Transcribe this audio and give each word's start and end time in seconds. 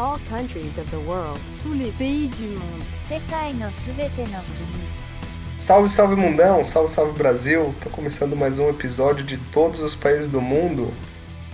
all 0.00 0.18
countries 0.30 0.78
of 0.78 0.90
the 0.90 1.00
world. 1.06 1.38
Tous 1.62 1.74
les 1.74 1.92
pays 1.92 2.28
du 2.28 2.58
monde. 2.58 2.84
Salve, 5.58 5.88
salve 5.88 6.16
mundão, 6.16 6.64
salve, 6.64 6.90
salve 6.90 7.12
Brasil. 7.18 7.74
Tá 7.80 7.90
começando 7.90 8.34
mais 8.34 8.58
um 8.58 8.70
episódio 8.70 9.24
de 9.24 9.36
todos 9.36 9.80
os 9.80 9.94
países 9.94 10.26
do 10.26 10.40
mundo. 10.40 10.90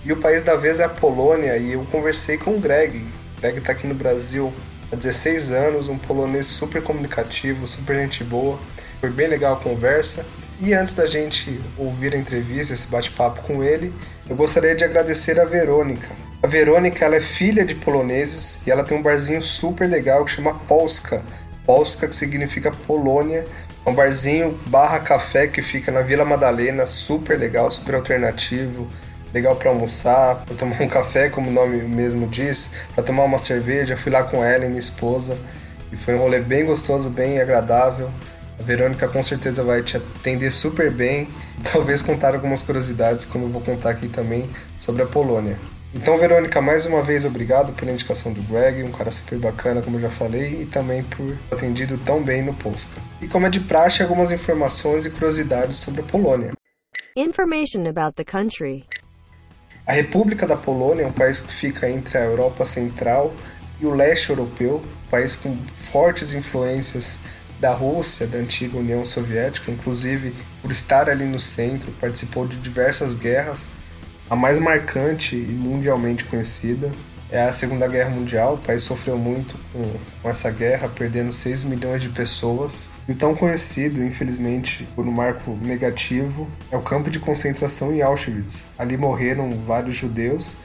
E 0.05 0.13
o 0.13 0.17
país 0.17 0.43
da 0.43 0.55
vez 0.55 0.79
é 0.79 0.85
a 0.85 0.89
Polônia 0.89 1.57
e 1.57 1.73
eu 1.73 1.85
conversei 1.91 2.37
com 2.37 2.51
o 2.51 2.59
Greg. 2.59 2.99
O 2.99 3.41
Greg 3.41 3.59
tá 3.59 3.73
aqui 3.73 3.85
no 3.85 3.95
Brasil 3.95 4.53
há 4.91 4.95
16 4.95 5.51
anos, 5.51 5.89
um 5.89 5.97
polonês 5.97 6.47
super 6.47 6.81
comunicativo, 6.81 7.67
super 7.67 7.97
gente 7.97 8.23
boa. 8.23 8.57
Foi 9.01 9.09
bem 9.09 9.27
legal 9.27 9.55
a 9.55 9.59
conversa. 9.59 10.25
E 10.61 10.73
antes 10.73 10.93
da 10.93 11.05
gente 11.05 11.59
ouvir 11.77 12.13
a 12.13 12.17
entrevista, 12.17 12.73
esse 12.73 12.87
bate-papo 12.87 13.41
com 13.41 13.61
ele, 13.61 13.93
eu 14.29 14.35
gostaria 14.35 14.75
de 14.75 14.83
agradecer 14.83 15.39
a 15.39 15.45
Verônica, 15.45 16.07
a 16.41 16.45
Verônica 16.45 17.03
ela 17.03 17.15
é 17.15 17.21
filha 17.21 17.65
de 17.65 17.73
poloneses 17.73 18.65
e 18.67 18.71
ela 18.71 18.83
tem 18.83 18.95
um 18.95 19.01
barzinho 19.01 19.41
super 19.41 19.89
legal 19.89 20.23
que 20.23 20.31
chama 20.31 20.53
Polska. 20.53 21.23
Polska 21.65 22.07
que 22.07 22.15
significa 22.15 22.71
Polônia. 22.71 23.43
É 23.83 23.89
um 23.89 23.95
barzinho 23.95 24.51
barra 24.67 24.99
café 24.99 25.47
que 25.47 25.63
fica 25.63 25.91
na 25.91 26.01
Vila 26.01 26.23
Madalena, 26.23 26.85
super 26.85 27.39
legal, 27.39 27.71
super 27.71 27.95
alternativo, 27.95 28.87
legal 29.33 29.55
para 29.55 29.71
almoçar, 29.71 30.43
para 30.45 30.55
tomar 30.55 30.79
um 30.79 30.87
café, 30.87 31.27
como 31.29 31.49
o 31.49 31.53
nome 31.53 31.81
mesmo 31.81 32.27
diz, 32.27 32.73
para 32.93 33.03
tomar 33.03 33.23
uma 33.23 33.39
cerveja. 33.39 33.97
Fui 33.97 34.11
lá 34.11 34.23
com 34.23 34.43
ela 34.43 34.63
e 34.63 34.67
minha 34.67 34.79
esposa 34.79 35.35
e 35.91 35.97
foi 35.97 36.13
um 36.13 36.19
rolê 36.19 36.39
bem 36.39 36.65
gostoso, 36.65 37.09
bem 37.09 37.41
agradável. 37.41 38.11
A 38.59 38.63
Verônica 38.63 39.07
com 39.07 39.23
certeza 39.23 39.63
vai 39.63 39.81
te 39.81 39.97
atender 39.97 40.51
super 40.51 40.91
bem, 40.91 41.27
talvez 41.71 42.03
contar 42.03 42.35
algumas 42.35 42.61
curiosidades, 42.61 43.25
como 43.25 43.45
eu 43.45 43.49
vou 43.49 43.61
contar 43.61 43.89
aqui 43.89 44.07
também 44.07 44.47
sobre 44.77 45.01
a 45.01 45.05
Polônia. 45.07 45.57
Então, 45.93 46.17
Verônica, 46.17 46.59
mais 46.61 46.85
uma 46.85 47.01
vez 47.01 47.23
obrigado 47.23 47.73
pela 47.73 47.91
indicação 47.91 48.33
do 48.33 48.41
Greg, 48.43 48.83
um 48.83 48.91
cara 48.91 49.09
super 49.11 49.39
bacana, 49.39 49.81
como 49.81 49.97
eu 49.97 50.01
já 50.01 50.09
falei, 50.09 50.61
e 50.61 50.65
também 50.65 51.01
por 51.01 51.25
ter 51.25 51.55
atendido 51.55 51.97
tão 51.99 52.21
bem 52.21 52.43
no 52.43 52.53
Polska. 52.53 53.01
E 53.21 53.27
como 53.27 53.47
é 53.47 53.49
de 53.49 53.61
praxe, 53.61 54.03
algumas 54.03 54.31
informações 54.31 55.05
e 55.05 55.09
curiosidades 55.09 55.77
sobre 55.77 56.01
a 56.01 56.03
Polônia. 56.03 56.51
Information 57.15 57.87
about 57.87 58.15
the 58.15 58.23
country. 58.23 58.85
A 59.87 59.93
República 59.93 60.45
da 60.45 60.57
Polônia 60.57 61.03
é 61.03 61.07
um 61.07 61.13
país 61.13 61.39
que 61.39 61.53
fica 61.53 61.89
entre 61.89 62.17
a 62.17 62.25
Europa 62.25 62.65
Central 62.65 63.33
e 63.79 63.85
o 63.85 63.93
leste 63.93 64.29
europeu, 64.29 64.81
um 65.05 65.09
país 65.09 65.35
com 65.37 65.57
fortes 65.73 66.33
influências 66.33 67.19
da 67.59 67.71
Rússia, 67.71 68.27
da 68.27 68.37
antiga 68.37 68.77
União 68.77 69.05
Soviética, 69.05 69.71
inclusive 69.71 70.35
por 70.61 70.71
estar 70.71 71.09
ali 71.09 71.25
no 71.25 71.39
centro, 71.39 71.91
participou 71.93 72.45
de 72.45 72.57
diversas 72.57 73.15
guerras. 73.15 73.71
A 74.29 74.35
mais 74.35 74.59
marcante 74.59 75.37
e 75.37 75.53
mundialmente 75.53 76.25
conhecida 76.25 76.91
é 77.31 77.43
a 77.43 77.53
Segunda 77.53 77.87
Guerra 77.87 78.09
Mundial. 78.09 78.55
O 78.55 78.57
país 78.57 78.83
sofreu 78.83 79.17
muito 79.17 79.55
com, 80.21 80.29
essa 80.29 80.51
guerra, 80.51 80.89
perdendo 80.89 81.31
6 81.31 81.63
milhões 81.63 82.01
de 82.01 82.09
pessoas. 82.09 82.89
E 83.07 83.13
tão 83.13 83.33
conhecido, 83.33 84.03
infelizmente, 84.03 84.85
por 84.95 85.07
um 85.07 85.11
marco 85.11 85.57
negativo, 85.61 86.45
é 86.69 86.75
o 86.75 86.81
campo 86.81 87.09
de 87.09 87.19
concentração 87.19 87.93
em 87.93 88.01
Auschwitz. 88.01 88.67
Ali 88.77 88.97
morreram 88.97 89.49
vários 89.65 89.95
judeus 89.95 90.57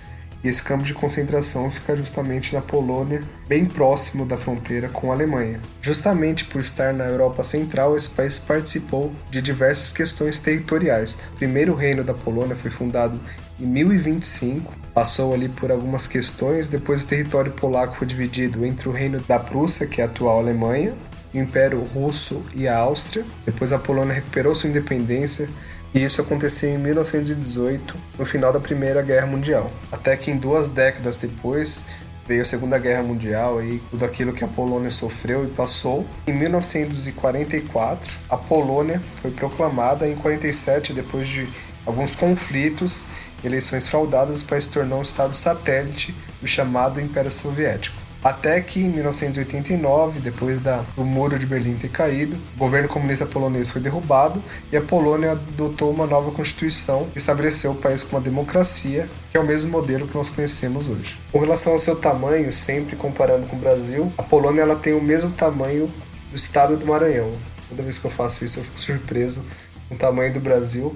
e 0.45 0.49
esse 0.49 0.63
campo 0.63 0.83
de 0.83 0.93
concentração 0.93 1.71
fica 1.71 1.95
justamente 1.95 2.53
na 2.53 2.61
Polônia, 2.61 3.23
bem 3.47 3.65
próximo 3.65 4.27
da 4.27 4.37
fronteira 4.37 4.89
com 4.89 5.13
a 5.13 5.15
Alemanha. 5.15 5.61
Justamente 5.81 6.45
por 6.47 6.61
estar 6.61 6.93
na 6.93 7.05
Europa 7.05 7.45
Central, 7.45 7.97
esse 7.97 8.11
país 8.11 8.41
participou 8.41 9.13
de 9.31 9.41
diversas 9.41 9.93
questões 9.93 10.41
territoriais. 10.41 11.17
O 11.33 11.37
primeiro 11.37 11.77
reino 11.77 12.03
da 12.03 12.13
Polônia 12.13 12.57
foi 12.57 12.73
fundado 12.73 13.21
em 13.61 13.67
1025, 13.67 14.73
passou 14.95 15.33
ali 15.33 15.49
por 15.49 15.71
algumas 15.71 16.07
questões, 16.07 16.69
depois 16.69 17.05
o 17.05 17.07
território 17.07 17.53
polaco 17.53 17.97
foi 17.97 18.07
dividido 18.07 18.65
entre 18.65 18.89
o 18.89 18.93
reino 18.93 19.21
da 19.21 19.39
Prússia, 19.39 19.87
que 19.87 20.01
é 20.01 20.05
a 20.05 20.07
atual 20.07 20.39
Alemanha, 20.39 20.95
o 21.33 21.39
Império 21.39 21.83
Russo 21.83 22.43
e 22.55 22.67
a 22.69 22.77
Áustria. 22.77 23.25
Depois 23.45 23.73
a 23.73 23.79
Polônia 23.79 24.15
recuperou 24.15 24.55
sua 24.55 24.69
independência 24.69 25.49
e 25.95 26.03
isso 26.03 26.21
aconteceu 26.21 26.71
em 26.71 26.79
1918, 26.79 27.95
no 28.19 28.25
final 28.25 28.53
da 28.53 28.61
Primeira 28.61 29.03
Guerra 29.03 29.27
Mundial. 29.27 29.71
Até 29.91 30.17
que 30.17 30.31
em 30.31 30.37
duas 30.37 30.69
décadas 30.69 31.19
depois 31.19 31.85
veio 32.27 32.43
a 32.43 32.45
Segunda 32.45 32.79
Guerra 32.79 33.03
Mundial 33.03 33.63
e 33.63 33.79
tudo 33.91 34.05
aquilo 34.05 34.33
que 34.33 34.45
a 34.45 34.49
Polônia 34.49 34.91
sofreu 34.91 35.45
e 35.45 35.49
passou. 35.49 36.07
Em 36.27 36.33
1944, 36.33 38.19
a 38.31 38.37
Polônia 38.37 39.03
foi 39.17 39.31
proclamada 39.33 40.09
em 40.09 40.17
47 40.17 40.93
depois 40.93 41.29
de 41.29 41.47
alguns 41.85 42.15
conflitos, 42.15 43.07
eleições 43.45 43.87
fraudadas, 43.87 44.43
o 44.43 44.45
país 44.45 44.65
se 44.65 44.71
tornou 44.71 44.99
um 44.99 45.03
estado 45.03 45.35
satélite 45.35 46.15
do 46.41 46.47
chamado 46.47 47.01
Império 47.01 47.31
Soviético. 47.31 48.03
Até 48.23 48.61
que 48.61 48.79
em 48.79 48.89
1989, 48.89 50.21
depois 50.21 50.61
da, 50.61 50.85
do 50.95 51.05
Muro 51.05 51.37
de 51.37 51.45
Berlim 51.45 51.75
ter 51.75 51.89
caído, 51.89 52.37
o 52.55 52.59
governo 52.59 52.89
comunista 52.89 53.27
polonês 53.27 53.69
foi 53.69 53.83
derrubado 53.83 54.41
e 54.71 54.77
a 54.77 54.81
Polônia 54.81 55.33
adotou 55.33 55.91
uma 55.91 56.07
nova 56.07 56.31
constituição 56.31 57.09
que 57.11 57.19
estabeleceu 57.19 57.73
o 57.73 57.75
país 57.75 58.05
como 58.05 58.19
uma 58.19 58.23
democracia, 58.23 59.09
que 59.29 59.37
é 59.37 59.41
o 59.41 59.45
mesmo 59.45 59.73
modelo 59.73 60.07
que 60.07 60.15
nós 60.15 60.31
conhecemos 60.31 60.89
hoje. 60.89 61.19
Com 61.33 61.41
relação 61.41 61.73
ao 61.73 61.81
seu 61.81 61.97
tamanho, 61.97 62.53
sempre 62.53 62.95
comparando 62.95 63.49
com 63.49 63.57
o 63.57 63.59
Brasil, 63.59 64.13
a 64.17 64.23
Polônia 64.23 64.63
ela 64.63 64.77
tem 64.77 64.93
o 64.93 65.03
mesmo 65.03 65.33
tamanho 65.33 65.93
do 66.31 66.37
estado 66.37 66.77
do 66.77 66.87
Maranhão. 66.87 67.33
Toda 67.69 67.83
vez 67.83 67.99
que 67.99 68.05
eu 68.05 68.11
faço 68.11 68.45
isso, 68.45 68.61
eu 68.61 68.65
fico 68.65 68.79
surpreso 68.79 69.45
com 69.89 69.97
o 69.97 69.99
tamanho 69.99 70.33
do 70.33 70.39
Brasil. 70.39 70.95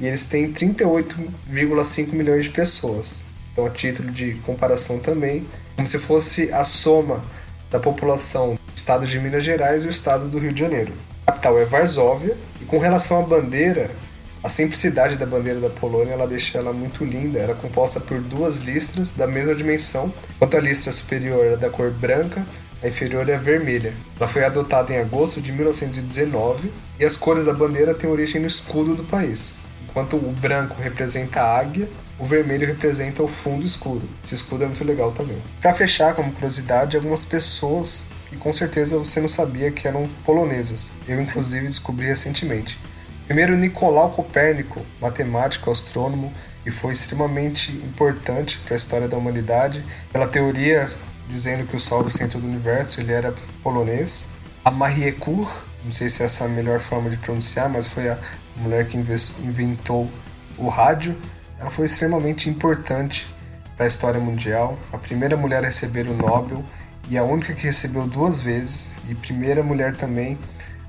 E 0.00 0.06
eles 0.06 0.24
têm 0.24 0.52
38,5 0.52 2.12
milhões 2.12 2.44
de 2.44 2.50
pessoas. 2.50 3.26
Então, 3.52 3.66
a 3.66 3.70
título 3.70 4.10
de 4.10 4.34
comparação 4.46 4.98
também, 4.98 5.46
como 5.76 5.86
se 5.86 5.98
fosse 5.98 6.52
a 6.52 6.64
soma 6.64 7.22
da 7.70 7.78
população 7.78 8.54
do 8.54 8.76
estado 8.76 9.06
de 9.06 9.18
Minas 9.18 9.44
Gerais 9.44 9.84
e 9.84 9.88
o 9.88 9.90
estado 9.90 10.28
do 10.28 10.38
Rio 10.38 10.52
de 10.52 10.60
Janeiro. 10.60 10.92
A 11.26 11.32
capital 11.32 11.58
é 11.58 11.64
Varsóvia, 11.64 12.36
e 12.60 12.64
com 12.64 12.78
relação 12.78 13.20
à 13.20 13.22
bandeira, 13.22 13.90
a 14.42 14.48
simplicidade 14.48 15.16
da 15.16 15.24
bandeira 15.24 15.58
da 15.58 15.70
Polônia 15.70 16.12
ela 16.12 16.26
deixa 16.26 16.58
ela 16.58 16.72
muito 16.72 17.02
linda. 17.02 17.38
Ela 17.38 17.52
é 17.52 17.54
composta 17.54 17.98
por 17.98 18.20
duas 18.20 18.58
listras 18.58 19.12
da 19.12 19.26
mesma 19.26 19.54
dimensão, 19.54 20.12
enquanto 20.36 20.56
a 20.56 20.60
listra 20.60 20.92
superior 20.92 21.46
é 21.46 21.56
da 21.56 21.70
cor 21.70 21.90
branca, 21.90 22.44
a 22.82 22.88
inferior 22.88 23.26
é 23.28 23.38
vermelha. 23.38 23.94
Ela 24.18 24.28
foi 24.28 24.44
adotada 24.44 24.92
em 24.92 24.98
agosto 24.98 25.40
de 25.40 25.50
1919 25.50 26.70
e 27.00 27.04
as 27.04 27.16
cores 27.16 27.46
da 27.46 27.54
bandeira 27.54 27.94
têm 27.94 28.10
origem 28.10 28.40
no 28.40 28.46
escudo 28.46 28.94
do 28.94 29.04
país. 29.04 29.54
Enquanto 29.94 30.16
o 30.16 30.32
branco 30.32 30.74
representa 30.82 31.40
a 31.40 31.56
águia, 31.56 31.88
o 32.18 32.26
vermelho 32.26 32.66
representa 32.66 33.22
o 33.22 33.28
fundo 33.28 33.64
escuro. 33.64 34.08
Esse 34.24 34.34
escudo 34.34 34.64
é 34.64 34.66
muito 34.66 34.82
legal 34.82 35.12
também. 35.12 35.38
Para 35.60 35.72
fechar, 35.72 36.16
como 36.16 36.32
curiosidade, 36.32 36.96
algumas 36.96 37.24
pessoas 37.24 38.08
que 38.28 38.36
com 38.36 38.52
certeza 38.52 38.98
você 38.98 39.20
não 39.20 39.28
sabia 39.28 39.70
que 39.70 39.86
eram 39.86 40.02
polonesas. 40.26 40.92
Eu, 41.06 41.20
inclusive, 41.20 41.64
descobri 41.64 42.06
recentemente. 42.06 42.76
Primeiro, 43.26 43.56
Nicolau 43.56 44.10
Copérnico, 44.10 44.84
matemático, 45.00 45.70
astrônomo, 45.70 46.32
que 46.64 46.72
foi 46.72 46.90
extremamente 46.90 47.70
importante 47.70 48.58
para 48.64 48.74
a 48.74 48.76
história 48.76 49.06
da 49.06 49.16
humanidade, 49.16 49.84
pela 50.12 50.26
teoria 50.26 50.90
dizendo 51.28 51.68
que 51.68 51.76
o 51.76 51.78
Sol 51.78 52.02
é 52.02 52.06
o 52.06 52.10
centro 52.10 52.40
do 52.40 52.48
universo, 52.48 53.00
ele 53.00 53.12
era 53.12 53.32
polonês. 53.62 54.30
A 54.64 54.72
Marie 54.72 55.12
Curie, 55.12 55.46
não 55.84 55.92
sei 55.92 56.08
se 56.08 56.24
essa 56.24 56.42
é 56.42 56.46
a 56.48 56.50
melhor 56.50 56.80
forma 56.80 57.08
de 57.08 57.16
pronunciar, 57.16 57.68
mas 57.68 57.86
foi 57.86 58.08
a 58.08 58.18
mulher 58.56 58.86
que 58.86 58.96
inventou 58.96 60.10
o 60.56 60.68
rádio. 60.68 61.16
Ela 61.58 61.70
foi 61.70 61.86
extremamente 61.86 62.48
importante 62.48 63.26
para 63.76 63.86
a 63.86 63.88
história 63.88 64.20
mundial, 64.20 64.78
a 64.92 64.98
primeira 64.98 65.36
mulher 65.36 65.62
a 65.62 65.66
receber 65.66 66.06
o 66.06 66.14
Nobel 66.14 66.64
e 67.08 67.18
a 67.18 67.24
única 67.24 67.52
que 67.52 67.64
recebeu 67.64 68.06
duas 68.06 68.40
vezes, 68.40 68.96
e 69.08 69.14
primeira 69.14 69.62
mulher 69.62 69.96
também 69.96 70.38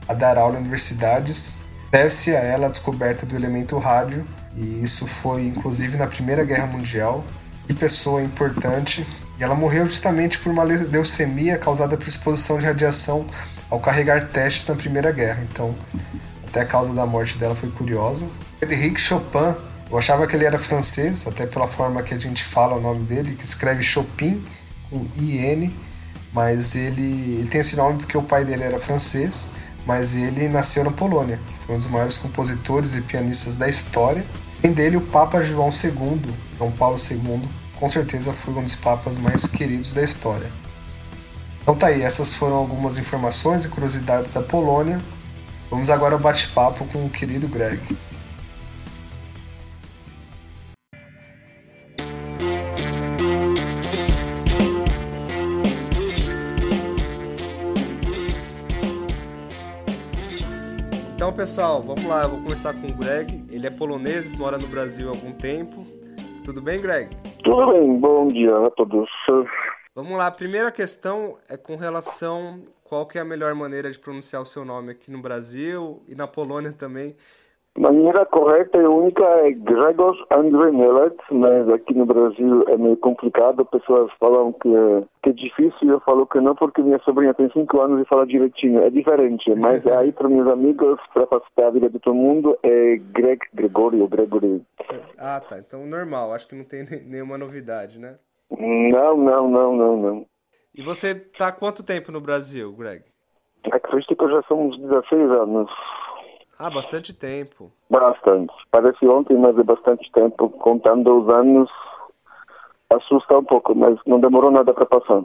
a 0.08 0.14
dar 0.14 0.38
aula 0.38 0.56
em 0.56 0.62
universidades. 0.62 1.66
Deve-se 1.92 2.36
a 2.36 2.40
ela 2.40 2.68
a 2.68 2.70
descoberta 2.70 3.26
do 3.26 3.36
elemento 3.36 3.78
rádio, 3.78 4.26
e 4.56 4.84
isso 4.84 5.08
foi 5.08 5.46
inclusive 5.46 5.98
na 5.98 6.08
Primeira 6.08 6.44
Guerra 6.44 6.68
Mundial. 6.68 7.24
Que 7.68 7.74
pessoa 7.74 8.22
importante! 8.22 9.06
E 9.38 9.44
ela 9.44 9.56
morreu 9.56 9.88
justamente 9.88 10.40
por 10.40 10.52
uma 10.52 10.64
leucemia 10.64 11.58
causada 11.58 11.98
por 11.98 12.08
exposição 12.08 12.58
de 12.58 12.66
radiação 12.66 13.26
ao 13.70 13.80
carregar 13.80 14.28
testes 14.28 14.66
na 14.68 14.76
Primeira 14.76 15.12
Guerra. 15.12 15.46
Então, 15.52 15.76
até 16.56 16.62
a 16.62 16.66
causa 16.66 16.94
da 16.94 17.06
morte 17.06 17.38
dela 17.38 17.54
foi 17.54 17.70
curiosa. 17.70 18.26
Frédéric 18.60 19.00
Chopin, 19.00 19.54
eu 19.92 19.98
achava 19.98 20.26
que 20.26 20.38
ele 20.38 20.46
era 20.46 20.58
francês, 20.58 21.28
até 21.28 21.46
pela 21.46 21.68
forma 21.68 22.02
que 22.02 22.14
a 22.14 22.18
gente 22.18 22.46
fala 22.46 22.78
o 22.78 22.82
nome 22.82 23.04
dele, 23.04 23.36
que 23.36 23.44
escreve 23.44 23.84
Chopin 23.84 24.42
com 24.90 25.06
IN, 25.18 25.76
mas 26.32 26.74
ele, 26.74 27.40
ele 27.40 27.48
tem 27.50 27.60
esse 27.60 27.76
nome 27.76 27.98
porque 27.98 28.18
o 28.18 28.24
pai 28.24 28.46
dele 28.46 28.64
era 28.64 28.80
francês, 28.80 29.50
mas 29.86 30.16
ele 30.16 30.48
nasceu 30.48 30.86
na 30.86 30.92
Polônia. 30.92 31.40
Foi 31.66 31.76
um 31.76 31.78
dos 31.78 31.88
maiores 31.88 32.18
compositores 32.18 32.96
e 32.96 33.02
pianistas 33.02 33.56
da 33.56 33.68
história. 33.68 34.26
Além 34.64 34.74
dele, 34.74 34.96
o 34.96 35.02
Papa 35.02 35.44
João 35.44 35.70
II, 35.70 36.22
João 36.58 36.72
Paulo 36.72 36.96
II, 36.98 37.42
com 37.78 37.90
certeza 37.90 38.32
foi 38.32 38.54
um 38.54 38.64
dos 38.64 38.76
papas 38.76 39.18
mais 39.18 39.46
queridos 39.46 39.94
da 39.94 40.02
história. 40.02 40.50
Então 41.62 41.76
tá 41.76 41.88
aí, 41.88 42.02
essas 42.02 42.34
foram 42.34 42.56
algumas 42.56 42.98
informações 42.98 43.66
e 43.66 43.68
curiosidades 43.68 44.32
da 44.32 44.42
Polônia. 44.42 45.00
Vamos 45.70 45.90
agora 45.90 46.14
ao 46.14 46.20
bate-papo 46.20 46.86
com 46.88 47.06
o 47.06 47.10
querido 47.10 47.48
Greg. 47.48 47.82
Então, 61.16 61.34
pessoal, 61.34 61.82
vamos 61.82 62.06
lá. 62.06 62.24
Eu 62.24 62.30
vou 62.30 62.42
começar 62.44 62.74
com 62.74 62.86
o 62.86 62.94
Greg. 62.94 63.44
Ele 63.50 63.66
é 63.66 63.72
polonês, 63.72 64.32
mora 64.34 64.60
no 64.60 64.68
Brasil 64.68 65.08
há 65.08 65.12
algum 65.12 65.32
tempo. 65.32 65.84
Tudo 66.44 66.62
bem, 66.62 66.80
Greg? 66.80 67.10
Tudo 67.44 67.72
bem. 67.72 68.00
Bom 68.00 68.28
dia 68.28 68.56
a 68.56 68.70
todos. 68.70 69.10
Vamos 69.96 70.16
lá. 70.18 70.28
A 70.28 70.32
primeira 70.32 70.72
questão 70.72 71.36
é 71.50 71.58
com 71.58 71.76
relação 71.76 72.62
qual 72.86 73.06
que 73.06 73.18
é 73.18 73.22
a 73.22 73.26
melhor 73.26 73.54
maneira 73.56 73.92
de 73.92 74.00
pronunciar 74.00 74.42
o 74.42 74.46
seu 74.46 74.64
nome 74.64 74.92
aqui 74.92 75.12
no 75.12 75.22
Brasil 75.22 76.02
e 76.08 76.16
na 76.16 76.28
Polônia 76.28 76.72
também. 76.72 77.16
Maneira 77.78 78.26
correta 78.26 78.78
e 78.78 78.86
única 78.86 79.22
é 79.22 79.52
Gregor 79.52 80.16
André 80.32 80.72
Mielec, 80.72 81.18
mas 81.30 81.68
aqui 81.68 81.94
no 81.94 82.06
Brasil 82.06 82.64
é 82.70 82.78
meio 82.78 82.96
complicado. 82.96 83.66
Pessoas 83.66 84.10
falam 84.18 84.54
que, 84.54 84.70
que 85.22 85.30
é 85.32 85.34
difícil 85.34 85.80
e 85.84 85.90
eu 85.90 86.00
falo 86.00 86.26
que 86.26 86.40
não 86.40 86.56
porque 86.56 86.82
minha 86.82 87.00
sobrinha 87.00 87.34
tem 87.34 87.50
5 87.52 87.82
anos 87.82 88.02
e 88.02 88.08
fala 88.08 88.26
direitinho. 88.26 88.82
É 88.82 88.90
diferente, 88.90 89.54
mas 89.56 89.86
aí 89.88 90.14
para 90.14 90.30
meus 90.30 90.48
amigos, 90.48 90.98
para 91.14 91.28
facilitar 91.28 91.66
a 91.66 91.72
vida 91.72 91.90
de 91.90 92.00
todo 92.00 92.16
mundo, 92.16 92.58
é 92.64 92.96
Greg, 93.12 93.42
Gregorio, 93.54 94.08
Gregory. 94.08 94.62
Ah, 95.18 95.42
tá. 95.42 95.60
Então 95.60 95.86
normal. 95.86 96.34
Acho 96.34 96.48
que 96.48 96.56
não 96.56 96.64
tem 96.64 96.86
nenhuma 97.06 97.38
novidade, 97.38 98.00
né? 98.00 98.16
Não, 98.50 99.18
não, 99.18 99.50
não, 99.50 99.76
não, 99.76 99.98
não. 99.98 100.26
E 100.78 100.82
você 100.82 101.16
tá 101.16 101.48
há 101.48 101.52
quanto 101.54 101.86
tempo 101.86 102.12
no 102.12 102.20
Brasil, 102.20 102.74
Greg? 102.74 103.04
Acredito 103.72 104.16
que 104.16 104.28
já 104.28 104.44
somos 104.44 104.78
16 104.78 105.32
anos. 105.32 105.72
Ah, 106.60 106.70
bastante 106.70 107.14
tempo. 107.14 107.72
Bastante. 107.90 108.54
Parece 108.72 109.06
ontem, 109.08 109.38
mas 109.38 109.58
é 109.58 109.64
bastante 109.64 110.12
tempo. 110.12 110.50
Contando 110.50 111.22
os 111.22 111.30
anos, 111.30 111.70
assusta 112.90 113.38
um 113.38 113.44
pouco, 113.44 113.74
mas 113.74 113.98
não 114.06 114.20
demorou 114.20 114.52
nada 114.52 114.74
para 114.74 114.86
passar. 114.86 115.24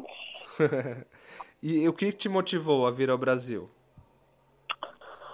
e 1.60 1.88
o 1.88 1.92
que 1.92 2.12
te 2.12 2.28
motivou 2.28 2.86
a 2.86 2.92
vir 2.92 3.10
ao 3.10 3.18
Brasil? 3.18 3.68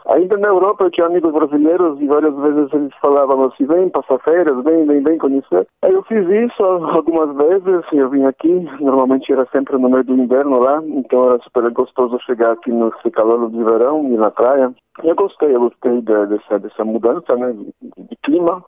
Ainda 0.08 0.36
na 0.36 0.48
Europa 0.48 0.84
eu 0.84 0.90
tinha 0.90 1.06
amigos 1.06 1.32
brasileiros 1.32 2.00
e 2.00 2.06
várias 2.06 2.34
vezes 2.36 2.72
eles 2.72 2.94
falavam 3.00 3.44
assim, 3.44 3.66
vem 3.66 3.88
passar 3.88 4.18
férias, 4.20 4.62
vem, 4.62 4.86
vem, 4.86 5.02
vem 5.02 5.18
conhecer. 5.18 5.66
Aí 5.82 5.92
eu 5.92 6.02
fiz 6.04 6.24
isso 6.28 6.62
algumas 6.62 7.34
vezes, 7.36 7.84
eu 7.92 8.08
vim 8.08 8.24
aqui, 8.24 8.68
normalmente 8.80 9.32
era 9.32 9.46
sempre 9.46 9.76
no 9.76 9.90
meio 9.90 10.04
do 10.04 10.14
inverno 10.14 10.60
lá, 10.60 10.80
então 10.86 11.30
era 11.30 11.42
super 11.42 11.68
gostoso 11.70 12.20
chegar 12.24 12.52
aqui 12.52 12.70
no 12.70 12.92
calor 13.12 13.50
de 13.50 13.62
verão 13.64 14.04
e 14.04 14.16
na 14.16 14.30
praia. 14.30 14.72
Eu 15.02 15.14
gostei, 15.16 15.54
eu 15.54 15.60
gostei 15.60 16.00
dessa, 16.00 16.58
dessa 16.58 16.84
mudança 16.84 17.34
né, 17.34 17.52
de, 17.52 17.72
de 17.98 18.16
clima 18.22 18.62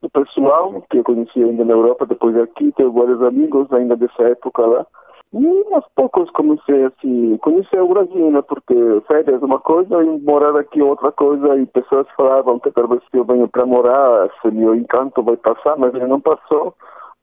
do 0.00 0.08
pessoal 0.08 0.82
que 0.88 0.98
eu 0.98 1.04
conheci 1.04 1.42
ainda 1.42 1.64
na 1.64 1.72
Europa, 1.72 2.06
depois 2.06 2.36
aqui, 2.36 2.72
tenho 2.76 2.92
vários 2.92 3.20
amigos 3.22 3.70
ainda 3.72 3.96
dessa 3.96 4.22
época 4.22 4.64
lá. 4.64 4.86
E 5.32 5.74
aos 5.74 5.86
poucos 5.94 6.28
comecei 6.30 6.84
assim, 6.84 7.36
conhecer 7.38 7.80
o 7.80 7.88
Brasil, 7.88 8.30
né? 8.32 8.42
Porque 8.42 8.74
férias 9.06 9.40
é 9.40 9.44
uma 9.44 9.60
coisa 9.60 10.02
e 10.02 10.20
morar 10.20 10.56
aqui 10.56 10.80
é 10.80 10.84
outra 10.84 11.12
coisa. 11.12 11.56
E 11.56 11.66
pessoas 11.66 12.06
falavam 12.16 12.58
que 12.58 12.70
talvez 12.72 13.00
se 13.10 13.16
eu 13.16 13.24
venho 13.24 13.48
para 13.48 13.64
morar, 13.64 14.28
se 14.42 14.50
meu 14.50 14.74
encanto 14.74 15.22
vai 15.22 15.36
passar, 15.36 15.76
mas 15.76 15.94
ele 15.94 16.06
não 16.06 16.20
passou. 16.20 16.74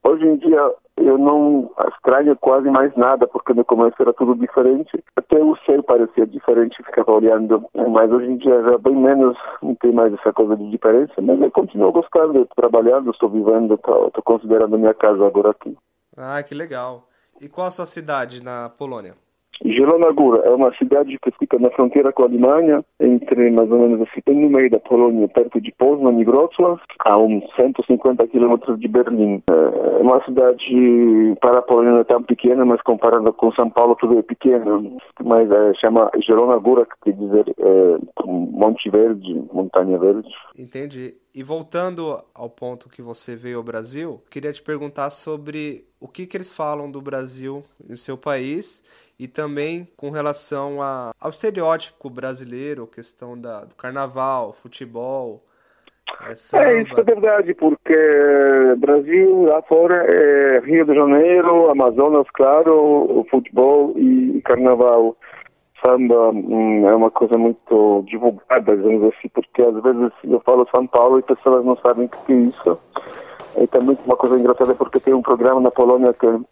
Hoje 0.04 0.26
em 0.26 0.38
dia 0.38 0.74
eu 0.96 1.18
não 1.18 1.70
estranho 1.94 2.36
quase 2.38 2.70
mais 2.70 2.96
nada, 2.96 3.28
porque 3.28 3.54
no 3.54 3.66
começo 3.66 3.96
era 4.00 4.14
tudo 4.14 4.36
diferente. 4.36 5.04
Até 5.18 5.44
o 5.44 5.58
céu 5.66 5.84
parecia 5.84 6.26
diferente, 6.26 6.82
ficava 6.84 7.12
olhando. 7.12 7.66
Mas 7.76 8.10
hoje 8.10 8.32
em 8.32 8.38
dia 8.38 8.64
já 8.64 8.78
bem 8.78 8.96
menos, 8.96 9.38
não 9.62 9.76
tem 9.76 9.92
mais 9.92 10.14
essa 10.14 10.32
coisa 10.32 10.56
de 10.56 10.70
diferença. 10.70 11.14
Mas 11.22 11.42
eu 11.42 11.52
continuo 11.52 11.92
gostando, 11.92 12.48
trabalhando, 12.56 13.12
estou 13.12 13.30
vivendo, 13.30 13.74
estou 13.74 14.24
considerando 14.24 14.80
minha 14.80 14.94
casa 14.94 15.28
agora 15.28 15.50
aqui. 15.50 15.78
Ah, 16.16 16.42
que 16.42 16.56
legal. 16.56 17.07
E 17.40 17.48
qual 17.48 17.68
a 17.68 17.72
sua 17.72 17.86
cidade 17.86 18.42
na 18.42 18.70
Polônia? 18.70 19.16
Zielona 19.64 20.08
é 20.44 20.50
uma 20.50 20.74
cidade 20.76 21.18
que 21.20 21.32
fica 21.40 21.58
na 21.60 21.70
fronteira 21.72 22.12
com 22.12 22.24
a 22.24 22.26
Alemanha, 22.26 22.84
entre 23.00 23.50
mais 23.52 23.72
ou 23.72 23.80
menos 23.80 24.02
assim, 24.02 24.22
no 24.28 24.50
meio 24.50 24.70
da 24.70 24.80
Polônia, 24.80 25.28
perto 25.28 25.60
de 25.60 25.72
Poznań 25.72 26.22
e 26.22 26.26
Wrocław, 26.26 26.80
a 27.00 27.18
uns 27.18 27.44
150 27.56 28.28
quilômetros 28.28 28.80
de 28.80 28.88
Berlim. 28.88 29.42
É 29.50 30.02
uma 30.02 30.24
cidade 30.24 31.36
para 31.42 31.60
a 31.60 31.62
Polônia 31.62 31.92
não 31.92 32.00
é 32.00 32.04
tão 32.04 32.24
pequena, 32.24 32.66
mas 32.66 32.82
comparada 32.82 33.32
com 33.32 33.52
São 33.54 33.70
Paulo 33.70 33.96
tudo 33.96 34.20
é 34.20 34.22
pequeno. 34.22 34.98
Mas 35.24 35.50
é, 35.50 35.74
chama 35.76 36.12
Zielona 36.24 36.60
que 36.60 37.12
quer 37.12 37.14
dizer 37.14 37.46
é, 37.60 37.98
Monte 38.26 38.90
Verde, 38.90 39.44
Montanha 39.52 39.98
Verde. 39.98 40.30
Entendi. 40.58 41.16
E 41.34 41.44
voltando 41.44 42.20
ao 42.34 42.50
ponto 42.50 42.90
que 42.90 43.02
você 43.02 43.36
veio 43.36 43.58
ao 43.58 43.64
Brasil, 43.64 44.22
queria 44.30 44.52
te 44.52 44.62
perguntar 44.62 45.12
sobre 45.12 45.86
o 46.02 46.08
que, 46.08 46.26
que 46.26 46.36
eles 46.36 46.52
falam 46.52 46.90
do 46.90 47.02
Brasil 47.02 47.64
no 47.88 47.96
seu 47.96 48.18
país 48.18 48.84
e 49.20 49.28
também 49.28 49.88
com 49.98 50.10
relação 50.10 50.82
a, 50.82 51.12
ao 51.20 51.30
estereótipo 51.30 52.10
brasileiro, 52.10 52.88
questão 52.88 53.40
da, 53.40 53.66
do 53.66 53.76
carnaval, 53.76 54.54
futebol. 54.54 55.44
É, 56.22 56.30
é, 56.30 56.82
isso 56.82 57.00
é 57.00 57.04
verdade, 57.04 57.54
porque 57.54 57.96
Brasil 58.78 59.44
lá 59.44 59.62
fora 59.64 60.06
é 60.08 60.60
Rio 60.60 60.86
de 60.86 60.96
Janeiro, 60.96 61.70
Amazonas, 61.70 62.26
claro, 62.34 63.26
futebol 63.30 63.94
e 63.98 64.42
carnaval 64.46 65.18
samba 65.84 66.30
hum, 66.32 66.88
é 66.88 66.96
uma 66.96 67.12
coisa 67.12 67.38
muito 67.38 68.04
divulgada, 68.08 68.76
digamos 68.76 69.14
assim, 69.14 69.28
porque 69.30 69.62
às 69.62 69.82
vezes 69.82 70.12
eu 70.24 70.40
falo 70.42 70.68
São 70.72 70.88
Paulo 70.88 71.20
e 71.20 71.24
pessoas 71.24 71.66
não 71.66 71.78
sabem 71.78 72.06
o 72.06 72.10
que 72.10 72.34
é 72.34 72.36
isso. 72.36 72.80
E 73.60 73.68
também 73.68 73.98
uma 74.06 74.16
coisa 74.16 74.38
engraçada 74.38 74.76
porque 74.76 75.00
tem 75.00 75.14
um 75.14 75.22
programa 75.22 75.60
na 75.60 75.72
Polônia 75.72 76.14
que, 76.14 76.28
que 76.28 76.46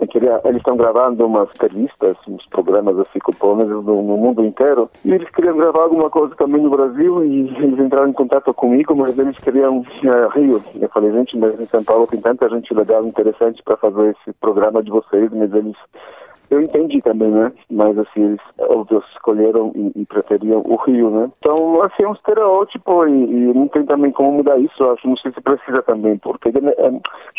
eles 0.00 0.56
estão 0.56 0.76
gravando 0.76 1.26
umas 1.26 1.48
entrevistas, 1.50 2.16
uns 2.28 2.44
programas 2.46 2.98
assim 2.98 3.18
com 3.18 3.32
poloneses 3.32 3.72
no, 3.72 4.02
mundo 4.02 4.44
inteiro, 4.44 4.90
e 5.04 5.12
eles 5.12 5.28
queriam 5.30 5.56
gravar 5.56 5.82
alguma 5.82 6.10
coisa 6.10 6.34
também 6.36 6.62
no 6.62 6.70
Brasil 6.70 7.24
e 7.24 7.48
eles 7.56 7.78
entraram 7.78 8.08
em 8.08 8.12
contato 8.12 8.52
comigo, 8.54 8.94
mas 8.94 9.18
eles 9.18 9.36
queriam 9.38 9.78
uh, 9.78 10.28
Rio. 10.34 10.62
Eu 10.80 10.88
falei, 10.88 11.12
gente, 11.12 11.36
mas 11.38 11.58
em 11.60 11.66
São 11.66 11.84
Paulo 11.84 12.06
tem 12.06 12.20
tanta 12.20 12.48
gente 12.48 12.72
legal, 12.74 13.04
interessante 13.06 13.62
para 13.62 13.76
fazer 13.76 14.10
esse 14.10 14.32
programa 14.38 14.82
de 14.82 14.90
vocês, 14.90 15.30
mas 15.32 15.52
eles 15.52 15.76
eu 16.52 16.60
entendi 16.60 17.00
também, 17.00 17.30
né? 17.30 17.50
Mas 17.70 17.98
assim, 17.98 18.24
eles 18.24 18.40
escolheram 19.14 19.72
e, 19.74 20.02
e, 20.02 20.04
preferiam 20.04 20.62
o 20.64 20.76
Rio, 20.76 21.10
né? 21.10 21.30
Então, 21.38 21.82
assim, 21.82 22.02
é 22.02 22.08
um 22.08 22.12
estereótipo 22.12 23.06
e, 23.06 23.10
e, 23.10 23.54
não 23.54 23.68
tem 23.68 23.84
também 23.86 24.10
como 24.12 24.32
mudar 24.32 24.58
isso, 24.58 24.84
acho, 24.90 25.08
não 25.08 25.16
sei 25.16 25.32
se 25.32 25.40
precisa 25.40 25.82
também, 25.82 26.18
porque 26.18 26.50
é, 26.50 26.88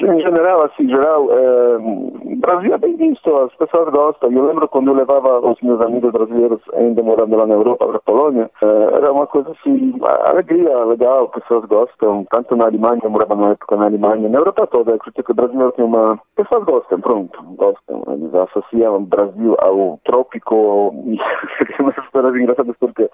em 0.01 0.19
geral, 0.19 0.63
assim, 0.63 0.83
em 0.83 0.89
geral, 0.89 1.27
é, 1.31 2.37
Brasil 2.37 2.73
é 2.73 2.77
bem 2.77 2.95
visto, 2.95 3.35
as 3.37 3.53
pessoas 3.55 3.89
gostam. 3.89 4.31
Eu 4.31 4.47
lembro 4.47 4.67
quando 4.67 4.87
eu 4.87 4.95
levava 4.95 5.39
os 5.47 5.61
meus 5.61 5.79
amigos 5.79 6.11
brasileiros 6.11 6.61
ainda 6.73 7.03
morando 7.03 7.35
lá 7.35 7.45
na 7.45 7.53
Europa, 7.53 7.85
para 7.85 7.97
a 7.97 8.01
Polônia, 8.01 8.49
é, 8.63 8.95
era 8.95 9.11
uma 9.11 9.27
coisa 9.27 9.51
assim, 9.51 9.93
alegria, 10.25 10.83
legal, 10.85 11.29
pessoas 11.29 11.65
gostam, 11.65 12.25
tanto 12.31 12.55
na 12.55 12.65
Alemanha, 12.65 13.01
eu 13.03 13.09
morava 13.09 13.35
na 13.35 13.51
época 13.51 13.75
na 13.75 13.85
Alemanha, 13.85 14.27
na 14.27 14.39
Europa 14.39 14.67
toda, 14.67 14.95
acredito 14.95 15.23
que 15.23 15.31
o 15.31 15.35
brasileiro 15.35 15.71
tem 15.73 15.85
uma... 15.85 16.19
Pessoas 16.35 16.63
gostam, 16.63 16.99
pronto, 16.99 17.43
gostam, 17.55 18.03
eles 18.07 18.33
associam 18.33 19.02
Brasil 19.03 19.55
ao 19.59 19.99
trópico, 20.03 20.93
e 21.05 21.17
umas 21.81 21.97
histórias 22.03 22.35
engraçadas 22.35 22.75
porque 22.79 23.09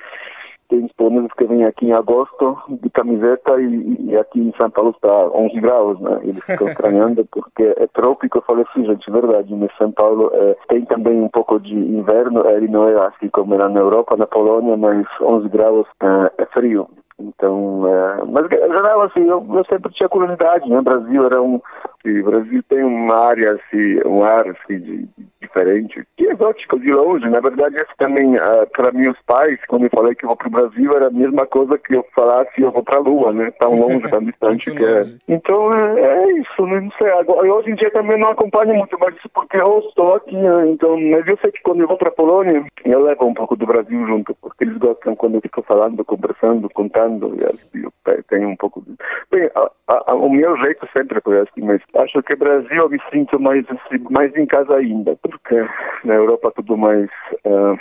tem 0.69 0.87
poloneses 0.95 1.31
que 1.33 1.45
vêm 1.45 1.65
aqui 1.65 1.87
em 1.87 1.93
agosto 1.93 2.55
de 2.69 2.89
camiseta 2.91 3.59
e, 3.59 3.97
e, 4.01 4.15
aqui 4.15 4.39
em 4.39 4.53
São 4.55 4.69
Paulo 4.69 4.91
está 4.91 5.09
11 5.09 5.59
graus, 5.59 5.99
né? 5.99 6.19
Eles 6.21 6.43
ficam 6.45 6.69
estranhando 6.69 7.27
porque 7.31 7.63
é 7.75 7.87
trópico. 7.87 8.37
Eu 8.37 8.43
falei 8.43 8.63
assim, 8.69 8.85
gente, 8.85 9.11
verdade, 9.11 9.53
mas 9.55 9.75
São 9.77 9.91
Paulo 9.91 10.29
é, 10.31 10.55
tem 10.67 10.85
também 10.85 11.19
um 11.19 11.27
pouco 11.27 11.59
de 11.59 11.73
inverno. 11.73 12.47
Ele 12.47 12.67
não 12.67 12.87
é 12.87 13.07
assim 13.07 13.29
como 13.29 13.55
era 13.55 13.67
na 13.67 13.79
Europa, 13.79 14.15
na 14.15 14.27
Polônia, 14.27 14.77
mas 14.77 15.07
11 15.19 15.49
graus 15.49 15.87
é, 16.03 16.43
é 16.43 16.45
frio. 16.45 16.87
Então, 17.19 17.83
é, 17.85 18.23
mas 18.25 18.45
em 18.45 18.73
geral, 18.73 19.01
assim, 19.01 19.27
eu, 19.27 19.45
eu, 19.51 19.65
sempre 19.65 19.91
tinha 19.91 20.07
curiosidade, 20.07 20.69
né? 20.69 20.79
O 20.79 20.83
Brasil 20.83 21.25
era 21.25 21.41
um, 21.41 21.59
o 22.05 22.23
Brasil 22.23 22.63
tem 22.63 22.83
uma 22.83 23.27
área, 23.27 23.53
assim, 23.53 23.99
um 24.05 24.23
ar, 24.23 24.47
assim, 24.47 24.79
de, 24.79 24.97
de 25.17 25.29
diferente, 25.49 26.05
que 26.15 26.27
é 26.27 26.33
exótico 26.33 26.79
de 26.79 26.91
longe. 26.91 27.27
Na 27.27 27.39
verdade, 27.39 27.75
esse 27.75 27.97
também, 27.97 28.35
uh, 28.35 28.67
para 28.71 28.91
meus 28.91 29.17
pais, 29.25 29.59
quando 29.67 29.85
eu 29.85 29.89
falei 29.89 30.15
que 30.15 30.25
eu 30.25 30.27
vou 30.27 30.37
para 30.37 30.47
o 30.47 30.51
Brasil, 30.51 30.95
era 30.95 31.07
a 31.07 31.11
mesma 31.11 31.45
coisa 31.45 31.77
que 31.77 31.95
eu 31.95 32.05
falasse 32.15 32.61
eu 32.61 32.71
vou 32.71 32.83
para 32.83 32.97
a 32.97 32.99
Lua, 32.99 33.31
né? 33.31 33.51
Tão 33.59 33.71
longe, 33.71 34.01
tão 34.09 34.21
distante 34.21 34.71
que 34.71 34.85
é. 34.85 35.03
Então, 35.27 35.73
é, 35.73 35.99
é, 35.99 36.31
isso, 36.33 36.65
né? 36.65 36.81
Não 36.81 36.91
sei. 36.97 37.09
Agora, 37.11 37.51
hoje 37.51 37.71
em 37.71 37.75
dia 37.75 37.89
também 37.91 38.19
não 38.19 38.29
acompanho 38.29 38.75
muito 38.75 38.97
mais 38.99 39.15
isso 39.15 39.29
porque 39.29 39.57
eu 39.57 39.79
estou 39.79 40.15
aqui, 40.15 40.35
né? 40.35 40.67
Então, 40.67 40.99
mas 40.99 41.25
eu 41.27 41.37
sei 41.41 41.51
que 41.51 41.61
quando 41.63 41.81
eu 41.81 41.87
vou 41.87 41.97
para 41.97 42.09
a 42.09 42.13
Polônia, 42.13 42.65
eu 42.85 43.01
levo 43.01 43.25
um 43.25 43.33
pouco 43.33 43.55
do 43.55 43.65
Brasil 43.65 44.05
junto, 44.07 44.35
porque 44.41 44.63
eles 44.63 44.77
gostam 44.77 45.15
quando 45.15 45.35
eu 45.35 45.41
fico 45.41 45.61
falando, 45.63 46.03
conversando, 46.05 46.69
contando, 46.69 47.35
e 47.73 47.83
eu 47.83 48.23
tenho 48.29 48.49
um 48.49 48.55
pouco 48.55 48.81
de... 48.81 48.95
Bem, 49.31 49.49
a, 49.55 50.11
a, 50.11 50.15
o 50.15 50.29
meu 50.29 50.57
jeito 50.57 50.87
sempre 50.93 51.21
foi 51.21 51.39
assim, 51.39 51.61
mas 51.61 51.81
acho 51.95 52.21
que 52.23 52.35
Brasil 52.35 52.77
eu 52.77 52.89
me 52.89 52.99
sinto 53.11 53.39
mais, 53.39 53.65
assim, 53.69 54.03
mais 54.09 54.35
em 54.35 54.45
casa 54.45 54.75
ainda, 54.75 55.15
porque 55.17 55.55
na 56.03 56.15
Europa 56.15 56.51
tudo 56.55 56.77
mais 56.77 57.09
uh, 57.45 57.77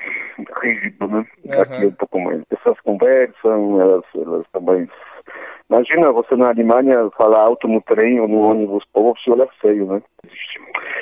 rígido, 0.63 1.07
né? 1.09 1.27
Uhum. 1.45 1.61
Aqui 1.61 1.85
é 1.85 1.87
um 1.87 1.93
pouco 1.93 2.21
mais. 2.21 2.41
As 2.41 2.59
pessoas 2.59 2.81
conversam, 2.81 3.81
elas, 3.81 4.05
elas 4.15 4.47
também. 4.53 4.89
Imagina 5.71 6.13
você 6.13 6.35
na 6.35 6.49
Alemanha 6.49 7.11
falar 7.17 7.41
alto 7.41 7.69
no 7.69 7.83
trem 7.83 8.19
ou 8.21 8.27
no 8.27 8.41
ônibus, 8.41 8.85
o 8.85 8.93
povo 8.93 9.19
se 9.21 9.31
olha 9.31 9.47
feio, 9.61 9.87
né? 9.87 10.03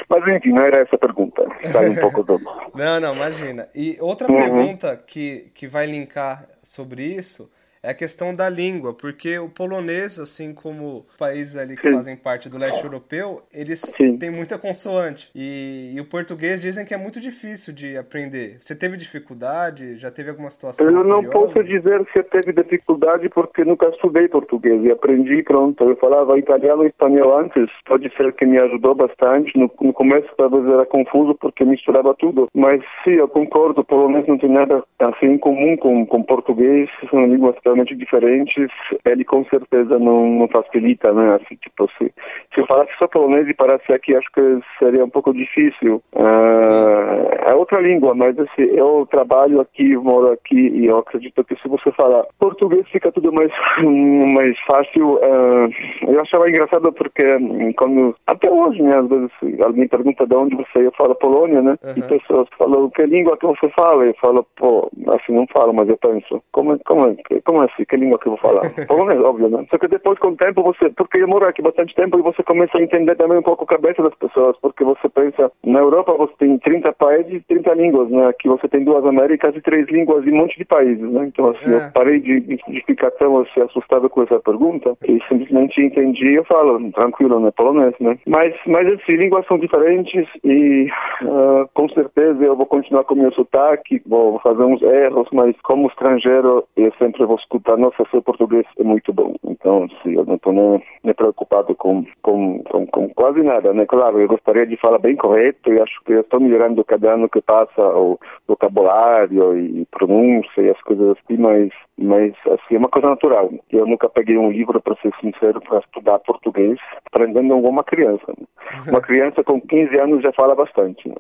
Mas 0.09 0.27
enfim, 0.27 0.51
não 0.51 0.63
era 0.63 0.79
essa 0.79 0.97
a 0.97 0.99
pergunta. 0.99 1.47
Sai 1.71 1.91
um 1.91 1.97
pouco 1.97 2.25
do. 2.25 2.41
não, 2.75 3.01
não, 3.01 3.15
imagina. 3.15 3.69
E 3.75 3.97
outra 4.01 4.31
uhum. 4.31 4.37
pergunta 4.37 4.97
que, 4.97 5.51
que 5.55 5.69
vai 5.69 5.87
linkar 5.87 6.47
sobre 6.63 7.05
isso 7.05 7.51
é 7.83 7.91
a 7.91 7.95
questão 7.95 8.35
da 8.35 8.49
língua, 8.49 8.95
porque 8.95 9.39
o 9.39 9.49
polonês, 9.49 10.19
assim 10.19 10.53
como 10.53 11.05
países 11.19 11.57
ali 11.57 11.77
que 11.77 11.89
Sim. 11.89 11.95
fazem 11.95 12.17
parte 12.17 12.49
do 12.49 12.59
leste 12.59 12.85
europeu, 12.85 13.43
eles 13.53 13.81
Sim. 13.81 14.17
têm 14.19 14.31
muita 14.31 14.59
consoante. 14.59 15.31
E, 15.35 15.93
e, 15.95 16.01
o 16.01 16.05
português 16.05 16.61
dizem 16.61 16.85
que 16.85 16.95
é 16.95 16.97
muito 16.97 17.21
difícil 17.21 17.73
de 17.73 17.97
aprender. 17.97 18.59
Você 18.61 18.75
teve 18.75 18.97
dificuldade? 18.97 19.97
Já 19.97 20.11
teve 20.11 20.31
alguma 20.31 20.51
situação? 20.51 20.87
Eu 20.87 21.05
não 21.05 21.23
curiosa? 21.23 21.53
posso 21.53 21.65
dizer 21.65 22.07
se 22.13 22.23
teve 22.25 22.53
dificuldade 22.53 23.29
porque 23.29 23.65
nunca 23.65 23.89
estudei 23.89 24.29
português 24.29 24.83
e 24.85 24.91
aprendi 24.91 25.43
pronto. 25.43 25.85
Eu 25.85 25.97
falava 25.97 26.39
italiano 26.39 26.85
e 26.85 26.89
espanhol 26.89 27.39
antes. 27.39 27.71
Pode 27.85 28.11
ser 28.17 28.33
que 28.35 28.45
me 28.45 28.59
ajudou 28.59 28.95
bastante. 28.95 29.57
No, 29.57 29.71
no 29.81 29.93
começo 29.93 30.29
talvez 30.37 30.67
era 30.67 30.87
confuso 30.87 31.35
porque 31.35 31.65
misturava 31.65 32.15
tudo. 32.15 32.49
Mas 32.55 32.83
sim, 33.05 33.13
eu 33.13 33.29
concordo. 33.29 33.81
O 33.81 33.85
polonês 33.85 34.27
não 34.27 34.39
tem 34.39 34.51
nada 34.51 34.83
assim 34.99 35.27
em 35.27 35.39
comum 35.39 35.77
com, 35.77 36.07
com 36.07 36.23
português. 36.23 36.89
São 37.11 37.27
línguas 37.27 37.57
totalmente 37.67 37.97
diferentes, 37.97 38.71
ele 39.05 39.25
com 39.25 39.45
certeza 39.47 39.99
não, 39.99 40.27
não 40.27 40.49
facilita, 40.49 41.13
né? 41.13 41.35
Assim, 41.35 41.57
tipo, 41.57 41.91
se, 41.99 42.13
se 42.55 42.61
eu 42.61 42.67
falasse 42.67 42.93
só 42.97 43.09
polonês 43.09 43.49
e 43.49 43.55
parasse 43.55 43.93
aqui, 43.93 44.15
acho 44.15 44.31
que 44.33 44.61
seria 44.79 45.05
um 45.05 45.11
pouco 45.11 45.33
difícil. 45.33 46.01
Uh, 46.15 47.29
é 47.45 47.55
outra 47.55 47.81
língua, 47.81 48.15
mas 48.15 48.39
assim, 48.39 48.63
eu 48.63 49.07
trabalho 49.11 49.61
aqui, 49.61 49.97
moro 49.97 50.31
aqui 50.33 50.69
e 50.69 50.87
eu 50.87 50.99
acredito 50.99 51.43
que 51.45 51.57
se 51.57 51.69
você 51.69 51.91
falar 51.93 52.25
português 52.39 52.87
fica 52.91 53.11
tudo 53.11 53.33
mais, 53.33 53.51
mais 53.83 54.57
fácil. 54.61 55.15
Uh, 55.15 55.69
eu 56.09 56.21
achava 56.21 56.49
engraçado 56.49 56.93
porque 56.93 57.37
hum, 57.37 57.73
quando, 57.73 58.15
até 58.27 58.49
hoje, 58.49 58.81
né, 58.81 58.97
às 58.97 59.09
vezes 59.09 59.31
alguém 59.61 59.89
pergunta 59.89 60.25
de 60.25 60.35
onde 60.35 60.55
você 60.55 60.79
é, 60.79 60.87
eu 60.87 60.93
falo 60.93 61.17
Polônia, 61.17 61.63
né? 61.63 61.77
Uhum. 61.83 61.95
E 61.97 62.03
pessoas 62.03 62.49
falam, 62.57 62.89
que 62.91 63.05
língua 63.07 63.37
que 63.37 63.47
você 63.47 63.69
fala? 63.71 64.05
Eu 64.05 64.15
falo, 64.21 64.47
pô, 64.57 64.89
assim 65.09 65.33
não 65.33 65.47
falo, 65.49 65.73
mas 65.73 65.89
eu 65.89 65.97
penso, 65.97 66.41
como, 66.53 66.79
como, 66.85 67.17
como 67.45 67.56
assim? 67.56 67.56
Que 67.89 67.97
língua 67.97 68.19
que 68.19 68.29
eu 68.29 68.37
vou 68.37 68.41
falar. 68.41 68.71
Polonês, 68.87 69.21
óbvio, 69.21 69.49
né? 69.49 69.67
Só 69.71 69.79
que 69.79 69.89
depois, 69.89 70.19
com 70.19 70.29
o 70.29 70.37
tempo, 70.37 70.63
você, 70.63 70.91
porque 70.91 71.19
eu 71.19 71.29
moro 71.29 71.47
aqui 71.47 71.63
bastante 71.63 71.95
tempo 71.95 72.19
e 72.19 72.23
você 72.23 72.43
começa 72.43 72.77
a 72.79 72.83
entender 72.83 73.15
também 73.17 73.39
um 73.39 73.43
pouco 73.43 73.65
a 73.65 73.67
cabeça 73.67 74.03
das 74.03 74.15
pessoas, 74.15 74.57
porque 74.61 74.85
você 74.85 75.09
pensa, 75.09 75.51
na 75.65 75.79
Europa 75.79 76.13
você 76.15 76.33
tem 76.39 76.59
30 76.59 76.93
países 76.93 77.33
e 77.35 77.41
30 77.41 77.75
línguas, 77.75 78.11
né? 78.11 78.27
Aqui 78.27 78.49
você 78.49 78.69
tem 78.69 78.85
duas 78.85 79.05
Américas 79.05 79.55
e 79.55 79.61
três 79.61 79.87
línguas 79.89 80.27
e 80.27 80.31
um 80.31 80.37
monte 80.37 80.59
de 80.59 80.65
países, 80.65 81.11
né? 81.11 81.27
Então, 81.27 81.51
assim, 81.51 81.73
é, 81.73 81.77
eu 81.77 81.93
parei 81.93 82.21
de, 82.21 82.41
de, 82.41 82.85
ficar 82.87 83.11
tão 83.13 83.39
assim, 83.39 83.61
assustado 83.61 84.09
com 84.11 84.23
essa 84.23 84.41
pergunta 84.41 84.97
e 85.07 85.21
simplesmente 85.29 85.81
entendi 85.81 86.35
eu 86.35 86.45
falo, 86.45 86.91
tranquilo, 86.93 87.41
né? 87.41 87.51
Polonês, 87.51 87.95
né? 88.01 88.19
Mas, 88.27 88.55
mas 88.67 88.87
assim, 88.89 89.17
línguas 89.17 89.47
são 89.47 89.59
diferentes 89.59 90.27
e 90.45 90.89
uh, 91.23 91.69
com 91.75 91.89
certeza 91.91 92.45
eu 92.45 92.57
vou 92.57 92.67
continuar 92.67 93.05
com 93.05 93.15
o 93.15 93.19
meu 93.19 93.33
sotaque, 93.33 94.03
vou 94.07 94.39
fazer 94.41 94.63
uns 94.63 94.83
erros, 94.83 95.29
mas 95.33 95.55
como 95.63 95.89
estrangeiro 95.89 96.65
eu 96.77 96.93
sempre 96.99 97.25
vou 97.25 97.37
escutar 97.47 97.77
nossa, 97.77 98.05
seu 98.11 98.21
português 98.21 98.67
é 98.79 98.83
muito 98.83 99.13
bom. 99.13 99.35
Então, 99.45 99.85
assim, 99.85 100.15
eu 100.15 100.25
não 100.25 100.35
estou 100.35 100.53
nem, 100.53 100.83
nem, 101.03 101.15
preocupado 101.15 101.75
com, 101.75 102.05
com, 102.23 102.63
com, 102.65 102.87
com, 102.87 103.09
quase 103.11 103.43
nada, 103.43 103.73
né? 103.73 103.87
Claro, 103.87 104.21
eu 104.21 104.29
gostaria 104.29 104.67
de 104.67 104.77
falar 104.77 104.99
bem 104.99 105.17
correto 105.17 105.73
e 105.73 105.81
acho 105.81 106.03
que 106.05 106.13
eu 106.13 106.21
estou 106.21 106.41
melhorando 106.41 106.85
cada 106.85 107.15
ano 107.15 107.29
que 107.29 107.41
passa 107.41 107.81
o 107.81 108.19
vocabulário 108.47 109.57
e 109.59 109.87
pronúncia 109.87 110.61
e 110.61 110.71
as 110.71 110.81
coisas 110.83 111.17
assim, 111.17 111.37
mas, 111.39 111.71
mas 111.97 112.33
assim, 112.47 112.75
é 112.75 112.79
uma 112.79 112.89
coisa 112.89 113.09
natural. 113.09 113.51
Eu 113.71 113.87
nunca 113.87 114.09
peguei 114.09 114.37
um 114.37 114.51
livro, 114.51 114.81
para 114.81 114.97
ser 114.97 115.13
sincero, 115.21 115.61
para 115.61 115.79
estudar 115.79 116.19
português, 116.21 116.79
aprendendo 117.07 117.55
alguma 117.55 117.85
criança. 117.85 118.27
Né? 118.29 118.47
Uma 118.89 119.01
criança 119.01 119.45
com 119.45 119.61
15 119.61 119.97
anos 119.99 120.23
já 120.23 120.33
fala 120.33 120.55
bastante. 120.55 121.09
Né? 121.09 121.15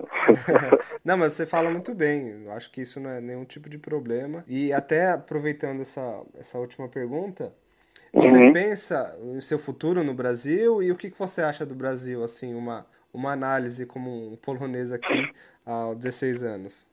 não, 1.04 1.16
mas 1.16 1.35
você 1.35 1.47
fala 1.47 1.71
muito 1.71 1.95
bem. 1.95 2.45
Eu 2.45 2.52
acho 2.52 2.71
que 2.73 2.80
isso 2.80 2.99
não 3.00 3.11
é 3.11 3.21
nenhum 3.21 3.45
tipo 3.45 3.68
de 3.68 3.78
problema. 3.78 4.45
E 4.49 4.73
até 4.73 5.12
aproveitando 5.12 5.80
essa, 5.80 6.15
essa 6.38 6.58
última 6.58 6.88
pergunta, 6.88 7.52
você 8.12 8.37
uhum. 8.38 8.52
pensa 8.52 9.16
no 9.20 9.40
seu 9.40 9.58
futuro 9.58 10.02
no 10.02 10.14
Brasil 10.14 10.82
e 10.82 10.90
o 10.90 10.96
que, 10.96 11.11
que 11.11 11.18
você 11.18 11.42
acha 11.42 11.66
do 11.66 11.75
Brasil, 11.75 12.23
assim, 12.23 12.54
uma, 12.54 12.87
uma 13.12 13.32
análise 13.32 13.85
como 13.87 14.32
um 14.32 14.37
polonês 14.37 14.92
aqui 14.92 15.32
há 15.64 15.92
16 15.94 16.42
anos? 16.42 16.87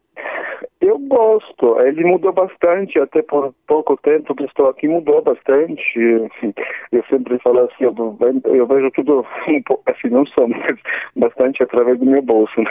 Gosto. 1.14 1.80
Ele 1.82 2.04
mudou 2.06 2.34
bastante, 2.34 2.98
até 2.98 3.22
por 3.22 3.54
pouco 3.68 3.96
tempo 3.98 4.34
que 4.34 4.46
estou 4.46 4.68
aqui, 4.68 4.88
mudou 4.88 5.22
bastante. 5.22 6.00
Eu 6.92 7.04
sempre 7.10 7.40
falo 7.40 7.60
assim, 7.62 7.86
eu, 7.86 8.68
vejo 8.68 8.92
tudo, 8.92 9.26
assim, 9.88 10.10
não 10.10 10.26
só, 10.28 10.48
mas 10.48 10.78
bastante 11.16 11.64
através 11.64 11.98
do 11.98 12.06
meu 12.06 12.22
bolso. 12.22 12.54
Né? 12.62 12.70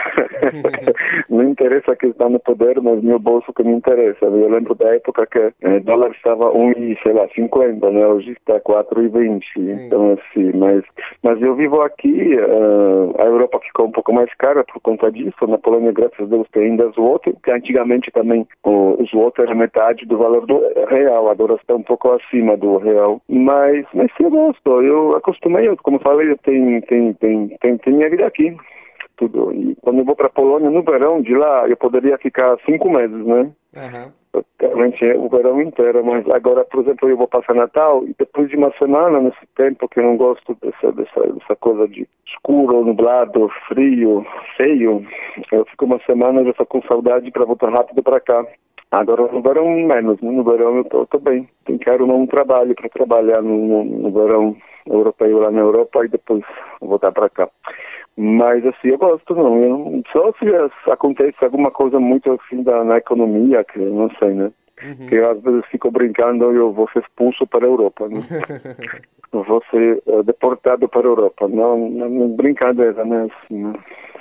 não 1.29 1.43
interessa 1.43 1.93
que 1.95 2.07
está 2.07 2.29
no 2.29 2.39
poder, 2.39 2.79
mas 2.81 3.03
meu 3.03 3.19
bolso 3.19 3.51
que 3.51 3.63
me 3.63 3.73
interessa. 3.73 4.25
Eu 4.25 4.49
lembro 4.49 4.75
da 4.75 4.95
época 4.95 5.27
que 5.27 5.39
o 5.39 5.53
eh, 5.61 5.79
dólar 5.81 6.11
estava 6.11 6.51
1, 6.57 6.73
sei 7.03 7.11
lá, 7.11 7.27
50, 7.35 7.91
né? 7.91 8.07
Hoje 8.07 8.31
está 8.31 8.61
4,20. 8.61 9.41
Então, 9.57 10.13
assim, 10.13 10.53
mas, 10.55 10.83
mas 11.21 11.41
eu 11.41 11.53
vivo 11.55 11.81
aqui, 11.81 12.37
uh, 12.37 13.13
a 13.21 13.25
Europa 13.25 13.59
ficou 13.59 13.87
um 13.87 13.91
pouco 13.91 14.13
mais 14.13 14.33
cara 14.35 14.63
por 14.63 14.79
conta 14.81 15.11
disso. 15.11 15.45
Na 15.45 15.57
Polônia, 15.57 15.91
graças 15.91 16.21
a 16.21 16.25
Deus, 16.25 16.47
tem 16.53 16.67
ainda 16.67 16.87
as 16.87 16.97
outras, 16.97 17.35
que 17.43 17.51
antigamente 17.51 18.09
também 18.11 18.32
o 18.63 19.03
slot 19.03 19.41
era 19.41 19.55
metade 19.55 20.05
do 20.05 20.17
valor 20.17 20.45
do 20.45 20.59
real, 20.87 21.29
agora 21.29 21.55
está 21.55 21.75
um 21.75 21.83
pouco 21.83 22.11
acima 22.11 22.57
do 22.57 22.77
real. 22.77 23.21
Mas, 23.27 23.85
mas 23.93 24.11
eu 24.19 24.29
gosto. 24.29 24.81
Eu 24.81 25.15
acostumei, 25.15 25.73
como 25.77 25.99
falei, 25.99 26.31
eu 26.31 26.37
tenho, 26.37 26.81
tenho, 26.83 27.13
tenho, 27.15 27.57
tenho, 27.59 27.79
tenho 27.79 27.97
minha 27.97 28.09
vida 28.09 28.25
aqui. 28.25 28.55
Tudo. 29.15 29.53
E 29.53 29.75
quando 29.81 29.99
eu 29.99 30.05
vou 30.05 30.15
para 30.15 30.29
Polônia 30.29 30.69
no 30.69 30.81
verão, 30.81 31.21
de 31.21 31.35
lá 31.35 31.67
eu 31.67 31.77
poderia 31.77 32.17
ficar 32.17 32.57
cinco 32.65 32.89
meses, 32.89 33.25
né? 33.25 33.51
Uhum 33.75 34.22
praticamente 34.33 35.05
o 35.05 35.29
verão 35.29 35.61
inteiro, 35.61 36.03
mas 36.03 36.27
agora, 36.29 36.65
por 36.65 36.81
exemplo, 36.81 37.07
eu 37.09 37.15
vou 37.17 37.27
passar 37.27 37.53
Natal 37.53 38.03
e 38.05 38.15
depois 38.17 38.49
de 38.49 38.55
uma 38.55 38.71
semana, 38.77 39.21
nesse 39.21 39.45
tempo 39.55 39.87
que 39.87 39.99
eu 39.99 40.03
não 40.03 40.17
gosto 40.17 40.57
dessa, 40.61 40.91
dessa, 40.91 41.33
dessa 41.33 41.55
coisa 41.57 41.87
de 41.87 42.07
escuro, 42.27 42.83
nublado, 42.83 43.49
frio, 43.67 44.25
feio, 44.57 45.05
eu 45.51 45.65
fico 45.65 45.85
uma 45.85 45.99
semana 46.05 46.43
já 46.43 46.49
estou 46.49 46.65
com 46.65 46.81
saudade 46.83 47.29
para 47.31 47.45
voltar 47.45 47.71
rápido 47.71 48.01
para 48.01 48.19
cá. 48.19 48.45
Agora 48.91 49.23
no 49.31 49.41
verão 49.41 49.69
menos, 49.69 50.21
né? 50.21 50.31
no 50.31 50.43
verão 50.43 50.77
eu 50.77 50.83
tô, 50.85 51.05
tô 51.07 51.19
bem. 51.19 51.47
Tem 51.65 51.77
quero 51.77 52.05
um 52.05 52.27
trabalho 52.27 52.75
para 52.75 52.89
trabalhar 52.89 53.41
no, 53.41 53.57
no, 53.57 53.83
no 53.83 54.11
verão 54.11 54.55
europeu 54.85 55.39
lá 55.39 55.49
na 55.49 55.61
Europa 55.61 56.05
e 56.05 56.09
depois 56.09 56.43
voltar 56.79 57.11
para 57.11 57.29
cá. 57.29 57.49
Mas 58.15 58.65
assim, 58.65 58.89
eu 58.89 58.97
gosto 58.97 59.33
não. 59.33 59.63
Eu, 59.63 60.03
só 60.11 60.31
se 60.33 60.91
acontece 60.91 61.43
alguma 61.43 61.71
coisa 61.71 61.99
muito 61.99 62.31
assim 62.31 62.61
da, 62.61 62.83
na 62.83 62.97
economia, 62.97 63.63
que 63.63 63.79
eu 63.79 63.91
não 63.91 64.09
sei, 64.19 64.33
né? 64.33 64.51
Uhum. 64.83 65.07
Que 65.07 65.15
eu, 65.15 65.29
às 65.31 65.41
vezes 65.41 65.65
fico 65.71 65.89
brincando 65.89 66.53
e 66.53 66.57
eu 66.57 66.71
vou 66.71 66.87
ser 66.89 66.99
expulso 66.99 67.47
para 67.47 67.65
a 67.65 67.69
Europa, 67.69 68.07
né? 68.07 68.19
vou 69.31 69.63
ser 69.71 70.01
uh, 70.05 70.23
deportado 70.23 70.87
para 70.87 71.01
a 71.01 71.09
Europa. 71.09 71.47
Não, 71.47 71.89
não, 71.89 72.09
não 72.09 72.29
brincadeira, 72.29 73.03
né? 73.03 73.27
Assim, 73.31 73.63
né? 73.63 73.73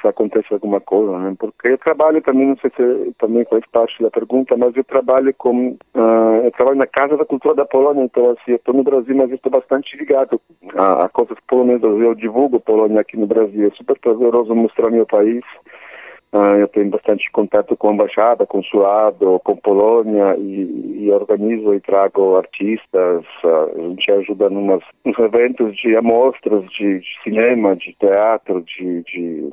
Se 0.02 0.08
acontece 0.08 0.52
alguma 0.52 0.80
coisa, 0.80 1.16
né? 1.18 1.34
Porque 1.38 1.68
eu 1.68 1.78
trabalho 1.78 2.20
também, 2.20 2.48
não 2.48 2.56
sei 2.56 2.70
se 2.76 3.14
também 3.18 3.44
faz 3.44 3.64
parte 3.72 4.02
da 4.02 4.10
pergunta, 4.10 4.56
mas 4.56 4.76
eu 4.76 4.84
trabalho 4.84 5.32
com, 5.34 5.76
uh, 5.94 6.44
eu 6.44 6.50
trabalho 6.50 6.76
na 6.76 6.86
Casa 6.86 7.16
da 7.16 7.24
Cultura 7.24 7.54
da 7.54 7.64
Polônia, 7.64 8.02
então 8.02 8.30
assim, 8.30 8.52
eu 8.52 8.56
estou 8.56 8.74
no 8.74 8.82
Brasil, 8.82 9.16
mas 9.16 9.30
estou 9.30 9.50
bastante 9.50 9.96
ligado 9.96 10.40
a, 10.76 11.04
a 11.04 11.08
coisas 11.08 11.38
polonesas. 11.46 12.00
Eu 12.00 12.14
divulgo 12.14 12.60
Polônia 12.60 13.00
aqui 13.00 13.16
no 13.16 13.26
Brasil, 13.26 13.68
é 13.68 13.70
super 13.70 13.98
prazeroso 13.98 14.54
mostrar 14.54 14.90
meu 14.90 15.06
país. 15.06 15.44
Uh, 16.32 16.56
eu 16.60 16.68
tenho 16.68 16.88
bastante 16.88 17.30
contato 17.30 17.76
com 17.76 17.90
a 17.90 17.92
embaixada, 17.92 18.46
consulado, 18.46 19.38
com 19.44 19.54
Polônia 19.54 20.34
e, 20.38 21.04
e 21.04 21.12
organizo 21.12 21.74
e 21.74 21.80
trago 21.80 22.36
artistas. 22.36 23.22
Uh, 23.44 23.70
a 23.76 23.88
gente 23.90 24.10
ajuda 24.10 24.48
nos 24.48 24.82
eventos 25.18 25.76
de 25.76 25.94
amostras 25.94 26.64
de, 26.70 27.00
de, 27.00 27.22
cinema, 27.22 27.76
de 27.76 27.94
teatro, 28.00 28.62
de, 28.62 29.02
de 29.02 29.50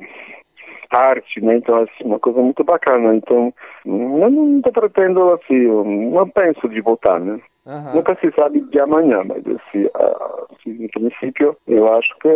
arte, 0.90 1.40
né? 1.40 1.56
Então, 1.56 1.76
assim, 1.82 2.04
uma 2.04 2.18
coisa 2.18 2.40
muito 2.40 2.64
bacana. 2.64 3.14
Então, 3.14 3.52
eu 3.84 4.30
não 4.30 4.58
estou 4.58 4.72
pretendo, 4.72 5.32
assim, 5.32 5.66
não 6.10 6.28
penso 6.28 6.68
de 6.68 6.80
voltar, 6.80 7.20
né? 7.20 7.40
Uhum. 7.66 7.96
Nunca 7.96 8.16
se 8.20 8.32
sabe 8.32 8.60
de 8.62 8.80
amanhã, 8.80 9.22
mas 9.22 9.44
assim, 9.46 9.86
assim, 9.94 10.82
no 10.82 10.88
princípio, 10.88 11.56
eu 11.68 11.92
acho 11.92 12.16
que 12.18 12.28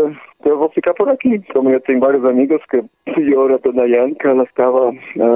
eu 0.45 0.59
vou 0.59 0.69
ficar 0.69 0.93
por 0.95 1.09
aqui. 1.09 1.43
Como 1.53 1.71
eu 1.71 1.81
tenho 1.81 1.99
vários 1.99 2.25
amigos 2.25 2.63
que 2.71 2.77
a 2.77 3.15
senhora 3.15 3.59
Dona 3.59 3.85
Yanka, 3.87 4.29
ela 4.29 4.45
estava, 4.45 4.93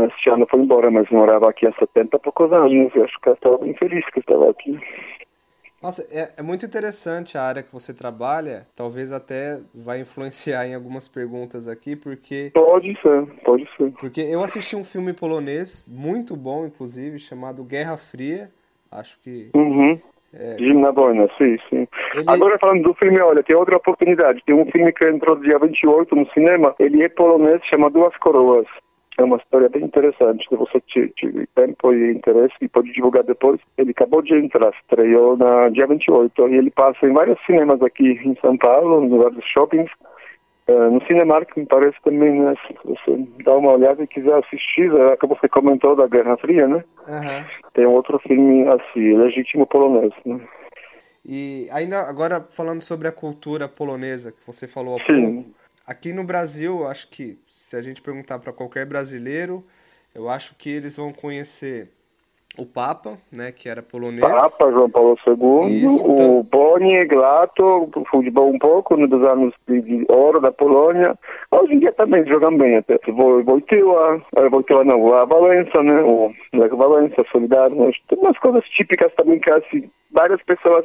este 0.06 0.30
ano 0.30 0.46
foi 0.48 0.60
embora, 0.60 0.90
mas 0.90 1.08
morava 1.10 1.48
aqui 1.48 1.66
há 1.66 1.72
70 1.72 2.16
e 2.16 2.20
poucos 2.20 2.52
anos. 2.52 2.94
Eu 2.94 3.04
acho 3.04 3.18
que 3.20 3.28
ela 3.28 3.36
estava 3.36 3.58
bem 3.58 3.74
feliz 3.74 4.04
que 4.10 4.20
estava 4.20 4.50
aqui. 4.50 4.78
Nossa, 5.82 6.02
é, 6.10 6.32
é, 6.36 6.42
muito 6.42 6.66
interessante 6.66 7.38
a 7.38 7.42
área 7.42 7.62
que 7.62 7.72
você 7.72 7.94
trabalha. 7.94 8.66
Talvez 8.74 9.12
até 9.12 9.60
vai 9.72 10.00
influenciar 10.00 10.66
em 10.66 10.74
algumas 10.74 11.06
perguntas 11.06 11.68
aqui, 11.68 11.94
porque. 11.94 12.50
Pode 12.52 13.00
ser, 13.00 13.26
pode 13.44 13.68
ser. 13.76 13.92
Porque 13.92 14.20
eu 14.20 14.42
assisti 14.42 14.74
um 14.74 14.84
filme 14.84 15.12
polonês, 15.12 15.84
muito 15.86 16.36
bom, 16.36 16.66
inclusive, 16.66 17.18
chamado 17.20 17.62
Guerra 17.62 17.96
Fria. 17.96 18.50
Acho 18.90 19.20
que. 19.20 19.50
Uhum. 19.54 20.00
É... 20.34 20.58
Gimna 20.58 20.92
Boina, 20.92 21.28
sim, 21.38 21.56
sim. 21.70 21.88
Ele... 22.14 22.24
Agora 22.26 22.58
falando 22.58 22.82
do 22.82 22.94
filme, 22.94 23.18
olha, 23.20 23.42
tem 23.42 23.56
outra 23.56 23.76
oportunidade. 23.76 24.42
Tem 24.44 24.54
um 24.54 24.70
filme 24.70 24.92
que 24.92 25.08
entrou 25.08 25.36
dia 25.36 25.58
28 25.58 26.14
no 26.14 26.28
cinema. 26.32 26.74
Ele 26.78 27.02
é 27.02 27.08
polonês, 27.08 27.62
chama 27.64 27.88
Duas 27.88 28.14
Coroas. 28.18 28.66
É 29.18 29.24
uma 29.24 29.36
história 29.36 29.68
bem 29.68 29.82
interessante. 29.82 30.46
Se 30.48 30.56
você 30.56 30.80
tiver 30.80 31.46
tempo 31.54 31.92
e 31.92 32.12
interesse, 32.12 32.54
e 32.60 32.68
pode 32.68 32.92
divulgar 32.92 33.24
depois. 33.24 33.60
Ele 33.76 33.90
acabou 33.90 34.22
de 34.22 34.34
entrar, 34.34 34.72
estreou 34.80 35.36
na 35.36 35.68
dia 35.68 35.86
28 35.86 36.48
e 36.48 36.54
ele 36.54 36.70
passa 36.70 37.06
em 37.06 37.12
vários 37.12 37.38
cinemas 37.44 37.82
aqui 37.82 38.12
em 38.24 38.36
São 38.40 38.56
Paulo, 38.56 39.04
em 39.04 39.18
vários 39.18 39.44
shoppings. 39.44 39.90
Uh, 40.68 40.90
no 40.90 41.04
Cinemark, 41.06 41.56
me 41.56 41.64
parece 41.64 41.96
também, 42.04 42.42
né, 42.42 42.54
se 42.66 42.74
você 42.84 43.26
dá 43.42 43.56
uma 43.56 43.72
olhada 43.72 44.02
e 44.02 44.06
quiser 44.06 44.34
assistir, 44.34 44.94
acabou 45.12 45.36
você 45.40 45.48
comentou 45.48 45.96
da 45.96 46.06
Guerra 46.06 46.36
Fria, 46.36 46.68
né? 46.68 46.84
Uhum. 47.08 47.44
Tem 47.72 47.86
outro 47.86 48.18
filme 48.18 48.68
assim, 48.68 49.16
Legítimo 49.16 49.66
Polonês, 49.66 50.12
né? 50.26 50.38
E 51.24 51.68
ainda 51.70 52.02
agora 52.02 52.46
falando 52.54 52.82
sobre 52.82 53.08
a 53.08 53.12
cultura 53.12 53.66
polonesa 53.66 54.30
que 54.30 54.46
você 54.46 54.68
falou 54.68 54.96
há 54.96 55.04
Sim. 55.06 55.42
pouco, 55.42 55.50
aqui 55.88 56.12
no 56.12 56.22
Brasil, 56.22 56.86
acho 56.86 57.08
que 57.08 57.38
se 57.46 57.74
a 57.74 57.80
gente 57.80 58.02
perguntar 58.02 58.38
para 58.38 58.52
qualquer 58.52 58.84
brasileiro, 58.84 59.64
eu 60.14 60.28
acho 60.28 60.54
que 60.54 60.68
eles 60.68 60.94
vão 60.94 61.12
conhecer 61.14 61.88
o 62.58 62.66
Papa, 62.66 63.16
né, 63.32 63.52
que 63.52 63.68
era 63.68 63.82
polonês. 63.82 64.20
Papa 64.20 64.70
João 64.70 64.90
Paulo 64.90 65.16
II, 65.26 65.86
Isso, 65.86 66.06
o 66.06 66.12
então. 66.12 66.42
Boni, 66.50 67.04
Glato, 67.06 67.90
futebol 68.10 68.50
um 68.50 68.58
pouco 68.58 68.96
dos 69.06 69.22
anos 69.22 69.54
de, 69.66 70.04
ouro 70.08 70.40
da 70.40 70.52
Polônia. 70.52 71.16
Hoje 71.50 71.74
em 71.74 71.78
dia 71.78 71.92
também 71.92 72.26
jogam 72.26 72.58
bem 72.58 72.76
até. 72.76 72.98
Wojtyła, 73.06 74.20
Wojtyła 74.50 74.84
não, 74.84 75.14
a 75.14 75.24
Valença, 75.24 75.82
né, 75.82 76.02
o 76.02 76.34
Lech 76.52 76.74
Valença, 76.74 77.24
Solidário, 77.32 77.76
né, 77.76 77.92
tem 78.08 78.18
umas 78.18 78.38
coisas 78.38 78.64
típicas 78.68 79.12
também 79.14 79.38
que 79.38 79.50
assim, 79.50 79.88
várias 80.10 80.42
pessoas 80.42 80.84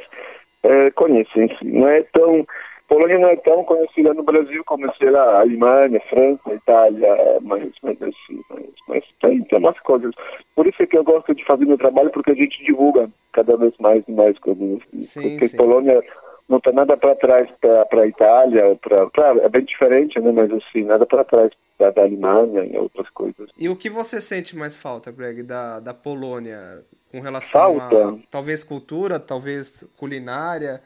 eh, 0.64 0.92
conhecem. 0.92 1.50
Não 1.64 1.90
é 1.90 2.04
tão 2.14 2.46
Polônia 2.88 3.18
não 3.18 3.30
é 3.30 3.36
tão 3.38 3.63
conhecida 3.63 4.13
no 4.13 4.24
Brasil 4.24 4.63
como, 4.66 4.92
sei 4.96 5.10
lá, 5.10 5.24
a 5.24 5.40
Alemanha, 5.42 6.02
França, 6.10 6.54
Itália, 6.54 7.40
mas, 7.42 7.72
mas, 7.82 8.02
assim, 8.02 8.42
mas, 8.50 8.66
mas 8.88 9.04
tem, 9.22 9.42
tem 9.44 9.60
umas 9.60 9.80
coisas. 9.80 10.13
Por 10.56 10.68
isso 10.68 10.84
é 10.84 10.86
que 10.86 10.98
eu 10.98 11.04
gosto 11.04 11.34
de 11.34 11.44
fazer 11.46 11.66
meu 11.66 11.78
trabalho, 11.78 12.12
porque 12.12 12.32
a 12.32 12.36
gente 12.36 12.63
divulga 12.63 13.10
cada 13.32 13.58
vez 13.58 13.74
mais 13.80 14.04
e 14.08 14.12
mais 14.12 14.38
coisas. 14.40 14.80
Sim, 15.00 15.30
porque 15.32 15.48
sim. 15.48 15.58
Polônia 15.58 16.04
não 16.48 16.58
está 16.58 16.72
nada 16.72 16.98
para 16.98 17.16
trás 17.16 17.50
para 17.60 18.02
a 18.02 18.08
Itália, 18.08 18.78
pra, 18.82 19.10
claro, 19.12 19.40
é 19.42 19.50
bem 19.50 19.63
diferente, 19.63 20.20
né, 20.20 20.32
mas 20.32 20.52
assim, 20.52 20.84
nada 20.84 21.06
para 21.06 21.24
trás 21.24 21.52
da, 21.80 21.90
da 21.90 22.02
Alemanha 22.02 22.66
e 22.66 22.78
outras 22.78 23.10
coisas. 23.10 23.50
E 23.58 23.70
o 23.70 23.75
que 23.75 23.90
você 23.90 24.20
sente 24.20 24.56
mais 24.56 24.75
falta, 24.75 25.12
Greg, 25.12 25.44
da, 25.44 25.80
da 25.80 25.94
Polônia 25.94 26.84
com 27.12 27.20
relação 27.20 27.80
Falta? 27.80 28.10
a 28.10 28.16
talvez 28.30 28.63
cultura, 28.63 29.20
talvez 29.20 29.90
culinária, 29.98 30.82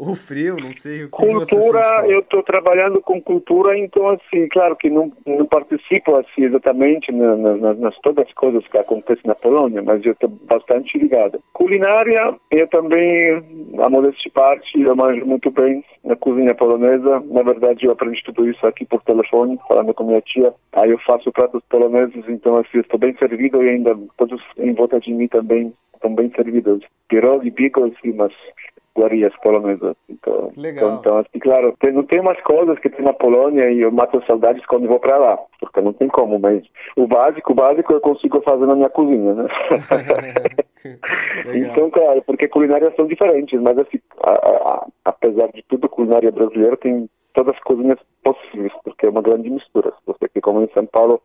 o 0.00 0.14
frio, 0.14 0.56
não 0.56 0.72
sei 0.72 1.04
o 1.04 1.10
que 1.10 1.16
Cultura, 1.16 2.06
eu 2.08 2.20
estou 2.20 2.42
trabalhando 2.42 3.02
com 3.02 3.20
cultura, 3.20 3.76
então 3.76 4.08
assim, 4.08 4.48
claro 4.48 4.74
que 4.74 4.88
não, 4.88 5.12
não 5.26 5.44
participo 5.44 6.16
assim 6.16 6.44
exatamente 6.44 7.12
na, 7.12 7.36
na, 7.36 7.74
nas, 7.74 7.98
todas 7.98 8.26
as 8.26 8.32
coisas 8.32 8.66
que 8.66 8.78
acontecem 8.78 9.24
na 9.26 9.34
Polônia, 9.34 9.82
mas 9.82 10.02
eu 10.04 10.12
estou 10.12 10.30
bastante 10.30 10.96
ligado. 10.96 11.42
Culinária, 11.52 12.34
eu 12.50 12.66
também, 12.68 13.44
a 13.78 13.90
modéstia 13.90 14.30
parte, 14.32 14.80
eu 14.80 14.96
manjo 14.96 15.26
muito 15.26 15.50
bem 15.50 15.84
na 16.02 16.16
cozinha 16.16 16.54
polonesa. 16.54 17.22
Na 17.26 17.42
verdade, 17.42 17.84
eu 17.84 17.92
aprendi 17.92 18.22
tudo 18.24 18.48
isso 18.48 18.66
aqui 18.66 18.86
por 18.86 19.02
telefone, 19.02 19.60
falando 19.68 19.92
com 19.92 20.04
minha 20.04 20.22
tia. 20.22 20.54
Aí 20.72 20.90
eu 20.90 20.98
faço 21.00 21.30
pratos 21.30 21.62
poloneses, 21.68 22.24
então 22.26 22.56
assim, 22.56 22.78
estou 22.78 22.98
bem 22.98 23.14
servido 23.18 23.62
e 23.62 23.68
ainda 23.68 23.94
todos 24.16 24.42
em 24.56 24.72
volta 24.72 24.98
de 24.98 25.12
mim 25.12 25.28
também 25.28 25.74
estão 25.94 26.14
bem 26.14 26.30
servidos. 26.34 26.82
Bigos 27.52 27.92
e 28.04 28.10
umas 28.10 28.32
iguarias 28.96 29.32
polonesas. 29.42 29.94
Então, 30.08 30.50
Legal. 30.56 30.94
então, 30.94 31.18
assim, 31.18 31.38
claro, 31.38 31.74
tem, 31.80 31.92
não 31.92 32.02
tem 32.02 32.20
umas 32.20 32.40
coisas 32.42 32.78
que 32.78 32.90
tem 32.90 33.04
na 33.04 33.12
Polônia 33.12 33.70
e 33.70 33.80
eu 33.80 33.90
mato 33.92 34.22
saudades 34.26 34.64
quando 34.66 34.88
vou 34.88 34.98
para 34.98 35.16
lá, 35.16 35.38
porque 35.60 35.80
não 35.80 35.92
tem 35.92 36.08
como, 36.08 36.38
mas 36.38 36.62
o 36.96 37.06
básico, 37.06 37.52
o 37.52 37.54
básico 37.54 37.92
eu 37.92 38.00
consigo 38.00 38.40
fazer 38.42 38.66
na 38.66 38.74
minha 38.74 38.90
cozinha, 38.90 39.34
né? 39.34 39.48
Então, 41.54 41.90
claro, 41.90 42.22
porque 42.26 42.48
culinárias 42.48 42.94
são 42.96 43.06
diferentes, 43.06 43.60
mas 43.60 43.78
assim, 43.78 43.98
a- 44.22 44.32
a- 44.32 44.86
apesar 45.04 45.48
de 45.52 45.62
tudo, 45.68 45.88
culinária 45.88 46.30
brasileira 46.30 46.76
tem 46.76 47.08
todas 47.34 47.54
as 47.54 47.62
cozinhas 47.62 47.98
possíveis, 48.22 48.72
porque 48.84 49.06
é 49.06 49.10
uma 49.10 49.22
grande 49.22 49.50
mistura. 49.50 49.90
Se 49.90 50.06
você 50.06 50.28
que 50.28 50.40
come 50.40 50.64
em 50.64 50.72
São 50.72 50.86
Paulo, 50.86 51.20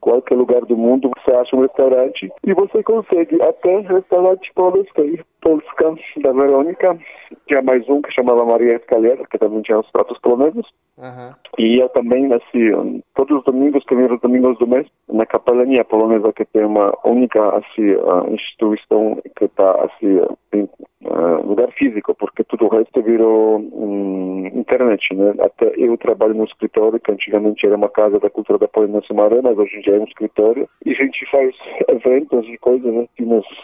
qualquer 0.00 0.36
lugar 0.36 0.62
do 0.62 0.76
mundo, 0.76 1.10
você 1.16 1.34
acha 1.34 1.56
um 1.56 1.62
restaurante 1.62 2.30
e 2.44 2.54
você 2.54 2.82
consegue 2.82 3.40
até 3.42 3.80
restaurante 3.80 4.52
polska, 4.54 5.02
polska 5.40 5.94
da 6.22 6.32
Verônica, 6.32 6.98
tinha 7.46 7.62
mais 7.62 7.88
um 7.88 8.02
que 8.02 8.12
chamava 8.12 8.44
Maria 8.44 8.76
Escalera, 8.76 9.24
que 9.30 9.38
também 9.38 9.62
tinha 9.62 9.78
os 9.78 9.90
pratos 9.90 10.18
poloneses. 10.18 10.66
Aham. 11.00 11.34
E 11.58 11.78
eu 11.78 11.88
também, 11.88 12.30
assim, 12.32 13.02
todos 13.14 13.38
os 13.38 13.44
domingos, 13.44 13.84
primeiros 13.84 14.20
domingos 14.20 14.58
do 14.58 14.66
mês, 14.66 14.86
na 15.10 15.24
capelania 15.24 15.84
polonesa, 15.84 16.32
que 16.32 16.44
tem 16.44 16.64
uma 16.64 16.92
única, 17.04 17.56
assim, 17.56 17.96
instituição 18.32 19.18
que 19.36 19.46
está, 19.46 19.84
assim, 19.84 20.20
em 20.52 20.68
ah, 21.06 21.40
lugar 21.42 21.72
físico, 21.72 22.14
porque 22.14 22.44
tudo 22.44 22.66
o 22.66 22.68
resto 22.68 23.02
virou 23.02 23.58
hum, 23.58 24.46
internet, 24.54 25.14
né? 25.14 25.34
Até 25.40 25.72
eu 25.76 25.96
trabalho 25.96 26.34
no 26.34 26.44
escritório, 26.44 27.00
que 27.00 27.10
antigamente 27.10 27.66
era 27.66 27.76
uma 27.76 27.88
casa 27.88 28.20
da 28.20 28.28
cultura 28.28 28.58
da 28.58 28.68
Polônia 28.68 29.00
Sumaré, 29.06 29.40
mas 29.42 29.56
hoje 29.56 29.78
em 29.78 29.80
dia 29.80 29.96
é 29.96 30.00
um 30.00 30.04
escritório. 30.04 30.68
E 30.84 30.90
a 30.90 30.94
gente 30.94 31.24
faz 31.30 31.54
eventos 31.88 32.46
e 32.46 32.58
coisas, 32.58 32.92
né? 32.92 33.06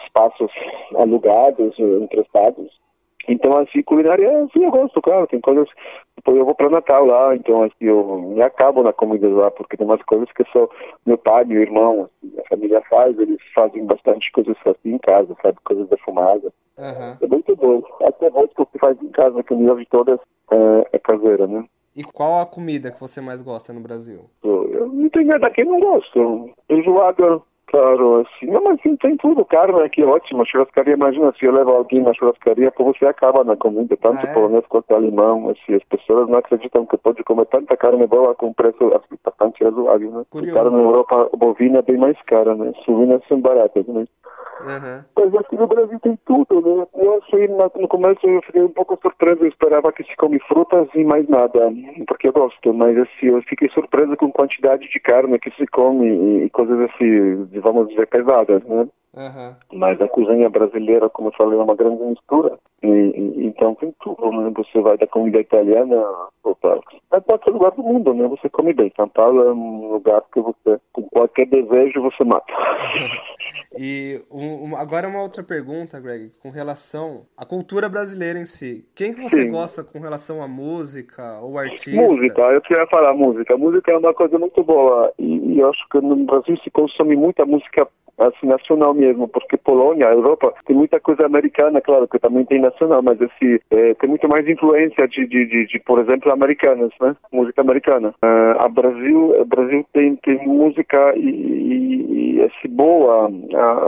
Espaços 0.05 0.51
alugados, 0.95 1.77
emprestados. 1.77 2.86
Então, 3.27 3.57
assim, 3.57 3.81
culinária, 3.83 4.43
assim, 4.43 4.63
eu 4.63 4.71
gosto, 4.71 5.01
claro, 5.01 5.27
tem 5.27 5.41
coisas, 5.41 5.67
depois 6.15 6.37
eu 6.37 6.45
vou 6.45 6.55
para 6.55 6.69
Natal 6.69 7.05
lá, 7.05 7.35
então, 7.35 7.63
assim, 7.63 7.73
eu 7.81 8.19
me 8.19 8.41
acabo 8.41 8.81
na 8.83 8.93
comida 8.93 9.27
lá, 9.27 9.51
porque 9.51 9.75
tem 9.75 9.85
umas 9.85 10.01
coisas 10.03 10.31
que 10.31 10.45
só 10.51 10.69
meu 11.05 11.17
pai, 11.17 11.43
meu 11.43 11.61
irmão, 11.61 12.09
assim, 12.23 12.39
a 12.39 12.47
família 12.47 12.81
faz, 12.89 13.19
eles 13.19 13.39
fazem 13.53 13.85
bastante 13.85 14.31
coisas 14.31 14.55
assim 14.65 14.93
em 14.93 14.97
casa, 14.97 15.35
sabe, 15.41 15.57
coisas 15.65 15.87
defumadas, 15.89 16.51
Aham. 16.77 17.17
é 17.21 17.27
muito 17.27 17.55
bom, 17.55 17.83
até 18.05 18.29
mais 18.29 18.49
que 18.53 18.65
que 18.65 18.79
faz 18.79 18.97
em 19.01 19.09
casa, 19.09 19.43
que 19.43 19.55
me 19.55 19.69
ouve 19.69 19.85
todas, 19.87 20.19
é, 20.51 20.87
é 20.93 20.99
caseira, 20.99 21.47
né. 21.47 21.65
E 21.95 22.03
qual 22.03 22.39
a 22.39 22.45
comida 22.45 22.91
que 22.91 23.01
você 23.01 23.19
mais 23.19 23.41
gosta 23.41 23.73
no 23.73 23.81
Brasil? 23.81 24.29
Eu 24.43 24.87
não 24.87 25.09
tenho 25.09 25.27
nada 25.27 25.49
que 25.49 25.63
não 25.63 25.79
gosto, 25.79 26.51
feijoada, 26.67 27.41
Claro, 27.67 28.21
assim, 28.21 28.45
não, 28.45 28.63
mas 28.63 28.81
sim, 28.81 28.95
tem 28.95 29.17
tudo, 29.17 29.43
carne 29.43 29.81
aqui 29.81 30.01
é 30.01 30.05
ótimo, 30.05 30.45
churrascaria, 30.45 30.93
imagina 30.93 31.33
se 31.37 31.45
eu 31.45 31.51
levo 31.51 31.71
alguém 31.71 32.01
na 32.01 32.13
churrascaria, 32.13 32.71
pô, 32.71 32.85
você 32.85 33.05
acaba 33.05 33.43
na 33.43 33.57
comida, 33.57 33.97
tanto 33.97 34.25
Ah, 34.25 34.29
é? 34.29 34.33
polonês 34.33 34.65
quanto 34.67 34.95
alemão, 34.95 35.49
assim, 35.49 35.75
as 35.75 35.83
pessoas 35.83 36.29
não 36.29 36.39
acreditam 36.39 36.85
que 36.85 36.97
pode 36.97 37.21
comer 37.25 37.45
tanta 37.47 37.75
carne 37.75 38.07
boa 38.07 38.33
com 38.35 38.53
preço 38.53 38.85
assim, 38.95 39.19
bastante 39.23 39.63
razoável, 39.65 40.11
né? 40.11 40.23
Curioso. 40.29 40.53
Carne 40.55 40.77
na 40.77 40.83
Europa, 40.83 41.29
bovina 41.37 41.79
é 41.79 41.81
bem 41.81 41.97
mais 41.97 42.19
cara, 42.21 42.55
né? 42.55 42.71
Suínas 42.85 43.21
são 43.27 43.41
baratas, 43.41 43.85
né? 43.87 44.07
Aham. 44.61 45.05
Mas 45.15 45.35
aqui 45.35 45.55
no 45.55 45.67
Brasil 45.67 45.99
tem 45.99 46.17
tudo, 46.25 46.61
né? 46.61 46.87
Eu 46.95 47.21
achei, 47.23 47.47
no 47.47 47.87
começo 47.87 48.19
eu 48.27 48.41
fiquei 48.41 48.61
um 48.63 48.69
pouco 48.69 48.97
surpreso, 49.01 49.41
eu 49.41 49.47
esperava 49.47 49.91
que 49.91 50.03
se 50.03 50.15
come 50.15 50.39
frutas 50.39 50.87
e 50.95 51.03
mais 51.03 51.27
nada, 51.27 51.71
porque 52.07 52.27
eu 52.27 52.33
gosto, 52.33 52.73
mas 52.73 52.97
assim, 52.97 53.27
eu 53.27 53.41
fiquei 53.43 53.69
surpreso 53.69 54.15
com 54.17 54.27
a 54.27 54.31
quantidade 54.31 54.89
de 54.89 54.99
carne 54.99 55.39
que 55.39 55.51
se 55.51 55.65
come 55.67 56.07
e, 56.07 56.45
e 56.45 56.49
coisas 56.49 56.79
assim, 56.81 57.47
vamos 57.61 57.89
dizer, 57.89 58.07
pesadas, 58.07 58.63
né? 58.63 58.87
Aham. 59.17 59.55
Mas 59.73 59.99
a 59.99 60.07
cozinha 60.07 60.49
brasileira, 60.49 61.09
como 61.09 61.29
eu 61.29 61.33
falei, 61.37 61.57
é 61.59 61.63
uma 61.63 61.75
grande 61.75 62.03
mistura. 62.03 62.57
E, 62.83 62.87
e- 62.87 63.47
então 63.47 63.73
tem 63.75 63.91
tudo, 63.99 64.31
né? 64.31 64.51
Você 64.55 64.79
vai 64.79 64.97
da 64.97 65.07
comida 65.07 65.39
italiana 65.39 66.05
para 67.09 67.21
qualquer 67.21 67.51
lugar 67.51 67.71
do 67.71 67.81
mundo, 67.83 68.13
né? 68.13 68.27
Você 68.27 68.47
come 68.49 68.73
bem. 68.73 68.93
São 68.95 69.09
Paulo 69.09 69.41
é 69.41 69.51
um 69.51 69.91
lugar 69.93 70.21
que 70.31 70.39
você, 70.39 70.79
com 70.93 71.01
qualquer 71.09 71.47
desejo, 71.47 72.01
você 72.01 72.23
mata. 72.23 72.45
E 73.79 74.21
um- 74.31 74.75
agora 74.75 75.07
uma 75.07 75.21
outra 75.21 75.43
pergunta, 75.43 75.99
Greg, 75.99 76.31
com 76.41 76.49
relação 76.49 77.27
à 77.37 77.45
cultura 77.45 77.87
brasileira 77.87 78.39
em 78.39 78.45
si. 78.45 78.87
Quem 78.95 79.13
que 79.13 79.21
você 79.21 79.43
Sim. 79.43 79.51
gosta 79.51 79.83
com 79.83 79.99
relação 79.99 80.41
à 80.41 80.47
música 80.47 81.39
ou 81.41 81.59
artista? 81.59 81.91
Música, 82.01 82.41
eu 82.41 82.61
queria 82.61 82.87
falar 82.87 83.13
música. 83.13 83.55
Música 83.55 83.91
é 83.91 83.97
uma 83.97 84.13
coisa 84.15 84.39
muito 84.39 84.63
boa 84.63 85.13
e, 85.19 85.37
e 85.53 85.59
eu 85.59 85.69
acho 85.69 85.87
que 85.89 86.01
no 86.01 86.15
Brasil 86.25 86.57
se 86.63 86.71
consome 86.71 87.15
muita 87.15 87.45
música 87.45 87.87
assim, 88.17 88.47
nacional 88.47 88.93
mesmo, 88.93 89.27
porque 89.27 89.57
Polônia, 89.57 90.05
Europa, 90.05 90.53
tem 90.65 90.75
muita 90.75 90.99
coisa 90.99 91.25
americana, 91.25 91.81
claro 91.81 92.07
que 92.07 92.19
também 92.19 92.45
tem 92.45 92.59
nacional, 92.59 93.01
mas 93.01 93.21
assim, 93.21 93.59
é, 93.69 93.93
tem 93.95 94.09
muito 94.09 94.27
mais 94.27 94.47
influência 94.47 95.07
de, 95.07 95.27
de, 95.27 95.45
de, 95.45 95.67
de, 95.67 95.79
por 95.79 95.99
exemplo, 95.99 96.31
americanas, 96.31 96.91
né? 96.99 97.15
Música 97.31 97.61
americana. 97.61 98.13
Ah, 98.21 98.65
a 98.65 98.69
Brasil, 98.69 99.45
Brasil 99.45 99.85
tem, 99.93 100.15
tem 100.17 100.47
música 100.47 101.13
e, 101.15 101.29
e, 101.29 102.41
e 102.63 102.67
boa 102.67 103.29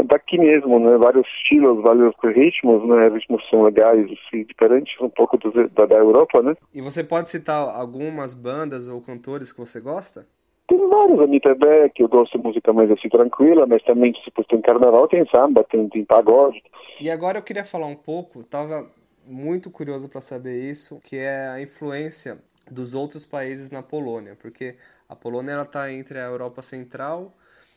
daqui 0.05 0.37
mesmo, 0.37 0.79
né? 0.79 0.97
Vários 0.97 1.27
estilos, 1.27 1.81
vários 1.81 2.13
ritmos, 2.23 2.87
né? 2.87 3.09
Ritmos 3.09 3.47
são 3.49 3.63
legais, 3.63 4.05
assim, 4.05 4.43
diferentes 4.43 4.99
um 5.01 5.09
pouco 5.09 5.37
dos, 5.37 5.53
da, 5.71 5.85
da 5.85 5.95
Europa, 5.95 6.41
né? 6.41 6.55
E 6.73 6.81
você 6.81 7.03
pode 7.03 7.29
citar 7.29 7.57
algumas 7.57 8.33
bandas 8.33 8.87
ou 8.87 9.01
cantores 9.01 9.51
que 9.51 9.59
você 9.59 9.79
gosta? 9.79 10.25
Tem 10.69 10.87
vários, 10.87 11.19
Anitta 11.19 11.55
Beck, 11.55 11.99
eu 11.99 12.07
gosto 12.07 12.37
de 12.37 12.43
música 12.43 12.71
mais 12.71 12.91
assim 12.91 13.09
tranquila, 13.09 13.65
mas 13.65 13.83
também 13.83 14.11
tipo, 14.11 14.43
tem 14.43 14.61
carnaval, 14.61 15.07
tem 15.07 15.27
samba, 15.29 15.63
tem, 15.63 15.89
tem 15.89 16.05
pagode. 16.05 16.61
E 17.01 17.09
agora 17.09 17.39
eu 17.39 17.41
queria 17.41 17.65
falar 17.65 17.87
um 17.87 17.95
pouco, 17.95 18.43
tava 18.43 18.85
muito 19.25 19.71
curioso 19.71 20.07
para 20.07 20.21
saber 20.21 20.59
isso, 20.59 21.01
que 21.01 21.17
é 21.17 21.47
a 21.47 21.61
influência 21.61 22.37
dos 22.69 22.93
outros 22.93 23.25
países 23.25 23.71
na 23.71 23.81
Polônia, 23.81 24.37
porque 24.39 24.75
a 25.07 25.15
Polônia 25.15 25.53
ela 25.53 25.65
tá 25.65 25.91
entre 25.91 26.19
a 26.19 26.25
Europa 26.25 26.61
Central 26.61 27.31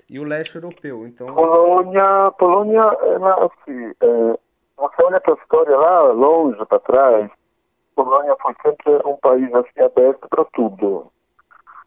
e 0.09 0.19
o 0.21 0.25
leste 0.25 0.57
europeu. 0.57 1.07
Então, 1.07 1.35
Polônia, 1.35 2.31
Polônia, 2.39 2.81
ela, 2.81 3.47
assim, 3.47 3.93
é, 4.03 4.39
você 4.77 5.05
olha 5.05 5.21
para 5.21 5.33
a 5.35 5.37
história 5.39 5.77
lá 5.77 6.03
longe 6.13 6.65
para 6.67 6.79
trás, 6.81 7.31
Polônia 7.95 8.37
foi 8.43 8.55
sempre 8.63 9.09
um 9.09 9.17
país 9.17 9.55
assim, 9.55 9.81
aberto 9.81 10.29
para 10.29 10.45
tudo. 10.53 11.12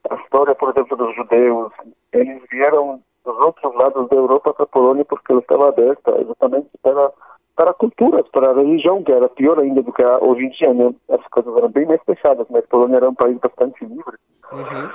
A 0.09 0.15
história, 0.15 0.55
por 0.55 0.69
exemplo, 0.69 0.97
dos 0.97 1.15
judeus, 1.15 1.71
eles 2.11 2.41
vieram 2.51 3.01
dos 3.23 3.37
outros 3.37 3.73
lados 3.75 4.07
da 4.09 4.15
Europa 4.15 4.53
para 4.53 4.63
a 4.63 4.67
Polônia 4.67 5.05
porque 5.05 5.31
ela 5.31 5.41
estava 5.41 5.69
aberta 5.69 6.11
exatamente 6.21 6.69
para 6.81 7.11
para 7.55 7.73
culturas, 7.73 8.27
para 8.33 8.51
a 8.51 8.53
religião, 8.53 9.01
que 9.01 9.11
era 9.13 9.29
pior 9.29 9.57
ainda 9.59 9.81
do 9.81 9.93
que 9.93 10.03
hoje 10.03 10.45
em 10.45 10.49
dia, 10.49 10.73
né? 10.73 10.93
As 11.09 11.25
coisas 11.29 11.55
eram 11.55 11.69
bem 11.69 11.85
mais 11.85 12.01
fechadas, 12.03 12.45
mas 12.49 12.65
a 12.65 12.67
Polônia 12.67 12.97
era 12.97 13.09
um 13.09 13.15
país 13.15 13.37
bastante 13.37 13.85
livre. 13.85 14.17
uhum, 14.51 14.89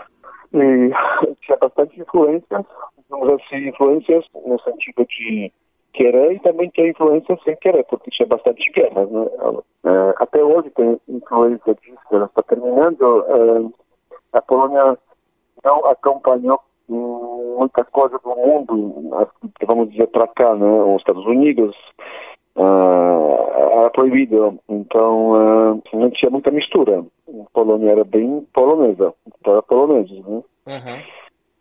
E 0.52 0.90
tinha 1.40 1.56
bastante 1.56 1.98
influências, 1.98 2.66
digamos 2.98 3.28
assim, 3.30 3.68
influências 3.68 4.26
no 4.46 4.60
sentido 4.60 5.06
de 5.06 5.50
querer 5.94 6.32
e 6.32 6.40
também 6.40 6.68
tinha 6.68 6.90
influências 6.90 7.42
sem 7.42 7.56
querer, 7.56 7.84
porque 7.84 8.10
tinha 8.10 8.28
bastante 8.28 8.70
guerras, 8.72 9.10
né? 9.10 9.26
É, 9.84 10.14
até 10.18 10.44
hoje 10.44 10.68
tem 10.70 11.00
influência 11.08 11.74
disso, 11.82 11.98
ela 12.12 12.26
está 12.26 12.42
terminando. 12.42 13.24
é, 13.26 13.79
a 14.32 14.42
Polônia 14.42 14.98
não 15.64 15.84
acompanhou 15.86 16.60
muitas 16.88 17.88
coisas 17.90 18.20
do 18.22 18.34
mundo, 18.34 19.10
vamos 19.66 19.90
dizer, 19.90 20.06
para 20.08 20.26
cá, 20.28 20.54
né? 20.54 20.66
Os 20.66 20.96
Estados 20.96 21.24
Unidos, 21.26 21.76
ah, 22.56 23.80
era 23.80 23.90
proibido, 23.90 24.58
então 24.68 25.34
ah, 25.34 25.78
não 25.92 26.10
tinha 26.10 26.30
muita 26.30 26.50
mistura. 26.50 27.04
A 27.28 27.50
Polônia 27.52 27.90
era 27.90 28.04
bem 28.04 28.46
polonesa, 28.52 29.14
para 29.42 29.62
poloneses, 29.62 30.24
né? 30.24 30.42
uhum. 30.66 31.02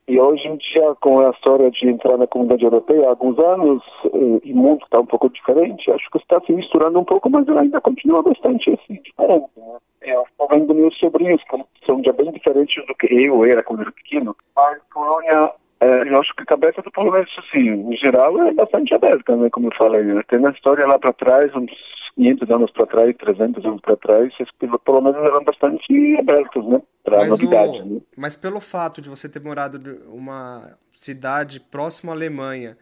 E 0.10 0.20
hoje 0.20 0.48
em 0.48 0.58
dia, 0.58 0.96
com 1.02 1.20
a 1.20 1.30
história 1.30 1.70
de 1.70 1.88
entrar 1.88 2.18
na 2.18 2.26
comunidade 2.26 2.64
europeia 2.64 3.06
há 3.06 3.10
alguns 3.10 3.38
anos, 3.38 3.84
eh, 4.06 4.42
e 4.44 4.54
o 4.54 4.56
mundo 4.56 4.84
está 4.84 5.00
um 5.00 5.06
pouco 5.06 5.30
diferente, 5.30 5.92
acho 5.92 6.10
que 6.10 6.18
está 6.18 6.42
se 6.42 6.52
misturando 6.52 7.00
um 7.00 7.04
pouco, 7.04 7.30
mas 7.30 7.48
ainda 7.48 7.80
continua 7.80 8.24
bastante 8.24 8.72
assim, 8.72 9.00
diferente. 9.04 9.52
Né? 9.56 9.78
Eu 10.02 10.24
estou 10.24 10.48
vendo 10.50 10.74
meus 10.74 10.98
sobrinhos, 10.98 11.44
que 11.44 11.86
são 11.86 12.04
já 12.04 12.12
bem 12.12 12.32
diferentes 12.32 12.84
do 12.88 12.96
que 12.96 13.06
eu 13.06 13.46
era 13.46 13.62
quando 13.62 13.82
era 13.82 13.92
pequeno. 13.92 14.36
Mas 14.56 14.80
Polônia, 14.92 15.52
eh, 15.80 16.04
eu 16.08 16.20
acho 16.20 16.36
que 16.36 16.42
a 16.42 16.48
cabeça 16.48 16.82
do 16.82 16.90
polonês, 16.90 17.30
assim, 17.38 17.70
em 17.70 17.96
geral, 17.96 18.42
é 18.42 18.52
bastante 18.52 18.96
aberta, 18.96 19.36
né, 19.36 19.48
como 19.52 19.68
eu 19.68 19.78
falei. 19.78 20.02
Né? 20.02 20.24
Tem 20.28 20.44
a 20.44 20.50
história 20.50 20.88
lá 20.88 20.98
para 20.98 21.14
trás, 21.14 21.56
uns 21.56 21.72
500 22.20 22.50
anos 22.52 22.72
para 22.72 22.86
trás, 22.86 23.16
300 23.18 23.66
anos 23.66 23.82
para 23.82 23.96
trás, 23.96 24.34
os 24.42 24.82
poloneses 24.84 25.22
eram 25.22 25.44
bastante 25.44 26.18
abertos, 26.20 26.66
né, 26.68 26.82
para 27.04 27.18
Mas, 27.22 27.30
novidades. 27.32 27.82
o- 27.82 27.86
Né? 27.86 28.02
mas 28.18 28.36
pelo 28.36 28.60
fato 28.60 29.02
de 29.02 29.08
você 29.10 29.30
ter 29.30 29.42
morado 29.42 29.78
em 29.78 30.08
uma 30.10 30.78
cidade 30.92 31.62
próxima 31.62 32.12
à 32.12 32.16
Alemanha, 32.16 32.78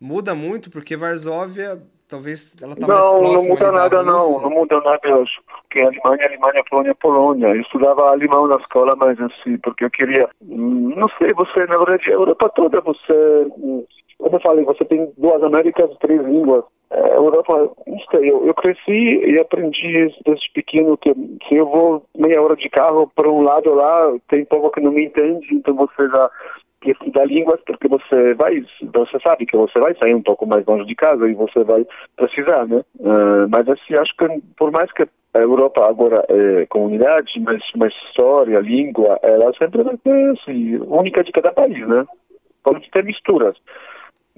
muda 0.00 0.34
muito 0.34 0.70
porque 0.70 0.96
Varsóvia, 0.96 1.82
talvez 2.08 2.56
ela 2.62 2.74
tá 2.74 2.86
mais 2.86 3.06
não, 3.06 3.18
próxima 3.18 3.34
não 3.34 3.44
muda 3.44 3.72
nada, 3.72 4.02
não. 4.02 4.40
Não 4.40 4.50
muda 4.50 4.80
nada, 4.80 5.00
eu 5.04 5.22
acho. 5.22 5.42
Porque 5.62 5.80
Alemanha, 5.80 6.24
Alemanha, 6.26 6.64
Polônia, 6.70 6.94
Polônia. 6.94 7.48
Eu 7.48 7.60
estudava 7.60 8.10
alemão 8.10 8.46
na 8.48 8.56
escola, 8.56 8.96
mas 8.96 9.20
assim, 9.20 9.58
porque 9.58 9.84
eu 9.84 9.90
queria. 9.90 10.28
hum, 10.40 10.94
Não 10.96 11.08
sei, 11.18 11.34
você, 11.34 11.66
na 11.66 11.76
verdade, 11.76 12.10
a 12.10 12.14
Europa 12.14 12.48
toda, 12.54 12.80
você. 12.80 13.12
hum, 13.58 13.84
Como 14.16 14.36
eu 14.36 14.40
falei, 14.40 14.64
você 14.64 14.84
tem 14.84 15.12
duas 15.18 15.42
Américas, 15.42 15.90
três 16.00 16.20
línguas. 16.24 16.64
Europa, 16.90 17.70
não 17.86 17.98
sei, 18.10 18.30
eu, 18.30 18.46
eu 18.46 18.54
cresci 18.54 19.18
e 19.24 19.38
aprendi 19.38 20.14
desde 20.24 20.50
pequeno 20.52 20.96
que 20.96 21.12
se 21.46 21.54
eu 21.54 21.66
vou 21.66 22.04
meia 22.16 22.40
hora 22.40 22.56
de 22.56 22.68
carro 22.68 23.10
para 23.14 23.30
um 23.30 23.42
lado 23.42 23.74
lá, 23.74 24.14
tem 24.28 24.44
povo 24.44 24.70
que 24.70 24.80
não 24.80 24.92
me 24.92 25.04
entende, 25.04 25.54
então 25.54 25.74
você 25.74 26.08
já 26.08 26.30
estudar 26.86 27.24
línguas 27.24 27.60
porque 27.66 27.88
você 27.88 28.34
vai, 28.34 28.64
você 28.80 29.20
sabe 29.20 29.46
que 29.46 29.56
você 29.56 29.78
vai 29.78 29.94
sair 29.96 30.14
um 30.14 30.22
pouco 30.22 30.46
mais 30.46 30.64
longe 30.64 30.86
de 30.86 30.94
casa 30.94 31.28
e 31.28 31.34
você 31.34 31.64
vai 31.64 31.86
precisar, 32.16 32.66
né? 32.66 32.82
Ah, 33.04 33.46
mas 33.48 33.68
assim, 33.68 33.94
acho 33.94 34.16
que 34.16 34.26
por 34.56 34.70
mais 34.70 34.90
que 34.92 35.02
a 35.34 35.38
Europa 35.38 35.86
agora 35.86 36.24
é 36.28 36.66
comunidade, 36.66 37.38
mas, 37.76 37.92
história, 38.08 38.60
língua, 38.60 39.18
ela 39.22 39.52
sempre 39.58 39.82
vai 39.82 39.96
ter 39.98 40.30
assim, 40.30 40.76
única 40.86 41.22
de 41.22 41.32
cada 41.32 41.52
país, 41.52 41.86
né? 41.86 42.06
Pode 42.62 42.90
ter 42.90 43.04
misturas, 43.04 43.56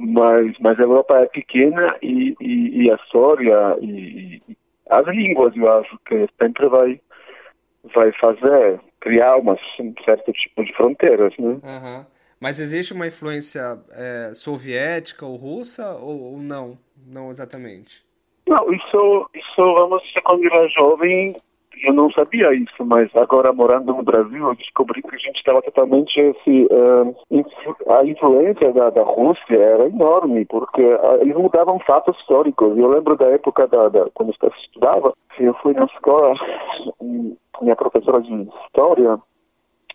mas, 0.01 0.57
mas 0.59 0.79
a 0.79 0.83
Europa 0.83 1.19
é 1.19 1.27
pequena 1.27 1.95
e, 2.03 2.35
e, 2.41 2.85
e 2.85 2.91
a 2.91 2.95
história 2.95 3.77
e, 3.81 4.43
e 4.49 4.57
as 4.89 5.07
línguas, 5.07 5.55
eu 5.55 5.71
acho 5.71 5.99
que 6.07 6.27
sempre 6.41 6.69
vai 6.69 7.01
vai 7.95 8.13
fazer 8.13 8.81
criar 9.01 9.37
uma, 9.37 9.57
um 9.79 9.95
certo 10.05 10.33
tipo 10.33 10.65
de 10.65 10.75
fronteiras, 10.75 11.33
né? 11.39 11.59
Aham. 11.63 12.07
Mas 12.39 12.59
existe 12.59 12.93
uma 12.95 13.07
influência 13.07 13.79
é, 13.93 14.33
soviética 14.35 15.27
ou 15.27 15.37
russa 15.37 15.95
ou, 15.97 16.33
ou 16.33 16.39
não? 16.39 16.79
Não 17.07 17.31
exatamente. 17.31 18.03
Não, 18.47 18.73
isso, 18.73 19.31
isso 19.35 19.75
vamos 19.75 20.03
dizer, 20.03 20.23
quando 20.23 20.45
eu 20.45 20.53
era 20.53 20.69
jovem, 20.69 21.37
eu 21.83 21.93
não 21.93 22.11
sabia 22.11 22.53
isso, 22.55 22.85
mas 22.85 23.15
agora 23.17 23.53
morando 23.53 23.95
no 23.95 24.03
Brasil, 24.03 24.47
eu 24.47 24.55
descobri 24.55 25.03
que 25.03 25.15
a 25.15 25.19
gente 25.19 25.37
estava 25.37 25.63
totalmente, 25.63 26.21
eh, 26.21 27.15
influ- 27.31 27.77
a 27.89 28.05
influência 28.05 28.73
da, 28.73 28.91
da 28.91 29.03
Rússia 29.03 29.57
era 29.57 29.87
enorme, 29.87 30.45
porque 30.45 30.83
ah, 30.83 31.19
eles 31.21 31.37
mudavam 31.37 31.79
fatos 31.81 32.17
históricos. 32.19 32.77
Eu 32.77 32.89
lembro 32.89 33.17
da 33.17 33.27
época 33.27 33.67
da, 33.67 33.89
da 33.89 34.07
quando 34.15 34.35
eu 34.43 34.53
estudava, 34.59 35.15
eu 35.39 35.55
fui 35.55 35.73
na 35.75 35.85
escola, 35.85 36.35
e 37.03 37.37
minha 37.63 37.77
professora 37.77 38.21
de 38.21 38.49
história, 38.67 39.19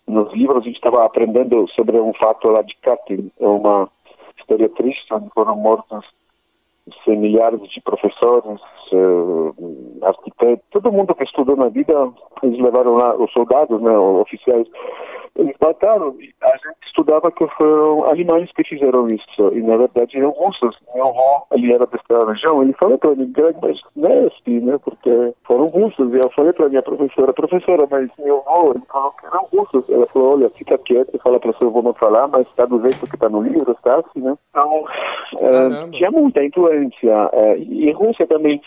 nos 0.07 0.31
livros 0.33 0.57
a 0.57 0.65
gente 0.65 0.75
estava 0.75 1.05
aprendendo 1.05 1.67
sobre 1.69 1.99
um 1.99 2.13
fato 2.13 2.47
lá 2.49 2.61
de 2.61 2.75
Katyn, 2.77 3.29
é 3.39 3.47
uma 3.47 3.89
história 4.37 4.69
triste, 4.69 5.13
onde 5.13 5.29
foram 5.29 5.55
mortos 5.55 6.05
sei, 7.03 7.15
milhares 7.15 7.61
de 7.69 7.81
professores, 7.81 8.61
eh, 8.93 10.05
arquitetos, 10.05 10.65
todo 10.71 10.91
mundo 10.91 11.15
que 11.15 11.23
estudou 11.23 11.55
na 11.55 11.69
vida, 11.69 11.93
eles 12.43 12.59
levaram 12.59 12.93
lá, 12.95 13.15
os 13.15 13.31
soldados, 13.31 13.81
né, 13.81 13.91
os 13.91 14.21
oficiais, 14.21 14.67
eles 15.35 15.55
mataram. 15.59 16.15
E 16.19 16.33
a 16.41 16.51
gente 16.51 16.87
estudava 16.87 17.31
que 17.31 17.45
foram 17.57 18.05
alemães 18.05 18.51
que 18.53 18.63
fizeram 18.63 19.07
isso, 19.07 19.51
e 19.53 19.61
na 19.61 19.77
verdade 19.77 20.17
eram 20.17 20.29
russos. 20.29 20.77
Meu 20.93 21.07
avô, 21.07 21.45
ele 21.51 21.73
era 21.73 21.85
dessa 21.87 22.25
região, 22.31 22.61
ele 22.61 22.73
falou 22.73 22.97
para 22.97 23.15
mim, 23.15 23.31
"Greg, 23.31 23.57
mas 23.61 23.81
não 23.95 24.09
é 24.09 24.27
assim, 24.27 24.59
né, 24.59 24.77
porque 24.83 25.33
foram 25.43 25.65
russos. 25.67 26.13
E 26.13 26.17
eu 26.17 26.31
falei 26.37 26.53
para 26.53 26.69
minha 26.69 26.81
professora, 26.83 27.33
professora, 27.33 27.87
mas 27.89 28.09
meu 28.19 28.43
avô, 28.47 28.71
ele 28.71 28.83
falou 28.87 29.11
que 29.11 29.25
eram 29.25 29.47
russos. 29.51 29.89
Ela 29.89 30.05
falou, 30.07 30.33
olha, 30.37 30.49
fica 30.51 30.77
quieto, 30.77 31.19
fala 31.21 31.39
para 31.39 31.51
o 31.51 31.57
seu 31.57 31.67
avô 31.67 31.81
não 31.81 31.93
falar, 31.93 32.27
mas 32.27 32.47
está 32.47 32.65
do 32.65 32.79
jeito 32.81 33.07
que 33.07 33.15
está 33.15 33.27
no 33.27 33.41
livro, 33.41 33.71
está 33.71 33.95
assim, 33.95 34.21
né. 34.21 34.37
Então, 34.51 34.85
eh, 35.39 35.89
tinha 35.91 36.11
muita 36.11 36.43
influência. 36.43 36.74
Eh, 36.75 37.57
e 37.59 37.91
Rússia 37.91 38.27
também, 38.27 38.61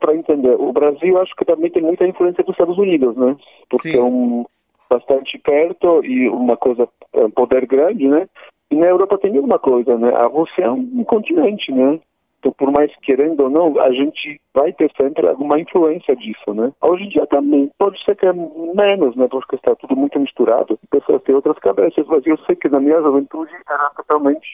para 0.00 0.14
entender, 0.14 0.54
o 0.58 0.72
Brasil 0.72 1.20
acho 1.20 1.34
que 1.36 1.44
também 1.44 1.70
tem 1.70 1.82
muita 1.82 2.06
influência 2.06 2.44
dos 2.44 2.54
Estados 2.54 2.78
Unidos, 2.78 3.16
né? 3.16 3.36
Porque 3.68 3.90
Sim. 3.90 3.98
é 3.98 4.02
um 4.02 4.46
bastante 4.88 5.38
perto 5.38 6.04
e 6.04 6.28
uma 6.28 6.56
coisa, 6.56 6.88
é 7.12 7.24
um 7.24 7.30
poder 7.30 7.66
grande, 7.66 8.08
né? 8.08 8.28
E 8.70 8.74
na 8.74 8.86
Europa 8.86 9.18
tem 9.18 9.34
alguma 9.36 9.58
coisa, 9.58 9.96
né? 9.96 10.12
A 10.14 10.26
Rússia 10.26 10.64
é 10.64 10.70
um 10.70 11.04
continente, 11.04 11.72
né? 11.72 12.00
Então, 12.38 12.52
por 12.52 12.70
mais 12.70 12.94
querendo 13.02 13.44
ou 13.44 13.50
não, 13.50 13.80
a 13.80 13.90
gente 13.92 14.40
vai 14.58 14.72
ter 14.72 14.90
sempre 14.96 15.26
alguma 15.28 15.60
influência 15.60 16.16
disso, 16.16 16.52
né? 16.52 16.72
Hoje 16.82 17.04
em 17.04 17.08
dia 17.08 17.26
também 17.28 17.70
pode 17.78 18.02
ser 18.04 18.16
que 18.16 18.26
é 18.26 18.32
menos, 18.32 19.14
né? 19.14 19.28
Porque 19.30 19.54
está 19.54 19.74
tudo 19.76 19.94
muito 19.96 20.18
misturado. 20.18 20.78
Pessoas 20.90 21.22
têm 21.22 21.34
outras 21.34 21.58
cabeças, 21.58 22.04
mas 22.08 22.26
eu 22.26 22.36
sei 22.38 22.56
que 22.56 22.68
na 22.68 22.80
minha 22.80 23.00
juventude 23.00 23.52
era 23.70 23.90
totalmente 23.90 24.48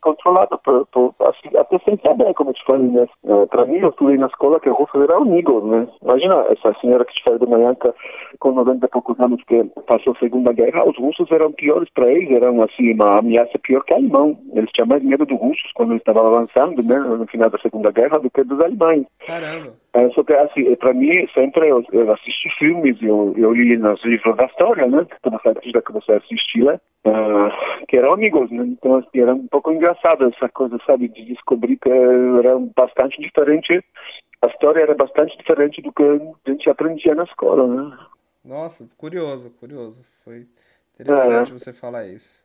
controlado, 0.00 0.58
por, 0.58 0.86
por, 0.86 1.14
assim, 1.20 1.56
até 1.56 1.78
sem 1.78 1.96
saber, 2.04 2.34
como 2.34 2.52
te 2.52 2.64
falei, 2.64 2.88
né? 2.88 3.06
Para 3.50 3.66
mim, 3.66 3.78
eu 3.78 3.90
estudei 3.90 4.18
na 4.18 4.26
escola 4.26 4.58
que 4.58 4.68
russos 4.68 5.00
eram 5.00 5.18
amigos, 5.18 5.62
né? 5.64 5.86
Imagina 6.02 6.44
essa 6.50 6.74
senhora 6.80 7.04
que 7.04 7.14
te 7.14 7.22
falei 7.22 7.38
manhã, 7.46 7.74
que 7.74 7.92
com 8.40 8.52
90 8.52 8.84
e 8.84 8.88
poucos 8.88 9.20
anos 9.20 9.42
que 9.44 9.62
passou 9.86 10.12
a 10.12 10.18
Segunda 10.18 10.52
Guerra, 10.52 10.88
os 10.88 10.98
russos 10.98 11.30
eram 11.30 11.52
piores 11.52 11.88
para 11.90 12.10
eles, 12.10 12.30
eram 12.30 12.62
assim, 12.62 12.92
uma 12.94 13.18
ameaça 13.18 13.58
pior 13.58 13.84
que 13.84 13.94
alemão. 13.94 14.36
Eles 14.54 14.70
tinham 14.72 14.88
mais 14.88 15.02
medo 15.02 15.24
dos 15.24 15.38
russos 15.38 15.70
quando 15.74 15.90
eles 15.92 16.00
estavam 16.00 16.26
avançando, 16.26 16.82
né? 16.82 16.98
No 16.98 17.26
final 17.26 17.48
da 17.48 17.58
Segunda 17.58 17.92
Guerra, 17.92 18.18
do 18.18 18.30
que 18.30 18.42
dos 18.42 18.60
alemães. 18.60 19.06
Caramba. 19.40 19.74
É, 19.92 20.08
só 20.10 20.24
que, 20.24 20.32
assim, 20.32 20.74
para 20.76 20.94
mim, 20.94 21.28
sempre 21.34 21.68
eu, 21.68 21.84
eu 21.92 22.12
assisti 22.12 22.48
filmes, 22.58 22.96
eu, 23.02 23.34
eu 23.36 23.52
li 23.52 23.76
nos 23.76 24.02
livros 24.02 24.34
da 24.36 24.46
história, 24.46 24.86
né? 24.86 25.06
Toda 25.22 25.60
vida 25.60 25.82
que 25.82 25.92
você 25.92 26.12
assistia, 26.12 26.80
ah, 27.04 27.84
que 27.86 27.98
eram 27.98 28.14
amigos, 28.14 28.50
né? 28.50 28.64
Então, 28.66 28.96
assim, 28.96 29.20
era 29.20 29.34
um 29.34 29.46
pouco 29.46 29.70
engraçado 29.70 30.24
essa 30.26 30.48
coisa, 30.48 30.78
sabe? 30.86 31.08
De 31.08 31.24
descobrir 31.26 31.76
que 31.76 31.90
era 31.90 32.58
bastante 32.74 33.20
diferente, 33.20 33.84
a 34.40 34.46
história 34.46 34.80
era 34.80 34.94
bastante 34.94 35.36
diferente 35.36 35.82
do 35.82 35.92
que 35.92 36.02
a 36.02 36.50
gente 36.50 36.70
aprendia 36.70 37.14
na 37.14 37.24
escola, 37.24 37.66
né? 37.66 37.98
Nossa, 38.42 38.88
curioso, 38.96 39.50
curioso. 39.60 40.02
Foi 40.24 40.46
interessante 40.98 41.52
você 41.52 41.74
falar 41.74 42.06
isso. 42.06 42.42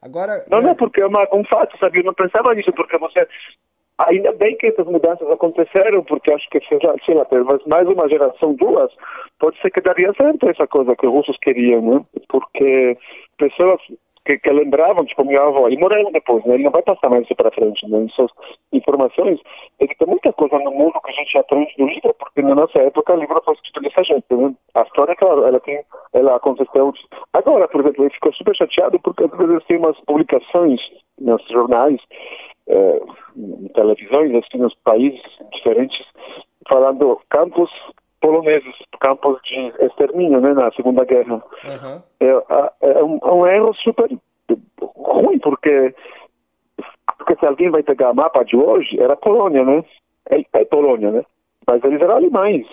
Agora, 0.00 0.44
Não, 0.50 0.60
não, 0.60 0.74
porque 0.76 1.00
é 1.00 1.06
uma, 1.06 1.26
um 1.32 1.42
fato, 1.44 1.76
sabe? 1.78 2.00
Eu 2.00 2.04
não 2.04 2.14
pensava 2.14 2.54
nisso, 2.54 2.72
porque 2.72 2.98
você. 2.98 3.26
Ainda 3.98 4.32
bem 4.32 4.56
que 4.56 4.66
essas 4.66 4.86
mudanças 4.86 5.28
aconteceram, 5.30 6.02
porque 6.02 6.32
acho 6.32 6.48
que, 6.50 6.60
sei 6.66 6.78
lá, 6.82 6.94
sei 7.04 7.14
mais 7.66 7.88
uma 7.88 8.08
geração, 8.08 8.52
duas, 8.54 8.90
pode 9.38 9.60
ser 9.60 9.70
que 9.70 9.80
daria 9.80 10.12
certo 10.14 10.48
essa 10.48 10.66
coisa 10.66 10.96
que 10.96 11.06
os 11.06 11.12
russos 11.12 11.36
queriam, 11.38 11.80
né? 11.80 12.04
Porque 12.28 12.98
pessoas 13.38 13.80
que, 14.24 14.38
que 14.38 14.50
lembravam, 14.50 15.04
tipo, 15.04 15.24
minha 15.24 15.42
avó, 15.42 15.68
e 15.68 15.76
morreram 15.76 16.10
depois, 16.10 16.44
né? 16.44 16.54
Ele 16.54 16.64
não 16.64 16.70
vai 16.70 16.82
passar 16.82 17.10
mais 17.10 17.24
isso 17.24 17.36
para 17.36 17.50
frente, 17.50 17.86
né? 17.88 18.06
Essas 18.10 18.30
informações, 18.72 19.38
tem 19.78 19.86
que 19.86 19.96
ter 19.96 20.06
muita 20.06 20.32
coisa 20.32 20.58
no 20.58 20.70
mundo 20.72 21.00
que 21.04 21.10
a 21.10 21.14
gente 21.14 21.38
aprende 21.38 21.74
do 21.76 21.86
livro, 21.86 22.14
porque 22.18 22.42
na 22.42 22.54
nossa 22.54 22.78
época 22.80 23.14
o 23.14 23.20
livro 23.20 23.40
foi 23.44 23.54
escrito 23.54 23.80
dessa 23.80 24.02
gente, 24.02 24.24
né? 24.30 24.54
A 24.74 24.82
história, 24.82 25.14
claro, 25.14 25.44
ela 25.44 25.60
tem, 25.60 25.80
ela 26.12 26.36
aconteceu. 26.36 26.92
Agora, 27.32 27.68
por 27.68 27.80
exemplo, 27.82 28.04
ele 28.04 28.14
ficou 28.14 28.32
super 28.32 28.56
chateado 28.56 28.98
porque 28.98 29.24
às 29.24 29.30
vezes 29.30 29.64
tem 29.66 29.76
umas 29.76 29.98
publicações 30.00 30.80
nos 31.20 31.46
jornais, 31.48 32.00
eh, 32.68 33.02
em 33.36 33.68
televisões, 33.68 34.34
assim, 34.34 34.58
nos 34.58 34.74
países 34.76 35.20
diferentes, 35.52 36.04
falando 36.68 37.20
campos 37.28 37.70
poloneses, 38.20 38.74
campos 39.00 39.38
de 39.42 39.72
extermínio, 39.84 40.40
né, 40.40 40.54
na 40.54 40.72
Segunda 40.72 41.04
Guerra. 41.04 41.42
Aham. 41.64 42.02
É, 42.20 42.28
é, 42.80 43.04
um, 43.04 43.18
é 43.22 43.32
um 43.32 43.46
erro 43.46 43.74
super 43.74 44.08
ruim, 44.80 45.38
porque, 45.38 45.94
porque 47.18 47.36
se 47.36 47.46
alguém 47.46 47.70
vai 47.70 47.82
pegar 47.82 48.14
mapa 48.14 48.42
de 48.44 48.56
hoje, 48.56 48.98
era 48.98 49.16
Polônia, 49.16 49.62
né? 49.64 49.84
É, 50.30 50.42
é 50.54 50.64
Polônia, 50.64 51.10
né? 51.10 51.24
Mas 51.66 51.84
eles 51.84 52.00
eram 52.00 52.16
alemães. 52.16 52.66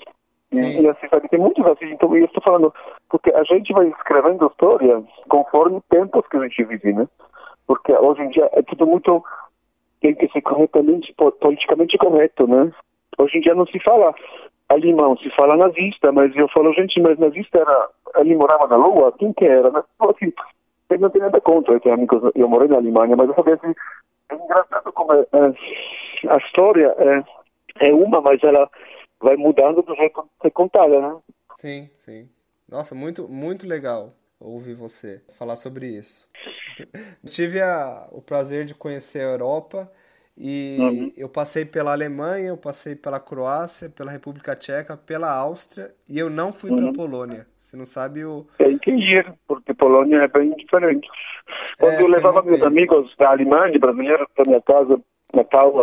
E, 0.51 0.55
Sim. 0.55 0.81
e 0.81 0.87
assim, 0.89 1.07
sabe, 1.09 1.29
tem 1.29 1.39
muitos 1.39 1.65
assim, 1.65 1.91
então 1.91 2.15
eu 2.15 2.25
estou 2.25 2.43
falando, 2.43 2.73
porque 3.09 3.31
a 3.31 3.43
gente 3.43 3.71
vai 3.73 3.87
escrevendo 3.87 4.47
história 4.47 5.01
conforme 5.29 5.81
tempos 5.89 6.27
que 6.27 6.37
a 6.37 6.43
gente 6.43 6.63
vive, 6.63 6.93
né? 6.93 7.07
Porque 7.65 7.93
hoje 7.93 8.21
em 8.21 8.29
dia 8.29 8.49
é 8.53 8.61
tudo 8.61 8.85
muito, 8.85 9.23
tem 10.01 10.15
que 10.15 10.27
ser 10.29 10.41
corretamente, 10.41 11.13
po- 11.13 11.31
politicamente 11.31 11.97
correto, 11.97 12.47
né? 12.47 12.71
Hoje 13.17 13.37
em 13.37 13.41
dia 13.41 13.53
não 13.55 13.65
se 13.67 13.79
fala 13.79 14.13
alemão, 14.67 15.17
se 15.17 15.29
fala 15.31 15.55
nazista, 15.55 16.11
mas 16.11 16.35
eu 16.35 16.47
falo, 16.49 16.73
gente, 16.73 16.99
mas 16.99 17.19
nazista 17.19 17.59
era, 17.59 17.89
ele 18.17 18.35
morava 18.35 18.67
na 18.67 18.77
Lua, 18.77 19.11
quem 19.17 19.31
que 19.33 19.45
era? 19.45 19.69
Né? 19.69 19.83
Assim, 19.99 20.33
eu 20.89 20.99
não 20.99 21.09
tenho 21.09 21.25
nada 21.25 21.39
contra, 21.41 21.73
eu 21.73 21.79
tenho 21.79 21.95
amigos, 21.95 22.31
eu 22.35 22.47
morei 22.47 22.67
na 22.67 22.77
Alemanha, 22.77 23.15
mas 23.15 23.27
eu 23.29 23.35
falei 23.35 23.53
assim, 23.53 23.73
é 24.29 24.35
engraçado 24.35 24.91
como 24.93 25.13
é, 25.13 25.19
é, 25.21 26.29
a 26.29 26.37
história 26.37 26.95
é, 26.97 27.87
é 27.89 27.93
uma, 27.93 28.21
mas 28.21 28.41
ela 28.43 28.69
vai 29.19 29.35
mudando 29.35 29.81
do 29.81 29.95
jeito 29.95 30.21
de 30.21 30.29
ser 30.41 30.51
contada, 30.51 30.99
né? 30.99 31.17
Sim, 31.57 31.89
sim. 31.93 32.29
Nossa, 32.67 32.95
muito, 32.95 33.27
muito 33.27 33.67
legal 33.67 34.13
ouvir 34.39 34.73
você 34.73 35.21
falar 35.37 35.57
sobre 35.57 35.85
isso. 35.85 36.27
Tive 37.25 37.61
a- 37.61 38.07
o 38.11 38.21
prazer 38.21 38.65
de 38.65 38.73
conhecer 38.73 39.19
a 39.19 39.31
Europa 39.31 39.91
e 40.37 41.13
eu 41.17 41.29
passei 41.29 41.65
pela 41.65 41.91
Alemanha, 41.91 42.49
eu 42.49 42.57
passei 42.57 42.95
pela 42.95 43.19
Croácia, 43.19 43.89
pela 43.89 44.11
República 44.11 44.55
Tcheca, 44.55 44.97
pela 44.97 45.31
Áustria 45.31 45.93
e 46.07 46.17
eu 46.17 46.29
não 46.29 46.51
fui 46.53 46.69
para 46.75 46.91
Polônia. 46.91 47.45
Você 47.57 47.75
não 47.77 47.85
sabe 47.85 48.25
o. 48.25 48.47
Tem 48.57 48.77
que 48.77 48.91
ir, 48.91 49.33
porque 49.47 49.73
Polônia 49.73 50.17
é 50.23 50.27
bem 50.27 50.51
diferente. 50.55 51.07
Quando 51.79 51.93
É, 51.93 52.01
eu 52.01 52.07
levava 52.07 52.41
meus 52.41 52.61
amigos 52.61 53.13
da 53.17 53.29
Alemanha, 53.31 53.77
brasileiros, 53.77 54.27
para 54.35 54.45
minha 54.45 54.61
casa, 54.61 54.99
Natal, 55.33 55.73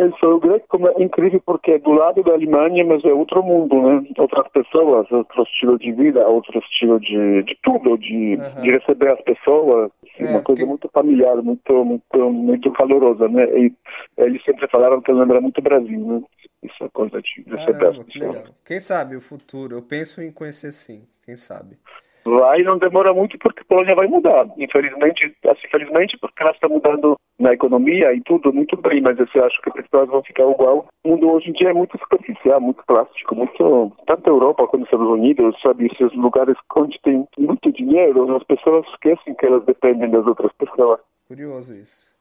eles 0.00 0.18
falaram 0.20 0.40
"Greg, 0.40 0.64
como 0.68 0.88
é 0.88 1.02
incrível, 1.02 1.42
porque 1.44 1.72
é 1.72 1.78
do 1.78 1.92
lado 1.92 2.22
da 2.22 2.32
Alemanha, 2.32 2.84
mas 2.84 3.04
é 3.04 3.12
outro 3.12 3.42
mundo, 3.42 3.80
né? 3.82 4.08
Outras 4.18 4.48
pessoas, 4.48 5.10
outro 5.10 5.42
estilo 5.42 5.78
de 5.78 5.92
vida, 5.92 6.26
outro 6.28 6.58
estilo 6.58 6.98
de, 7.00 7.42
de 7.44 7.58
tudo, 7.62 7.96
de, 7.98 8.36
Aham. 8.36 8.62
de 8.62 8.70
receber 8.70 9.12
as 9.12 9.20
pessoas, 9.22 9.90
É, 10.18 10.24
uma 10.26 10.42
coisa 10.42 10.62
que- 10.62 10.68
muito 10.68 10.88
familiar, 10.92 11.36
muito, 11.42 11.84
muito, 11.84 12.30
muito 12.30 12.72
calorosa, 12.72 13.28
né? 13.28 13.44
E 13.58 13.72
eles 14.18 14.42
sempre 14.44 14.68
falaram 14.68 15.00
que 15.00 15.12
lembra 15.12 15.40
muito 15.40 15.60
Brasil, 15.62 15.98
né? 16.06 16.22
Essa 16.64 16.88
coisa 16.90 17.20
de 17.20 17.42
receber 17.42 17.56
Caramba, 17.56 17.88
as 17.90 17.98
que 18.06 18.12
pessoas. 18.18 18.36
legal. 18.36 18.54
Quem 18.64 18.80
sabe 18.80 19.16
o 19.16 19.20
futuro? 19.20 19.76
Eu 19.76 19.82
penso 19.82 20.22
em 20.22 20.30
conhecer 20.32 20.72
sim, 20.72 21.02
quem 21.24 21.36
sabe. 21.36 21.76
Vai 22.24 22.62
não 22.62 22.78
demora 22.78 23.12
muito 23.12 23.36
porque 23.38 23.62
a 23.62 23.64
Polônia 23.64 23.94
vai 23.94 24.06
mudar. 24.06 24.46
Infelizmente, 24.56 25.34
assim, 25.46 25.68
felizmente 25.70 26.16
porque 26.18 26.42
ela 26.42 26.52
está 26.52 26.68
mudando 26.68 27.16
na 27.38 27.52
economia 27.52 28.14
e 28.14 28.20
tudo 28.20 28.52
muito 28.52 28.76
bem, 28.76 29.00
mas 29.00 29.18
eu 29.18 29.44
acho 29.44 29.60
que 29.60 29.68
as 29.68 29.74
pessoas 29.74 30.08
vão 30.08 30.22
ficar 30.22 30.48
igual. 30.48 30.86
O 31.02 31.08
mundo 31.08 31.30
hoje 31.30 31.50
em 31.50 31.52
dia 31.52 31.70
é 31.70 31.72
muito 31.72 31.98
superficial, 31.98 32.60
muito 32.60 32.82
plástico, 32.86 33.34
muito 33.34 33.92
tanto 34.06 34.30
a 34.30 34.32
Europa 34.32 34.68
quanto 34.68 34.82
os 34.82 34.88
Estados 34.88 35.08
Unidos, 35.08 35.60
sabe, 35.60 35.86
esses 35.86 36.16
lugares 36.16 36.56
onde 36.76 37.00
tem 37.02 37.26
muito 37.36 37.72
dinheiro, 37.72 38.36
as 38.36 38.44
pessoas 38.44 38.86
esquecem 38.88 39.34
que 39.34 39.46
elas 39.46 39.64
dependem 39.64 40.10
das 40.10 40.24
outras 40.24 40.52
pessoas. 40.52 41.00
Curioso 41.26 41.74
isso. 41.74 42.14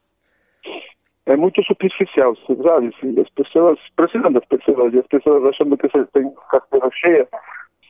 É 1.27 1.35
muito 1.37 1.63
superficial, 1.63 2.35
sabe? 2.35 2.89
As 3.21 3.29
pessoas 3.29 3.79
precisam 3.95 4.31
das 4.31 4.45
pessoas 4.45 4.93
e 4.93 4.99
as 4.99 5.07
pessoas 5.07 5.45
achando 5.45 5.77
que 5.77 5.87
você 5.87 6.03
tem 6.07 6.33
carteira 6.49 6.89
cheia. 6.91 7.27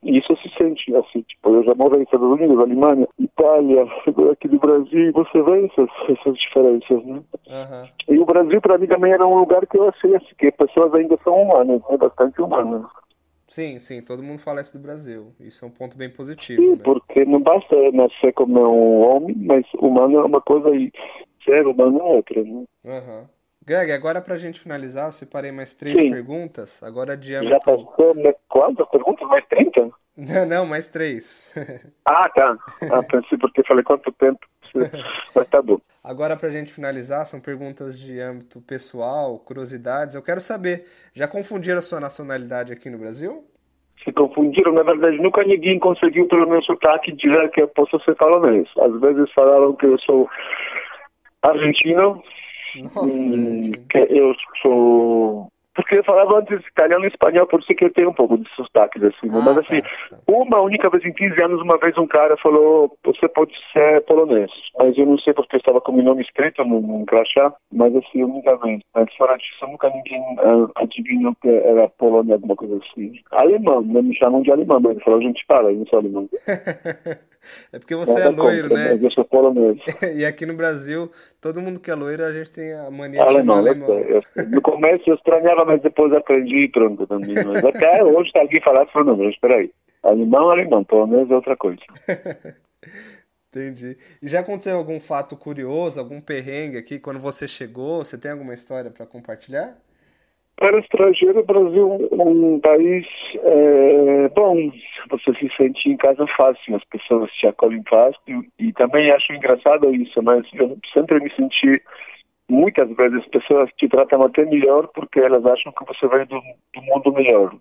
E 0.03 0.17
isso 0.17 0.35
se 0.37 0.49
sente 0.57 0.95
assim, 0.95 1.21
tipo, 1.21 1.53
eu 1.53 1.63
já 1.63 1.75
morei 1.75 1.99
nos 1.99 2.07
Estados 2.07 2.27
Unidos, 2.27 2.59
Alemanha, 2.59 3.07
Itália, 3.19 3.83
aqui 4.31 4.47
do 4.47 4.59
Brasil, 4.59 5.09
e 5.09 5.11
você 5.11 5.41
vê 5.43 5.65
essas, 5.65 5.89
essas 6.09 6.37
diferenças, 6.37 7.05
né? 7.05 7.21
Aham. 7.47 7.89
E 8.09 8.17
o 8.17 8.25
Brasil, 8.25 8.59
para 8.61 8.77
mim, 8.77 8.87
também 8.87 9.13
era 9.13 9.25
um 9.25 9.35
lugar 9.35 9.65
que 9.67 9.77
eu 9.77 9.89
achei 9.89 10.15
assim, 10.15 10.33
que 10.37 10.47
as 10.47 10.55
pessoas 10.55 10.93
ainda 10.95 11.17
são 11.23 11.41
humanas, 11.41 11.81
né? 11.89 11.97
Bastante 11.97 12.41
humanas. 12.41 12.83
Sim, 13.47 13.79
sim, 13.79 14.01
todo 14.01 14.23
mundo 14.23 14.39
fala 14.39 14.61
isso 14.61 14.77
do 14.77 14.81
Brasil. 14.81 15.33
Isso 15.39 15.65
é 15.65 15.67
um 15.67 15.71
ponto 15.71 15.97
bem 15.97 16.09
positivo, 16.09 16.61
Sim, 16.61 16.71
né? 16.77 16.81
porque 16.83 17.25
não 17.25 17.41
basta 17.41 17.75
nascer 17.91 18.33
como 18.33 18.59
um 18.59 19.01
homem, 19.01 19.35
mas 19.35 19.65
humano 19.73 20.19
é 20.19 20.23
uma 20.23 20.41
coisa 20.41 20.69
e 20.73 20.91
ser 21.43 21.67
humano 21.67 21.99
é 21.99 22.03
outra, 22.03 22.43
né? 22.43 22.63
Aham. 22.85 23.29
Greg, 23.63 23.91
agora 23.91 24.21
pra 24.21 24.37
gente 24.37 24.59
finalizar, 24.59 25.07
eu 25.07 25.11
separei 25.11 25.51
mais 25.51 25.73
três 25.73 25.99
Sim. 25.99 26.09
perguntas, 26.09 26.81
agora 26.81 27.15
de 27.15 27.31
Já 27.31 27.39
âmbito... 27.39 27.59
passou 27.59 28.35
quantas 28.49 28.87
perguntas? 28.89 29.27
Mais 29.27 29.45
30? 29.47 29.91
Não, 30.17 30.45
não, 30.45 30.65
mais 30.65 30.89
três. 30.89 31.53
Ah, 32.03 32.27
tá. 32.29 32.57
Ah, 32.91 33.03
pensei 33.03 33.37
porque 33.37 33.63
falei 33.63 33.83
quanto 33.83 34.11
tempo. 34.13 34.39
Mas 35.35 35.47
tá 35.49 35.61
bom. 35.61 35.79
Agora 36.03 36.35
pra 36.35 36.49
gente 36.49 36.73
finalizar, 36.73 37.25
são 37.25 37.39
perguntas 37.39 37.99
de 37.99 38.19
âmbito 38.19 38.59
pessoal, 38.61 39.37
curiosidades. 39.37 40.15
Eu 40.15 40.23
quero 40.23 40.41
saber, 40.41 40.85
já 41.13 41.27
confundiram 41.27 41.77
a 41.77 41.81
sua 41.81 41.99
nacionalidade 41.99 42.73
aqui 42.73 42.89
no 42.89 42.97
Brasil? 42.97 43.45
Se 44.03 44.11
confundiram, 44.11 44.73
na 44.73 44.81
verdade, 44.81 45.17
nunca 45.17 45.43
ninguém 45.43 45.77
conseguiu, 45.77 46.27
pelo 46.27 46.49
meu 46.49 46.61
sotaque, 46.63 47.11
dizer 47.11 47.51
que 47.51 47.61
eu 47.61 47.67
posso 47.67 47.99
ser 48.03 48.15
polonês. 48.15 48.67
Às 48.79 48.99
vezes 48.99 49.31
falaram 49.31 49.75
que 49.75 49.85
eu 49.85 49.99
sou 49.99 50.27
argentino, 51.43 52.23
Nossa, 52.75 53.05
hum, 53.07 53.71
eu 54.09 54.35
sou. 54.61 55.47
Porque 55.73 55.95
eu 55.95 56.03
falava 56.03 56.39
antes 56.39 56.59
italiano 56.67 57.05
e 57.05 57.07
espanhol, 57.07 57.47
por 57.47 57.61
isso 57.61 57.73
que 57.73 57.85
eu 57.85 57.93
tenho 57.93 58.09
um 58.09 58.13
pouco 58.13 58.37
de 58.37 58.49
sotaque, 58.55 58.99
assim. 59.05 59.29
Ah, 59.29 59.41
Mas 59.45 59.55
tá, 59.55 59.61
assim, 59.61 59.81
tá. 59.81 60.17
uma 60.27 60.59
única 60.59 60.89
vez 60.89 61.05
em 61.05 61.13
15 61.13 61.41
anos, 61.41 61.61
uma 61.61 61.77
vez 61.77 61.97
um 61.97 62.05
cara 62.05 62.35
falou: 62.37 62.93
Você 63.05 63.27
pode 63.29 63.53
ser 63.71 64.01
polonês. 64.01 64.51
Mas 64.77 64.97
eu 64.97 65.05
não 65.05 65.17
sei 65.19 65.33
porque 65.33 65.55
estava 65.55 65.79
com 65.79 65.93
meu 65.93 66.03
nome 66.03 66.23
escrito 66.23 66.63
no, 66.65 66.81
no 66.81 67.05
crachá, 67.05 67.53
mas 67.71 67.95
assim, 67.95 68.23
única 68.23 68.57
vez. 68.57 68.81
Mas 68.93 69.15
fora 69.15 69.37
disso, 69.37 69.65
nunca 69.65 69.89
ninguém 69.89 70.21
ah, 70.39 70.67
adivinhou 70.75 71.33
que 71.41 71.47
era 71.47 71.87
Polônia, 71.87 72.35
alguma 72.35 72.55
coisa 72.55 72.77
assim. 72.77 73.13
Alemão, 73.31 73.81
né? 73.81 74.01
Me 74.01 74.15
chamam 74.15 74.41
de 74.41 74.51
alemão, 74.51 74.81
mas 74.81 74.91
ele 74.91 75.03
falou: 75.05 75.21
Gente, 75.21 75.45
para, 75.47 75.71
eu 75.71 75.77
não 75.77 75.85
sou 75.85 75.99
alemão. 75.99 76.29
É 77.73 77.79
porque 77.79 77.95
você 77.95 78.19
é 78.19 78.23
Nada 78.25 78.41
loiro, 78.41 78.69
né? 78.69 78.99
Eu 79.01 79.11
sou 79.11 79.25
polonês. 79.25 79.79
E 80.15 80.25
aqui 80.25 80.45
no 80.45 80.53
Brasil, 80.53 81.11
todo 81.39 81.61
mundo 81.61 81.79
que 81.79 81.89
é 81.89 81.95
loiro, 81.95 82.23
a 82.23 82.31
gente 82.31 82.51
tem 82.51 82.73
a 82.73 82.89
mania 82.91 83.19
de 83.19 83.33
chamar 83.33 83.57
Alemão, 83.57 83.57
eu 83.57 83.67
alemão. 83.67 83.99
Eu- 83.99 84.21
no 84.47 84.61
começo 84.61 85.09
eu 85.09 85.15
estranhava, 85.15 85.65
mas 85.65 85.81
depois 85.81 86.13
aprendi 86.13 86.63
e 86.63 86.69
pronto 86.69 87.07
também. 87.07 87.35
Mas 87.43 87.63
até 87.63 88.03
hoje, 88.03 88.31
falar, 88.63 88.81
eu 88.81 88.87
falo, 88.87 89.05
não, 89.05 89.17
mas 89.17 89.33
espera 89.33 89.55
aí. 89.55 89.71
Alemão, 90.03 90.49
alemão, 90.49 90.83
polonês 90.83 91.29
é 91.29 91.35
outra 91.35 91.55
coisa. 91.55 91.81
Entendi. 93.49 93.97
E 94.21 94.27
já 94.29 94.39
aconteceu 94.39 94.77
algum 94.77 94.99
fato 94.99 95.35
curioso, 95.35 95.99
algum 95.99 96.21
perrengue 96.21 96.77
aqui 96.77 96.99
quando 96.99 97.19
você 97.19 97.47
chegou? 97.47 98.03
Você 98.03 98.17
tem 98.17 98.31
alguma 98.31 98.53
história 98.53 98.89
para 98.89 99.05
compartilhar? 99.05 99.77
Para 100.61 100.77
estrangeiro, 100.77 101.39
o 101.39 101.43
Brasil 101.43 102.07
é 102.11 102.23
um 102.23 102.59
país 102.59 103.07
é, 103.43 104.29
bom. 104.29 104.55
Você 105.09 105.33
se 105.33 105.51
sente 105.57 105.89
em 105.89 105.97
casa 105.97 106.27
fácil, 106.37 106.75
as 106.75 106.83
pessoas 106.83 107.31
te 107.31 107.47
acolhem 107.47 107.81
fácil. 107.89 108.45
E 108.59 108.71
também 108.73 109.09
acho 109.09 109.33
engraçado 109.33 109.91
isso, 109.95 110.21
mas 110.21 110.45
eu 110.53 110.77
sempre 110.93 111.19
me 111.19 111.33
senti, 111.33 111.81
muitas 112.47 112.87
vezes, 112.95 113.21
as 113.21 113.27
pessoas 113.29 113.71
te 113.75 113.89
tratam 113.89 114.21
até 114.21 114.45
melhor 114.45 114.87
porque 114.89 115.19
elas 115.19 115.43
acham 115.47 115.71
que 115.71 115.83
você 115.83 116.07
veio 116.07 116.27
do, 116.27 116.39
do 116.75 116.81
mundo 116.83 117.11
melhor. 117.11 117.55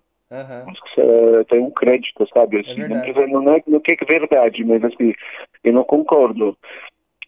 Que 0.63 0.95
você 0.95 1.45
tem 1.49 1.59
um 1.59 1.71
crédito, 1.71 2.29
sabe? 2.31 2.59
Assim, 2.59 2.81
não, 2.81 2.87
verdade. 2.87 3.13
precisa- 3.13 3.27
não 3.27 3.53
é, 3.55 3.63
não 3.65 3.77
é 3.77 3.81
que 3.81 3.97
é 3.99 4.05
verdade, 4.05 4.63
mas 4.63 4.83
assim, 4.85 5.15
eu 5.63 5.73
não 5.73 5.83
concordo. 5.83 6.55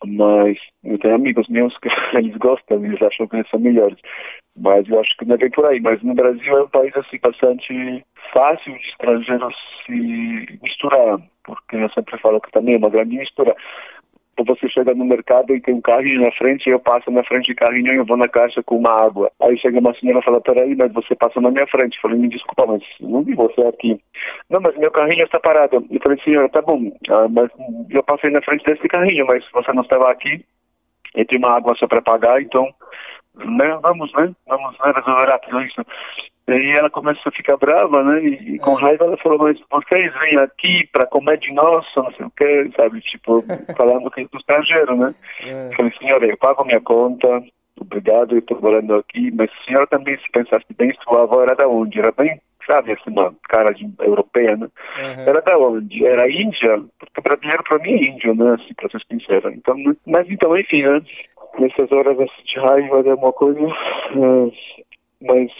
Mas 0.06 0.58
eu 0.84 0.98
tenho 1.00 1.16
amigos 1.16 1.48
meus 1.48 1.78
que 1.78 1.89
eles 2.18 2.36
gostam, 2.38 2.84
eles 2.84 3.02
acham 3.02 3.28
que 3.28 3.38
eles 3.38 3.50
são 3.50 3.60
melhores. 3.60 3.98
Mas 4.58 4.88
eu 4.88 5.00
acho 5.00 5.16
que 5.18 5.26
não 5.26 5.36
é 5.36 5.38
bem 5.38 5.50
por 5.50 5.66
aí. 5.66 5.80
Mas 5.80 6.02
no 6.04 6.13
Brasil 6.13 6.58
é 6.58 6.63
um 6.63 6.70
país 6.70 6.96
assim 6.96 7.20
bastante 7.22 8.06
fácil 8.34 8.74
de 8.74 8.89
estrangeiros 8.89 9.54
se 9.86 10.60
misturar, 10.62 11.20
porque 11.44 11.76
eu 11.76 11.89
sempre 11.89 12.18
falo 12.20 12.42
que 12.42 12.52
também 12.52 12.76
é 12.76 12.78
uma 12.78 12.89
grande 12.89 13.16
mistura. 13.18 13.56
Ou 14.38 14.46
você 14.46 14.67
chega 14.67 14.96
no 14.96 15.06
mercado 15.06 15.56
e 15.56 15.62
tem 15.62 15.76
um 15.76 15.82
carrinho 15.82 16.22
na 16.22 16.32
frente, 16.32 16.69
eu 16.69 16.80
passo 16.80 17.12
na 17.12 17.24
frente 17.24 17.54
do 17.54 17.56
carrinho 17.56 17.93
e 17.93 17.98
eu 17.98 18.06
vou 18.06 18.17
na 18.17 18.28
caixa 18.28 18.63
com 18.63 18.78
uma 18.78 18.89
água. 18.89 19.32
Aí 19.39 19.58
chega 19.58 19.80
uma 19.80 19.93
senhora 19.93 20.19
e 20.19 20.24
fala, 20.24 20.41
peraí, 20.41 20.76
mas 20.76 20.91
você 20.91 21.15
passa 21.15 21.39
na 21.39 21.52
minha 21.52 21.67
frente. 21.67 21.96
Eu 21.96 22.02
falei, 22.02 22.17
me 22.17 22.30
desculpa, 22.30 22.65
mas 22.65 22.82
não 23.00 23.24
vi 23.24 23.36
você 23.36 23.62
aqui. 23.62 24.00
Não, 24.50 24.60
mas 24.60 24.76
meu 24.78 24.91
carrinho 24.91 25.26
está 25.26 25.39
parado. 25.39 25.86
Eu 25.89 26.00
falei, 26.02 26.19
senhora, 26.24 26.50
tá 26.50 26.62
bom, 26.62 26.91
ah, 27.10 27.28
mas 27.30 27.50
eu 27.89 28.04
passei 28.04 28.30
na 28.32 28.41
frente 28.41 28.65
desse 28.65 28.88
carrinho, 28.88 29.26
mas 29.28 29.43
você 29.52 29.72
não 29.74 29.84
estava 29.84 30.10
aqui 30.10 30.43
e 31.15 31.26
tem 31.26 31.38
uma 31.38 31.56
água 31.56 31.76
só 31.76 31.88
para 31.88 32.02
pagar, 32.02 32.41
então, 32.41 32.74
né, 33.36 33.78
vamos, 33.82 34.12
né, 34.13 34.34
vamos 34.48 34.78
né, 34.80 34.93
resolver 34.96 35.32
rápido 35.32 35.62
isso. 35.62 35.86
E 36.47 36.51
aí 36.51 36.71
ela 36.71 36.89
começou 36.89 37.29
a 37.29 37.36
ficar 37.36 37.56
brava, 37.58 38.03
né? 38.03 38.21
E, 38.21 38.56
e 38.56 38.60
com 38.60 38.73
raiva 38.73 39.06
ela 39.06 39.17
falou, 39.17 39.39
mas 39.39 39.58
vocês 39.71 40.12
vêm 40.19 40.38
aqui 40.38 40.88
para 40.91 41.06
comer 41.06 41.38
de 41.38 41.53
nosso, 41.53 41.89
não 41.95 42.12
sei 42.13 42.25
o 42.25 42.32
que, 42.32 42.71
sabe? 42.75 43.01
Tipo, 43.01 43.41
falando 43.77 44.12
que 44.12 44.21
é 44.21 44.25
do 44.25 44.38
estrangeiro, 44.38 44.95
né? 44.95 45.15
É. 45.41 45.75
Falei, 45.75 45.93
senhora, 45.97 46.25
eu 46.25 46.38
pago 46.38 46.65
minha 46.65 46.82
conta, 46.82 47.41
obrigado, 47.79 48.36
eu 48.36 48.39
estou 48.39 48.60
morando 48.62 48.95
aqui, 48.95 49.32
mas 49.32 49.49
a 49.49 49.65
senhora 49.65 49.88
também, 49.88 50.17
se 50.17 50.29
pensasse 50.32 50.65
bem, 50.77 50.93
sua 51.03 51.23
avó 51.23 51.41
era 51.41 51.56
da 51.56 51.67
onde? 51.67 51.99
Era 51.99 52.12
bem, 52.12 52.41
sabe, 52.67 52.91
assim, 52.91 53.10
uma 53.10 53.34
cara 53.47 53.71
de 53.71 53.89
europeia, 53.99 54.58
né? 54.58 54.67
Aham. 54.97 55.23
Era 55.25 55.41
da 55.41 55.58
onde? 55.58 56.06
Era 56.06 56.29
Índia? 56.29 56.82
Porque 56.99 57.21
brasileiro 57.21 57.63
para 57.63 57.79
mim 57.79 57.93
é 57.93 58.03
índio, 58.03 58.36
né? 58.36 58.56
Assim, 58.56 58.73
para 58.73 58.89
ser 58.89 59.01
sincero. 59.10 59.49
Então, 59.49 59.75
né? 59.75 59.93
mas 60.06 60.29
então, 60.29 60.58
enfim, 60.58 60.84
né? 60.84 61.01
Nessas 61.60 61.91
horas 61.91 62.19
assim, 62.19 62.43
de 62.45 62.60
raiva 62.60 63.03
de 63.03 63.12
alguma 63.12 63.32
coisa. 63.32 63.60
é, 63.60 64.83
mas, 65.24 65.52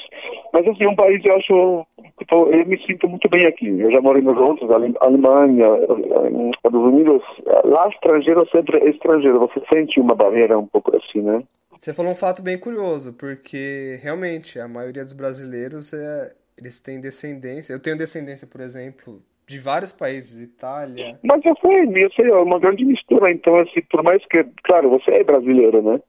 mas 0.54 0.67
assim, 0.67 0.86
um 0.88 0.95
país 0.95 1.23
eu 1.26 1.36
acho. 1.36 1.86
Tipo, 2.19 2.47
eu 2.52 2.65
me 2.65 2.78
sinto 2.86 3.08
muito 3.10 3.28
bem 3.30 3.45
aqui. 3.45 3.67
Eu 3.67 3.91
já 3.91 3.99
morei 4.02 4.21
nos 4.21 4.38
outros, 4.38 4.69
Ale- 4.69 4.93
Alemanha, 4.99 5.65
eh, 5.65 6.49
Estados 6.56 6.82
Unidos. 6.82 7.21
Lá, 7.65 7.88
estrangeiro 7.89 8.47
sempre 8.49 8.78
é 8.78 8.89
estrangeiro. 8.89 9.39
Você 9.39 9.62
sente 9.73 9.99
uma 9.99 10.15
barreira 10.15 10.58
um 10.58 10.67
pouco 10.67 10.95
assim, 10.95 11.21
né? 11.21 11.43
Você 11.78 11.93
falou 11.93 12.12
um 12.12 12.15
fato 12.15 12.41
bem 12.41 12.58
curioso, 12.58 13.13
porque 13.13 13.99
realmente 14.02 14.60
a 14.60 14.67
maioria 14.67 15.04
dos 15.04 15.13
brasileiros 15.13 15.91
é, 15.93 16.32
eles 16.58 16.80
têm 16.80 17.02
descendência. 17.02 17.73
Eu 17.73 17.82
tenho 17.82 17.97
descendência, 17.97 18.47
por 18.47 18.62
exemplo, 18.62 19.21
de 19.47 19.60
vários 19.60 19.91
países, 19.91 20.39
Itália. 20.39 21.19
Mas 21.23 21.43
eu 21.43 21.54
sei, 21.62 22.04
eu 22.04 22.12
sei, 22.12 22.30
é 22.30 22.36
uma 22.36 22.60
grande 22.60 22.86
mistura. 22.86 23.30
Então, 23.32 23.58
assim, 23.60 23.82
por 23.89 24.02
mais 24.04 24.23
que, 24.28 24.45
claro, 24.63 24.89
você 24.91 25.12
é 25.12 25.23
brasileiro, 25.23 25.82
né? 25.82 25.99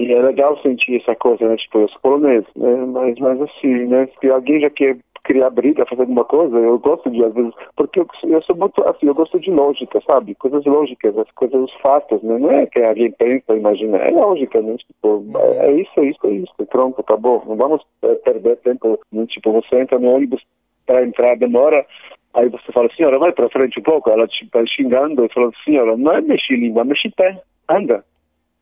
E 0.00 0.10
é 0.14 0.22
legal 0.22 0.58
sentir 0.62 0.96
essa 0.96 1.14
coisa, 1.14 1.46
né? 1.46 1.56
Tipo, 1.58 1.80
eu 1.80 1.88
sou 1.90 2.00
polonês, 2.00 2.42
né? 2.56 2.74
Mas, 2.86 3.18
mas 3.18 3.38
assim, 3.42 3.84
né? 3.84 4.08
Se 4.18 4.30
alguém 4.30 4.58
já 4.58 4.70
quer 4.70 4.96
criar 5.24 5.50
briga, 5.50 5.84
fazer 5.84 6.00
alguma 6.00 6.24
coisa, 6.24 6.56
eu 6.56 6.78
gosto 6.78 7.10
de, 7.10 7.22
às 7.22 7.34
vezes, 7.34 7.52
porque 7.76 8.00
eu, 8.00 8.08
eu 8.24 8.42
sou 8.42 8.56
muito, 8.56 8.82
assim, 8.88 9.06
eu 9.06 9.14
gosto 9.14 9.38
de 9.38 9.50
lógica, 9.50 10.00
sabe? 10.06 10.34
Coisas 10.36 10.64
lógicas, 10.64 11.18
as 11.18 11.30
coisas, 11.32 11.60
os 11.60 11.74
fatos, 11.82 12.22
né? 12.22 12.38
Não 12.38 12.50
é 12.50 12.64
que 12.64 12.80
alguém 12.80 13.12
pensa, 13.12 13.54
imagina, 13.54 13.98
é 13.98 14.10
lógica, 14.10 14.62
né? 14.62 14.74
Tipo, 14.78 15.22
é, 15.36 15.66
é 15.66 15.72
isso, 15.82 15.92
é 15.98 16.04
isso, 16.06 16.26
é 16.26 16.30
isso, 16.30 16.54
pronto, 16.70 16.98
acabou. 17.02 17.44
Não 17.46 17.56
vamos 17.56 17.82
é, 18.00 18.14
perder 18.14 18.56
tempo, 18.56 18.98
né? 19.12 19.26
Tipo, 19.26 19.52
você 19.52 19.80
entra 19.80 19.98
no 19.98 20.14
ônibus 20.14 20.42
para 20.86 21.04
entrar, 21.04 21.36
demora, 21.36 21.84
Aí 22.32 22.48
você 22.48 22.70
fala, 22.72 22.88
senhora, 22.96 23.18
vai 23.18 23.32
para 23.32 23.50
frente 23.50 23.80
um 23.80 23.82
pouco. 23.82 24.08
Ela 24.08 24.26
te 24.28 24.48
vai 24.52 24.64
xingando 24.64 25.24
e 25.24 25.28
fala, 25.28 25.50
senhora, 25.64 25.96
não 25.96 26.12
é 26.12 26.20
mexer 26.20 26.54
língua, 26.56 26.84
mexe 26.84 27.10
pé, 27.10 27.42
anda. 27.68 28.04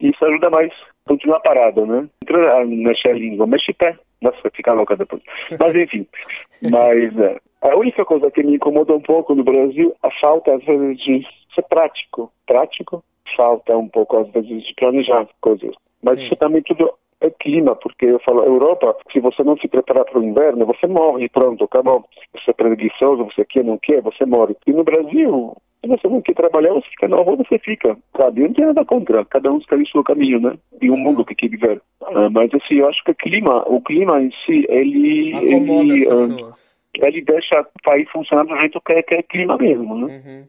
Isso 0.00 0.24
ajuda 0.24 0.50
mais. 0.50 0.72
Continuar 1.06 1.40
parado, 1.40 1.86
né? 1.86 2.08
Entra 2.22 2.60
a 2.60 2.64
mexer 2.64 3.08
a 3.08 3.14
língua, 3.14 3.46
mexe 3.46 3.72
pé. 3.72 3.98
Nossa, 4.20 4.50
fica 4.52 4.72
louca 4.72 4.96
depois. 4.96 5.22
Mas 5.58 5.74
enfim, 5.74 6.06
mas 6.70 7.18
é, 7.18 7.38
a 7.62 7.76
única 7.76 8.04
coisa 8.04 8.30
que 8.30 8.42
me 8.42 8.56
incomoda 8.56 8.94
um 8.94 9.00
pouco 9.00 9.34
no 9.34 9.44
Brasil, 9.44 9.94
a 10.02 10.10
falta 10.20 10.54
às 10.54 10.64
vezes 10.64 10.98
de 10.98 11.26
ser 11.54 11.62
prático. 11.62 12.32
Prático, 12.46 13.02
falta 13.36 13.76
um 13.76 13.88
pouco 13.88 14.18
às 14.18 14.30
vezes 14.30 14.64
de 14.64 14.74
planejar 14.74 15.26
coisas. 15.40 15.74
Mas 16.02 16.18
Sim. 16.18 16.26
isso 16.26 16.36
também 16.36 16.62
tudo 16.62 16.92
é 17.20 17.30
clima, 17.30 17.74
porque 17.76 18.06
eu 18.06 18.18
falo, 18.20 18.44
Europa, 18.44 18.96
se 19.12 19.20
você 19.20 19.42
não 19.42 19.56
se 19.56 19.68
preparar 19.68 20.04
para 20.04 20.18
o 20.18 20.24
inverno, 20.24 20.66
você 20.66 20.86
morre, 20.86 21.28
pronto, 21.28 21.64
acabou. 21.64 22.04
Você 22.32 22.50
é 22.50 22.54
preguiçoso, 22.54 23.24
você 23.24 23.44
quer, 23.44 23.64
não 23.64 23.78
quer, 23.78 24.00
você 24.00 24.24
morre. 24.24 24.56
E 24.66 24.72
no 24.72 24.84
Brasil, 24.84 25.56
se 25.82 25.88
você 25.88 26.08
não 26.08 26.22
quer 26.22 26.34
trabalhar, 26.34 26.72
você 26.74 26.88
fica 26.90 27.08
na 27.08 27.16
rua, 27.16 27.36
você 27.36 27.58
fica, 27.58 27.96
sabe? 28.16 28.42
Eu 28.42 28.48
não 28.48 28.54
tenho 28.54 28.68
nada 28.68 28.84
contra, 28.84 29.24
cada 29.24 29.52
um 29.52 29.58
escolhe 29.58 29.82
o 29.82 29.88
seu 29.88 30.04
caminho, 30.04 30.40
né? 30.40 30.56
E 30.80 30.90
o 30.90 30.96
mundo 30.96 31.24
que 31.24 31.34
quer 31.34 31.48
viver. 31.48 31.80
Ah, 32.02 32.30
mas 32.30 32.50
assim, 32.54 32.76
eu 32.76 32.88
acho 32.88 33.02
que 33.04 33.10
o 33.10 33.14
clima, 33.14 33.64
o 33.68 33.80
clima 33.80 34.20
em 34.22 34.30
si, 34.46 34.64
ele, 34.68 35.34
Acomoda 35.34 35.94
as 35.94 36.00
ele, 36.00 36.06
ah, 36.06 36.10
pessoas. 36.10 36.80
ele 37.00 37.22
deixa 37.22 37.60
o 37.60 37.82
país 37.82 38.08
funcionar 38.10 38.44
do 38.44 38.56
jeito 38.58 38.80
que 38.80 38.92
é, 38.92 39.02
que 39.02 39.14
é 39.16 39.22
clima 39.22 39.56
mesmo, 39.56 40.06
né? 40.06 40.22
Uhum. 40.24 40.44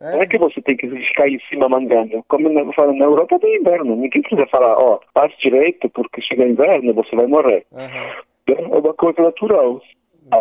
Não 0.00 0.22
é 0.22 0.26
que 0.26 0.38
você 0.38 0.60
tem 0.62 0.76
que 0.76 0.88
ficar 0.88 1.28
em 1.28 1.40
cima 1.48 1.68
mangando. 1.68 2.24
Como 2.28 2.48
eu 2.48 2.72
falo, 2.72 2.92
na 2.94 3.04
Europa 3.04 3.38
tem 3.38 3.56
inverno. 3.56 3.96
Ninguém 3.96 4.22
precisa 4.22 4.46
falar, 4.46 4.78
ó, 4.78 5.00
faz 5.14 5.32
direito, 5.38 5.88
porque 5.90 6.20
chega 6.22 6.46
inverno, 6.46 6.94
você 6.94 7.14
vai 7.14 7.26
morrer. 7.26 7.66
Aham. 7.74 8.10
É 8.48 8.66
uma 8.66 8.94
coisa 8.94 9.22
natural. 9.22 9.80
Ah, 10.30 10.40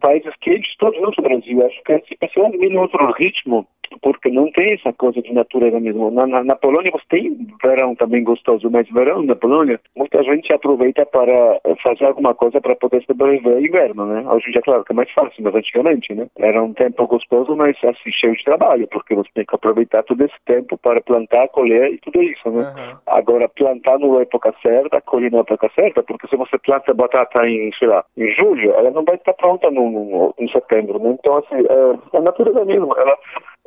Países 0.00 0.32
quentes, 0.40 0.76
todos 0.76 1.00
no 1.00 1.22
Brasil, 1.22 1.66
acho 1.66 1.82
que 1.82 1.92
as 1.92 2.02
pessoas 2.20 2.52
vivem 2.52 2.78
outro 2.78 3.12
ritmo, 3.12 3.66
porque 4.00 4.30
não 4.30 4.50
tem 4.50 4.74
essa 4.74 4.92
coisa 4.92 5.20
de 5.20 5.32
natureza 5.32 5.78
mesmo. 5.80 6.10
Na, 6.10 6.26
na, 6.26 6.44
na 6.44 6.56
Polônia 6.56 6.90
você 6.90 7.04
tem 7.08 7.46
verão 7.62 7.94
também 7.94 8.22
gostoso, 8.22 8.70
mas 8.70 8.88
verão 8.90 9.22
na 9.22 9.34
Polônia, 9.34 9.80
muita 9.96 10.22
gente 10.22 10.52
aproveita 10.52 11.06
para 11.06 11.32
eh, 11.64 11.74
fazer 11.82 12.06
alguma 12.06 12.34
coisa 12.34 12.60
para 12.60 12.76
poder 12.76 13.02
sobreviver 13.04 13.54
ao 13.54 13.60
inverno, 13.60 14.06
né? 14.06 14.24
Hoje 14.28 14.48
em 14.48 14.52
dia, 14.52 14.62
claro 14.62 14.84
que 14.84 14.92
é 14.92 14.94
mais 14.94 15.10
fácil, 15.10 15.42
mas 15.42 15.54
antigamente, 15.54 16.14
né? 16.14 16.26
Era 16.38 16.62
um 16.62 16.72
tempo 16.72 17.06
gostoso, 17.06 17.54
mas 17.56 17.76
assim, 17.84 18.10
cheio 18.12 18.36
de 18.36 18.44
trabalho, 18.44 18.86
porque 18.88 19.14
você 19.14 19.28
tem 19.34 19.44
que 19.44 19.54
aproveitar 19.54 20.02
todo 20.02 20.22
esse 20.22 20.34
tempo 20.44 20.76
para 20.78 21.00
plantar, 21.00 21.48
colher 21.48 21.92
e 21.92 21.98
tudo 21.98 22.22
isso, 22.22 22.50
né? 22.50 22.62
Aham. 22.62 22.98
Agora, 23.06 23.48
plantar 23.48 23.98
na 23.98 24.20
época 24.20 24.54
certa, 24.62 25.00
colher 25.00 25.30
na 25.30 25.38
época 25.38 25.70
certa, 25.74 26.02
porque 26.02 26.26
se 26.28 26.36
você 26.36 26.58
planta 26.58 26.94
batata 26.94 27.46
em, 27.48 27.70
sei 27.78 27.88
lá, 27.88 28.04
em 28.16 28.28
julho, 28.28 28.72
ela 28.72 28.90
não 28.90 29.04
vai 29.04 29.16
estar 29.16 29.34
pronta 29.34 29.70
no, 29.70 29.90
no, 29.90 30.34
em 30.38 30.48
setembro, 30.48 30.98
né? 30.98 31.16
Então, 31.18 31.36
assim, 31.36 31.56
é, 31.56 32.16
a 32.18 32.20
natureza 32.20 32.64
mesmo, 32.64 32.94
ela 32.96 33.16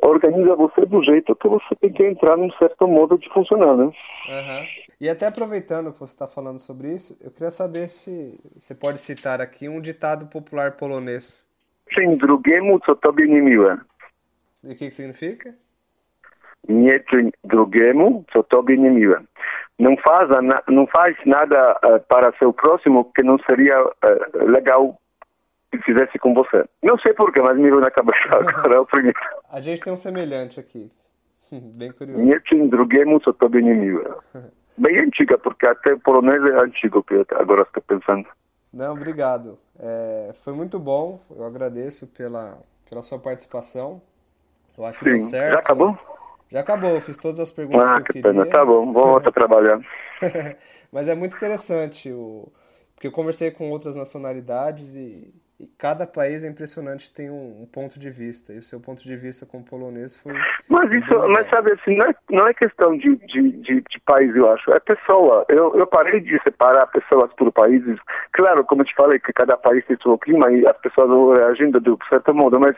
organiza 0.00 0.54
você 0.54 0.86
do 0.86 1.02
jeito 1.02 1.34
que 1.36 1.48
você 1.48 1.74
tem 1.80 1.92
que 1.92 2.04
entrar 2.04 2.36
num 2.36 2.50
certo 2.52 2.86
modo 2.86 3.18
de 3.18 3.28
funcionar, 3.30 3.76
né? 3.76 3.90
Aham. 4.28 4.66
E 5.00 5.08
até 5.08 5.26
aproveitando 5.26 5.92
que 5.92 6.00
você 6.00 6.12
está 6.12 6.26
falando 6.26 6.58
sobre 6.58 6.92
isso, 6.92 7.16
eu 7.22 7.30
queria 7.30 7.52
saber 7.52 7.88
se 7.88 8.38
você 8.56 8.74
pode 8.74 9.00
citar 9.00 9.40
aqui 9.40 9.68
um 9.68 9.80
ditado 9.80 10.26
popular 10.26 10.72
polonês. 10.72 11.46
Sim, 11.94 12.18
drugiemu, 12.18 12.80
co 12.80 12.96
tobie 12.96 13.28
nie 13.28 13.40
miłe. 13.40 13.78
E 14.64 14.72
o 14.72 14.76
que 14.76 14.88
que 14.88 14.94
significa? 14.94 15.54
Nie 16.68 17.00
czyń 17.00 17.30
drugiemu, 17.44 18.24
co 18.32 18.42
tobie 18.42 18.76
nie 18.76 18.90
miłe. 18.90 19.20
Não 19.78 19.96
faz, 19.96 20.28
não 20.66 20.86
faz 20.88 21.16
nada 21.24 21.78
eh, 21.82 21.98
para 22.00 22.32
seu 22.38 22.52
próximo 22.52 23.12
que 23.12 23.22
não 23.22 23.38
seria 23.38 23.76
eh, 24.02 24.44
legal 24.44 24.98
que 25.70 25.78
fizesse 25.78 26.18
com 26.18 26.34
você. 26.34 26.64
Não 26.82 26.98
sei 26.98 27.12
porquê, 27.14 27.40
mas 27.40 27.56
me 27.56 27.62
veio 27.64 27.80
na 27.80 27.90
cabeça 27.90 28.18
agora 28.34 28.74
é 28.76 28.80
o 28.80 28.86
primeiro. 28.86 29.18
A 29.50 29.60
gente 29.60 29.82
tem 29.82 29.92
um 29.92 29.96
semelhante 29.96 30.58
aqui. 30.60 30.90
Bem 31.52 31.92
curioso. 31.92 32.22
Nie 32.22 32.40
czyń 32.40 32.68
drugiemu, 32.70 33.20
co 33.20 33.32
tobie 33.32 33.62
nie 33.62 33.74
miłe. 33.74 34.04
Bem 34.78 34.98
antiga, 34.98 35.38
porque 35.38 35.66
até 35.66 35.96
polonês 35.96 36.40
é 36.44 36.60
antigo, 36.60 37.02
que 37.02 37.14
eu 37.14 37.26
agora 37.36 37.62
estou 37.62 37.82
pensando. 37.82 38.26
Não, 38.72 38.92
obrigado. 38.92 39.58
É, 39.78 40.32
foi 40.44 40.52
muito 40.52 40.78
bom. 40.78 41.20
Eu 41.34 41.44
agradeço 41.44 42.06
pela, 42.08 42.58
pela 42.88 43.02
sua 43.02 43.18
participação. 43.18 44.00
Eu 44.76 44.84
acho 44.86 44.98
que 45.00 45.04
deu 45.06 45.18
Sim, 45.20 45.26
certo. 45.26 45.52
já 45.54 45.58
acabou? 45.58 45.98
Já 46.52 46.60
acabou. 46.60 46.90
Eu 46.90 47.00
fiz 47.00 47.16
todas 47.18 47.40
as 47.40 47.50
perguntas 47.50 47.88
Ah, 47.88 48.00
que 48.00 48.12
que 48.12 48.18
eu 48.18 48.22
queria. 48.22 48.44
pena. 48.44 48.46
Tá 48.46 48.64
bom, 48.64 48.92
vou 48.92 49.06
voltar 49.18 49.30
a 49.30 49.32
trabalhar. 49.32 49.80
Mas 50.92 51.08
é 51.08 51.14
muito 51.14 51.36
interessante, 51.36 52.12
o... 52.12 52.46
porque 52.94 53.06
eu 53.08 53.12
conversei 53.12 53.50
com 53.50 53.70
outras 53.70 53.96
nacionalidades 53.96 54.94
e, 54.94 55.34
e 55.60 55.66
cada 55.76 56.06
país 56.06 56.44
é 56.44 56.48
impressionante, 56.48 57.12
tem 57.12 57.28
um, 57.30 57.62
um 57.62 57.66
ponto 57.66 57.98
de 57.98 58.08
vista. 58.10 58.52
E 58.52 58.58
o 58.58 58.62
seu 58.62 58.80
ponto 58.80 59.02
de 59.02 59.16
vista 59.16 59.44
como 59.44 59.64
polonês 59.64 60.14
foi. 60.14 60.32
Mas 60.68 60.90
isso, 60.92 61.28
mas 61.28 61.50
sabe 61.50 61.72
assim, 61.72 61.96
não 61.96 62.06
é, 62.06 62.14
não 62.30 62.46
é 62.46 62.54
questão 62.54 62.96
de, 62.96 63.16
de, 63.16 63.50
de, 63.50 63.80
de 63.80 64.00
país, 64.06 64.34
eu 64.36 64.48
acho, 64.52 64.72
é 64.72 64.78
pessoa. 64.78 65.44
Eu, 65.48 65.74
eu 65.76 65.86
parei 65.86 66.20
de 66.20 66.40
separar 66.42 66.86
pessoas 66.86 67.32
por 67.34 67.50
países. 67.50 67.98
Claro, 68.32 68.64
como 68.64 68.82
eu 68.82 68.86
te 68.86 68.94
falei, 68.94 69.18
que 69.18 69.32
cada 69.32 69.56
país 69.56 69.84
tem 69.84 69.98
seu 70.00 70.16
clima 70.16 70.50
e 70.52 70.64
as 70.64 70.76
pessoas 70.78 71.08
vão 71.08 71.32
reagindo 71.32 71.80
de 71.80 71.90
um 71.90 71.98
certo 72.08 72.32
modo, 72.32 72.60
mas 72.60 72.76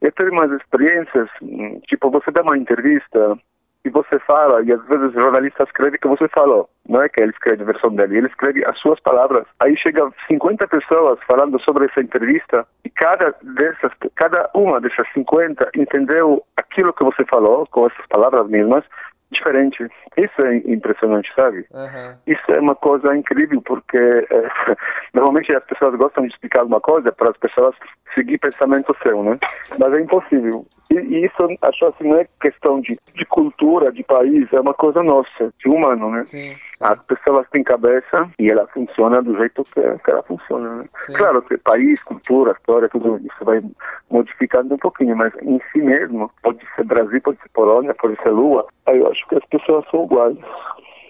eu 0.00 0.12
tenho 0.12 0.30
umas 0.30 0.52
experiências, 0.52 1.28
hum, 1.42 1.80
tipo, 1.88 2.10
você 2.10 2.30
dá 2.30 2.42
uma 2.42 2.56
entrevista 2.56 3.36
e 3.84 3.90
você 3.90 4.18
fala, 4.20 4.62
e 4.62 4.72
às 4.72 4.84
vezes 4.86 5.14
o 5.14 5.20
jornalista 5.20 5.64
escreve 5.64 5.98
que 5.98 6.08
você 6.08 6.28
falou. 6.28 6.68
Não 6.88 7.02
é 7.02 7.08
que 7.08 7.20
ele 7.20 7.30
escreve 7.30 7.62
a 7.62 7.66
versão 7.66 7.94
dele, 7.94 8.18
ele 8.18 8.26
escreve 8.26 8.64
as 8.64 8.78
suas 8.78 9.00
palavras. 9.00 9.46
Aí 9.60 9.76
chega 9.76 10.10
50 10.26 10.66
pessoas 10.68 11.18
falando 11.26 11.60
sobre 11.60 11.86
essa 11.86 12.00
entrevista 12.00 12.66
e 12.84 12.90
cada 12.90 13.34
dessas, 13.42 13.92
cada 14.16 14.50
uma 14.54 14.80
dessas 14.80 15.06
50 15.14 15.70
entendeu 15.76 16.42
aquilo 16.56 16.92
que 16.92 17.04
você 17.04 17.24
falou 17.24 17.66
com 17.70 17.86
essas 17.86 18.06
palavras 18.06 18.48
mesmas 18.48 18.84
diferente. 19.30 19.86
Isso 20.16 20.42
é 20.42 20.56
impressionante, 20.56 21.32
sabe? 21.34 21.64
Aham. 21.72 22.18
Isso 22.26 22.42
é 22.48 22.60
uma 22.60 22.74
coisa 22.74 23.14
incrível 23.16 23.60
porque 23.62 23.96
eh, 23.96 24.76
normalmente 25.14 25.54
as 25.54 25.64
pessoas 25.64 25.94
gostam 25.94 26.24
de 26.24 26.32
explicar 26.32 26.60
alguma 26.60 26.80
coisa 26.80 27.12
para 27.12 27.30
as 27.30 27.36
pessoas 27.36 27.74
seguir 28.14 28.38
pensamento 28.38 28.96
seu, 29.02 29.22
né? 29.22 29.38
Mas 29.78 29.92
é 29.92 30.00
impossível. 30.00 30.66
E, 30.90 30.94
e 30.94 31.26
isso, 31.26 31.58
acho 31.62 31.86
assim, 31.86 32.08
não 32.08 32.18
é 32.18 32.26
questão 32.40 32.80
de, 32.80 32.98
de 33.14 33.24
cultura, 33.24 33.92
de 33.92 34.02
país, 34.02 34.52
é 34.52 34.60
uma 34.60 34.74
coisa 34.74 35.02
nossa, 35.02 35.52
de 35.58 35.68
humano, 35.68 36.10
né? 36.10 36.24
Sim. 36.26 36.56
As 36.80 36.98
pessoas 37.02 37.46
têm 37.50 37.62
cabeça 37.62 38.30
e 38.38 38.50
ela 38.50 38.66
funciona 38.68 39.22
do 39.22 39.36
jeito 39.36 39.62
que, 39.64 39.80
que 39.80 40.10
ela 40.10 40.22
funciona. 40.22 40.76
Né? 40.76 40.84
Claro 41.14 41.42
que 41.42 41.58
país, 41.58 42.02
cultura, 42.02 42.52
história, 42.52 42.88
tudo 42.88 43.18
isso 43.18 43.44
vai 43.44 43.62
modificando 44.10 44.74
um 44.74 44.78
pouquinho, 44.78 45.14
mas 45.14 45.32
em 45.42 45.60
si 45.70 45.78
mesmo, 45.78 46.30
pode 46.42 46.60
ser 46.74 46.84
Brasil, 46.84 47.20
pode 47.20 47.38
ser 47.42 47.48
Polônia, 47.50 47.94
pode 47.94 48.16
ser 48.22 48.30
Lua, 48.30 48.66
aí 48.86 48.98
eu 48.98 49.10
acho 49.10 49.26
que 49.28 49.36
as 49.36 49.44
pessoas 49.46 49.84
são 49.90 50.04
iguais. 50.04 50.38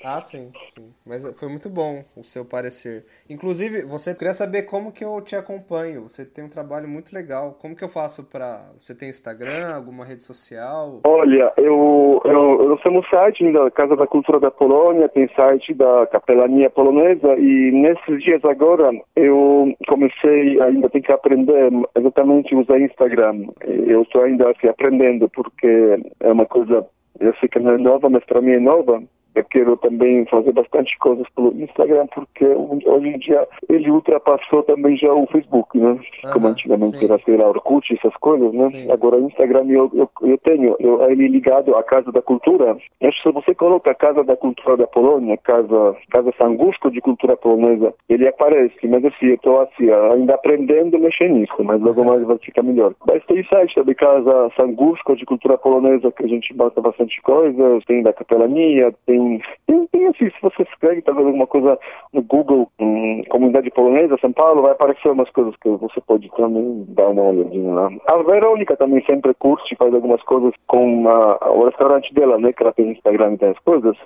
Ah, 0.02 0.20
sim, 0.20 0.50
sim. 0.74 0.92
Mas 1.06 1.24
foi 1.38 1.48
muito 1.48 1.68
bom 1.68 2.02
o 2.16 2.24
seu 2.24 2.44
parecer. 2.44 3.04
Inclusive, 3.28 3.82
você 3.82 4.14
queria 4.14 4.32
saber 4.32 4.62
como 4.62 4.92
que 4.92 5.04
eu 5.04 5.20
te 5.20 5.36
acompanho. 5.36 6.02
Você 6.02 6.24
tem 6.24 6.44
um 6.44 6.48
trabalho 6.48 6.88
muito 6.88 7.14
legal. 7.14 7.56
Como 7.60 7.76
que 7.76 7.84
eu 7.84 7.88
faço 7.88 8.24
para... 8.24 8.70
Você 8.78 8.94
tem 8.94 9.10
Instagram, 9.10 9.74
alguma 9.74 10.04
rede 10.04 10.22
social? 10.22 11.00
Olha, 11.04 11.52
eu, 11.56 12.20
eu, 12.24 12.70
eu 12.70 12.76
temos 12.90 13.08
site 13.08 13.52
da 13.52 13.70
Casa 13.70 13.94
da 13.94 14.06
Cultura 14.06 14.40
da 14.40 14.50
Polônia, 14.50 15.08
tem 15.08 15.28
site 15.34 15.72
da 15.74 16.06
Capelania 16.06 16.68
Polonesa 16.68 17.38
e 17.38 17.70
nesses 17.70 18.22
dias 18.22 18.44
agora 18.44 18.90
eu 19.14 19.72
comecei, 19.86 20.60
ainda 20.60 20.90
tenho 20.90 21.04
que 21.04 21.12
aprender 21.12 21.70
exatamente 21.96 22.54
usar 22.54 22.80
Instagram. 22.80 23.46
Eu 23.60 24.02
estou 24.02 24.22
ainda 24.22 24.50
assim, 24.50 24.66
aprendendo 24.66 25.28
porque 25.28 26.00
é 26.20 26.32
uma 26.32 26.46
coisa, 26.46 26.84
eu 27.20 27.34
sei 27.38 27.48
que 27.48 27.60
não 27.60 27.74
é 27.74 27.78
nova, 27.78 28.08
mas 28.08 28.24
para 28.24 28.40
mim 28.40 28.52
é 28.52 28.60
nova 28.60 29.02
eu 29.34 29.44
quero 29.44 29.76
também 29.76 30.26
fazer 30.26 30.52
bastante 30.52 30.98
coisas 30.98 31.26
pelo 31.34 31.52
Instagram, 31.60 32.06
porque 32.14 32.44
hoje 32.44 33.08
em 33.08 33.18
dia 33.18 33.46
ele 33.68 33.90
ultrapassou 33.90 34.62
também 34.64 34.96
já 34.96 35.12
o 35.12 35.26
Facebook, 35.26 35.78
né? 35.78 35.90
Uhum, 35.90 36.32
Como 36.32 36.48
antigamente 36.48 36.98
sim. 36.98 37.04
era, 37.04 37.18
sei 37.24 37.36
lá, 37.36 37.48
Orkut, 37.48 37.94
essas 37.94 38.14
coisas, 38.16 38.52
né? 38.52 38.68
Sim. 38.68 38.90
Agora 38.90 39.16
o 39.16 39.26
Instagram 39.26 39.66
eu, 39.68 39.90
eu, 39.94 40.10
eu 40.22 40.38
tenho, 40.38 40.76
eu, 40.80 41.08
ele 41.10 41.28
ligado 41.28 41.76
à 41.76 41.82
Casa 41.82 42.10
da 42.10 42.22
Cultura. 42.22 42.76
Acho 43.02 43.22
que 43.22 43.28
se 43.28 43.32
você 43.32 43.54
coloca 43.54 43.90
a 43.90 43.94
Casa 43.94 44.24
da 44.24 44.36
Cultura 44.36 44.76
da 44.76 44.86
Polônia, 44.86 45.36
Casa, 45.36 45.96
Casa 46.10 46.32
Sangusko 46.36 46.90
de 46.90 47.00
Cultura 47.00 47.36
Polonesa, 47.36 47.94
ele 48.08 48.26
aparece, 48.26 48.86
mas 48.88 49.04
assim, 49.04 49.26
eu 49.26 49.34
estou 49.34 49.60
assim, 49.60 49.90
ainda 50.12 50.34
aprendendo 50.34 50.96
a 50.96 51.00
mexer 51.00 51.28
nisso, 51.28 51.54
mas 51.62 51.80
logo 51.80 52.04
mais 52.04 52.22
vai 52.24 52.38
ficar 52.38 52.62
melhor. 52.62 52.94
Mas 53.06 53.24
tem 53.26 53.44
site 53.44 53.82
da 53.82 53.94
Casa 53.94 54.50
Sangusko 54.56 55.16
de 55.16 55.24
Cultura 55.24 55.56
Polonesa, 55.56 56.10
que 56.10 56.24
a 56.24 56.28
gente 56.28 56.52
bota 56.54 56.80
bastante 56.80 57.20
coisa, 57.22 57.80
tem 57.86 58.02
da 58.02 58.12
Capelania, 58.12 58.92
tem 59.06 59.19
tem, 59.66 59.86
tem, 59.86 60.06
assim, 60.06 60.30
se 60.30 60.42
você 60.42 60.62
escreve 60.62 61.02
talvez 61.02 61.26
alguma 61.26 61.46
coisa 61.46 61.78
no 62.12 62.22
Google, 62.22 62.70
um, 62.78 63.22
comunidade 63.28 63.70
polonesa, 63.70 64.18
São 64.20 64.32
Paulo, 64.32 64.62
vai 64.62 64.72
aparecer 64.72 65.10
umas 65.10 65.30
coisas 65.30 65.54
que 65.56 65.68
você 65.68 66.00
pode 66.00 66.28
também 66.36 66.84
dar 66.88 67.08
uma 67.08 67.22
olhadinha 67.22 67.72
lá. 67.72 67.90
A 68.06 68.16
Verônica 68.22 68.76
também 68.76 69.04
sempre 69.04 69.34
curte, 69.34 69.76
faz 69.76 69.92
algumas 69.94 70.22
coisas 70.22 70.52
com 70.66 71.08
a, 71.08 71.50
o 71.50 71.64
restaurante 71.64 72.12
dela, 72.14 72.38
né, 72.38 72.52
que 72.52 72.62
ela 72.62 72.72
tem 72.72 72.90
Instagram 72.90 73.34
e 73.34 73.38
tem 73.38 73.48
as 73.50 73.58
coisas. 73.60 73.96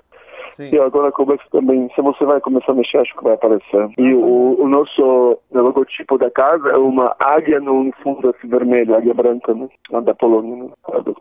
Sim. 0.49 0.71
E 0.73 0.79
agora 0.79 1.11
começa 1.13 1.43
também, 1.51 1.91
se 1.95 2.01
você 2.01 2.25
vai 2.25 2.41
começar 2.41 2.73
a 2.73 2.75
mexer, 2.75 2.99
acho 2.99 3.15
que 3.17 3.25
vai 3.25 3.35
aparecer. 3.35 3.89
E 3.99 4.09
ah, 4.09 4.19
tá 4.19 4.27
o, 4.27 4.63
o 4.63 4.69
nosso 4.69 5.39
logotipo 5.53 6.19
da 6.19 6.31
casa 6.31 6.71
é 6.71 6.77
uma 6.77 7.15
águia 7.19 7.61
num 7.61 7.91
fundo 8.03 8.31
assim, 8.31 8.49
vermelho, 8.49 8.95
águia 8.95 9.15
branca, 9.15 9.55
né? 9.55 9.69
Da 10.03 10.15
Polônia, 10.15 10.65
né? 10.65 10.71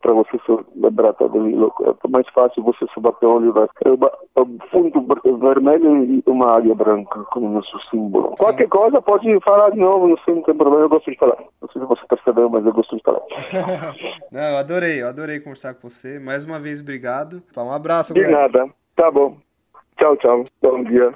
Para 0.02 0.14
você 0.14 0.38
lembrar 0.76 1.14
também, 1.14 1.56
é 1.56 2.08
mais 2.08 2.28
fácil 2.30 2.64
você 2.64 2.86
se 2.94 3.00
bater 3.00 3.26
o 3.26 3.36
olho. 3.36 3.54
É 3.86 3.90
o 4.42 4.48
fundo 4.72 5.06
vermelho 5.40 6.04
e 6.04 6.24
uma 6.28 6.56
águia 6.56 6.76
branca 6.76 7.20
como 7.32 7.50
nosso 7.50 7.80
símbolo. 7.90 8.34
Sim. 8.38 8.46
Qualquer 8.46 8.68
coisa 8.68 9.02
pode 9.02 9.40
falar 9.42 9.70
de 9.72 9.80
novo, 9.80 10.08
não 10.08 10.18
sei, 10.26 10.36
não 10.36 10.42
tem 10.44 10.56
problema, 10.56 10.86
eu 10.86 10.90
gosto 10.90 11.12
de 11.12 11.18
falar. 11.18 11.38
Não 11.62 11.70
sei 11.70 11.82
se 11.82 11.88
você 11.88 12.02
percebeu, 12.08 12.50
mas 12.50 12.66
eu 12.66 12.74
gosto 12.74 12.96
de 12.96 13.04
falar. 13.04 13.22
não, 14.32 14.42
eu 14.42 14.58
adorei, 14.58 15.02
eu 15.02 15.08
adorei 15.08 15.40
conversar 15.40 15.74
com 15.76 15.90
você. 15.90 16.20
Mais 16.20 16.46
uma 16.46 16.60
vez, 16.60 16.82
obrigado. 16.82 17.42
Um 17.58 17.72
abraço, 17.72 18.14
De 18.14 18.28
nada. 18.28 18.66
Tá 18.96 19.10
bom. 19.10 19.38
Tchau, 19.98 20.16
tchau. 20.18 20.44
Bom 20.62 20.84
dia. 20.84 21.14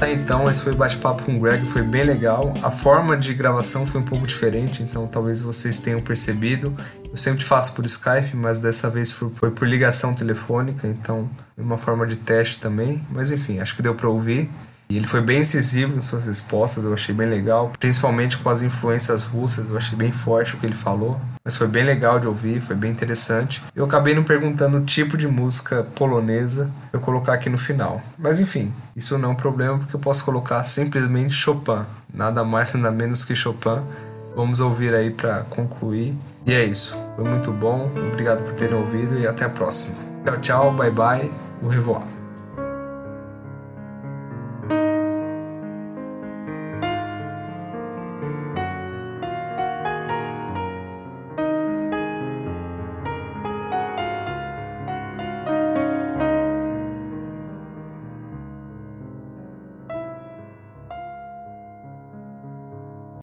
Tá, 0.00 0.10
então, 0.10 0.48
esse 0.48 0.62
foi 0.62 0.72
o 0.72 0.76
bate-papo 0.76 1.22
com 1.24 1.36
o 1.36 1.40
Greg, 1.40 1.66
foi 1.66 1.82
bem 1.82 2.04
legal. 2.04 2.54
A 2.62 2.70
forma 2.70 3.18
de 3.18 3.34
gravação 3.34 3.86
foi 3.86 4.00
um 4.00 4.04
pouco 4.04 4.26
diferente, 4.26 4.82
então 4.82 5.06
talvez 5.06 5.42
vocês 5.42 5.76
tenham 5.76 6.00
percebido. 6.00 6.74
Eu 7.10 7.18
sempre 7.18 7.44
faço 7.44 7.74
por 7.74 7.84
Skype, 7.84 8.34
mas 8.34 8.60
dessa 8.60 8.88
vez 8.88 9.12
foi 9.12 9.50
por 9.50 9.68
ligação 9.68 10.14
telefônica, 10.14 10.88
então 10.88 11.28
uma 11.54 11.76
forma 11.76 12.06
de 12.06 12.16
teste 12.16 12.58
também. 12.58 13.02
Mas 13.10 13.30
enfim, 13.30 13.60
acho 13.60 13.76
que 13.76 13.82
deu 13.82 13.94
para 13.94 14.08
ouvir. 14.08 14.48
E 14.90 14.96
ele 14.96 15.06
foi 15.06 15.20
bem 15.20 15.40
incisivo 15.40 15.96
em 15.96 16.00
suas 16.00 16.26
respostas, 16.26 16.84
eu 16.84 16.92
achei 16.92 17.14
bem 17.14 17.28
legal, 17.28 17.72
principalmente 17.78 18.36
com 18.36 18.50
as 18.50 18.60
influências 18.60 19.24
russas, 19.24 19.68
eu 19.68 19.76
achei 19.76 19.96
bem 19.96 20.10
forte 20.10 20.56
o 20.56 20.58
que 20.58 20.66
ele 20.66 20.74
falou, 20.74 21.18
mas 21.44 21.54
foi 21.54 21.68
bem 21.68 21.84
legal 21.84 22.18
de 22.18 22.26
ouvir, 22.26 22.60
foi 22.60 22.74
bem 22.74 22.90
interessante. 22.90 23.62
Eu 23.74 23.84
acabei 23.84 24.16
não 24.16 24.24
perguntando 24.24 24.78
o 24.78 24.84
tipo 24.84 25.16
de 25.16 25.28
música 25.28 25.86
polonesa 25.94 26.68
eu 26.92 26.98
colocar 26.98 27.34
aqui 27.34 27.48
no 27.48 27.56
final. 27.56 28.02
Mas 28.18 28.40
enfim, 28.40 28.72
isso 28.96 29.16
não 29.16 29.28
é 29.30 29.32
um 29.32 29.36
problema 29.36 29.78
porque 29.78 29.94
eu 29.94 30.00
posso 30.00 30.24
colocar 30.24 30.64
simplesmente 30.64 31.32
Chopin, 31.32 31.84
nada 32.12 32.44
mais 32.44 32.74
nada 32.74 32.90
menos 32.90 33.24
que 33.24 33.34
Chopin. 33.36 33.80
Vamos 34.34 34.60
ouvir 34.60 34.94
aí 34.94 35.10
para 35.10 35.42
concluir. 35.44 36.16
E 36.46 36.52
é 36.52 36.64
isso. 36.64 36.96
Foi 37.16 37.24
muito 37.28 37.52
bom. 37.52 37.90
Obrigado 38.12 38.42
por 38.42 38.54
terem 38.54 38.76
ouvido 38.76 39.18
e 39.18 39.26
até 39.26 39.44
a 39.44 39.48
próxima. 39.50 39.96
Tchau, 40.24 40.38
tchau, 40.38 40.72
bye 40.72 40.90
bye, 40.90 41.30
au 41.62 41.68
revoir. 41.68 42.19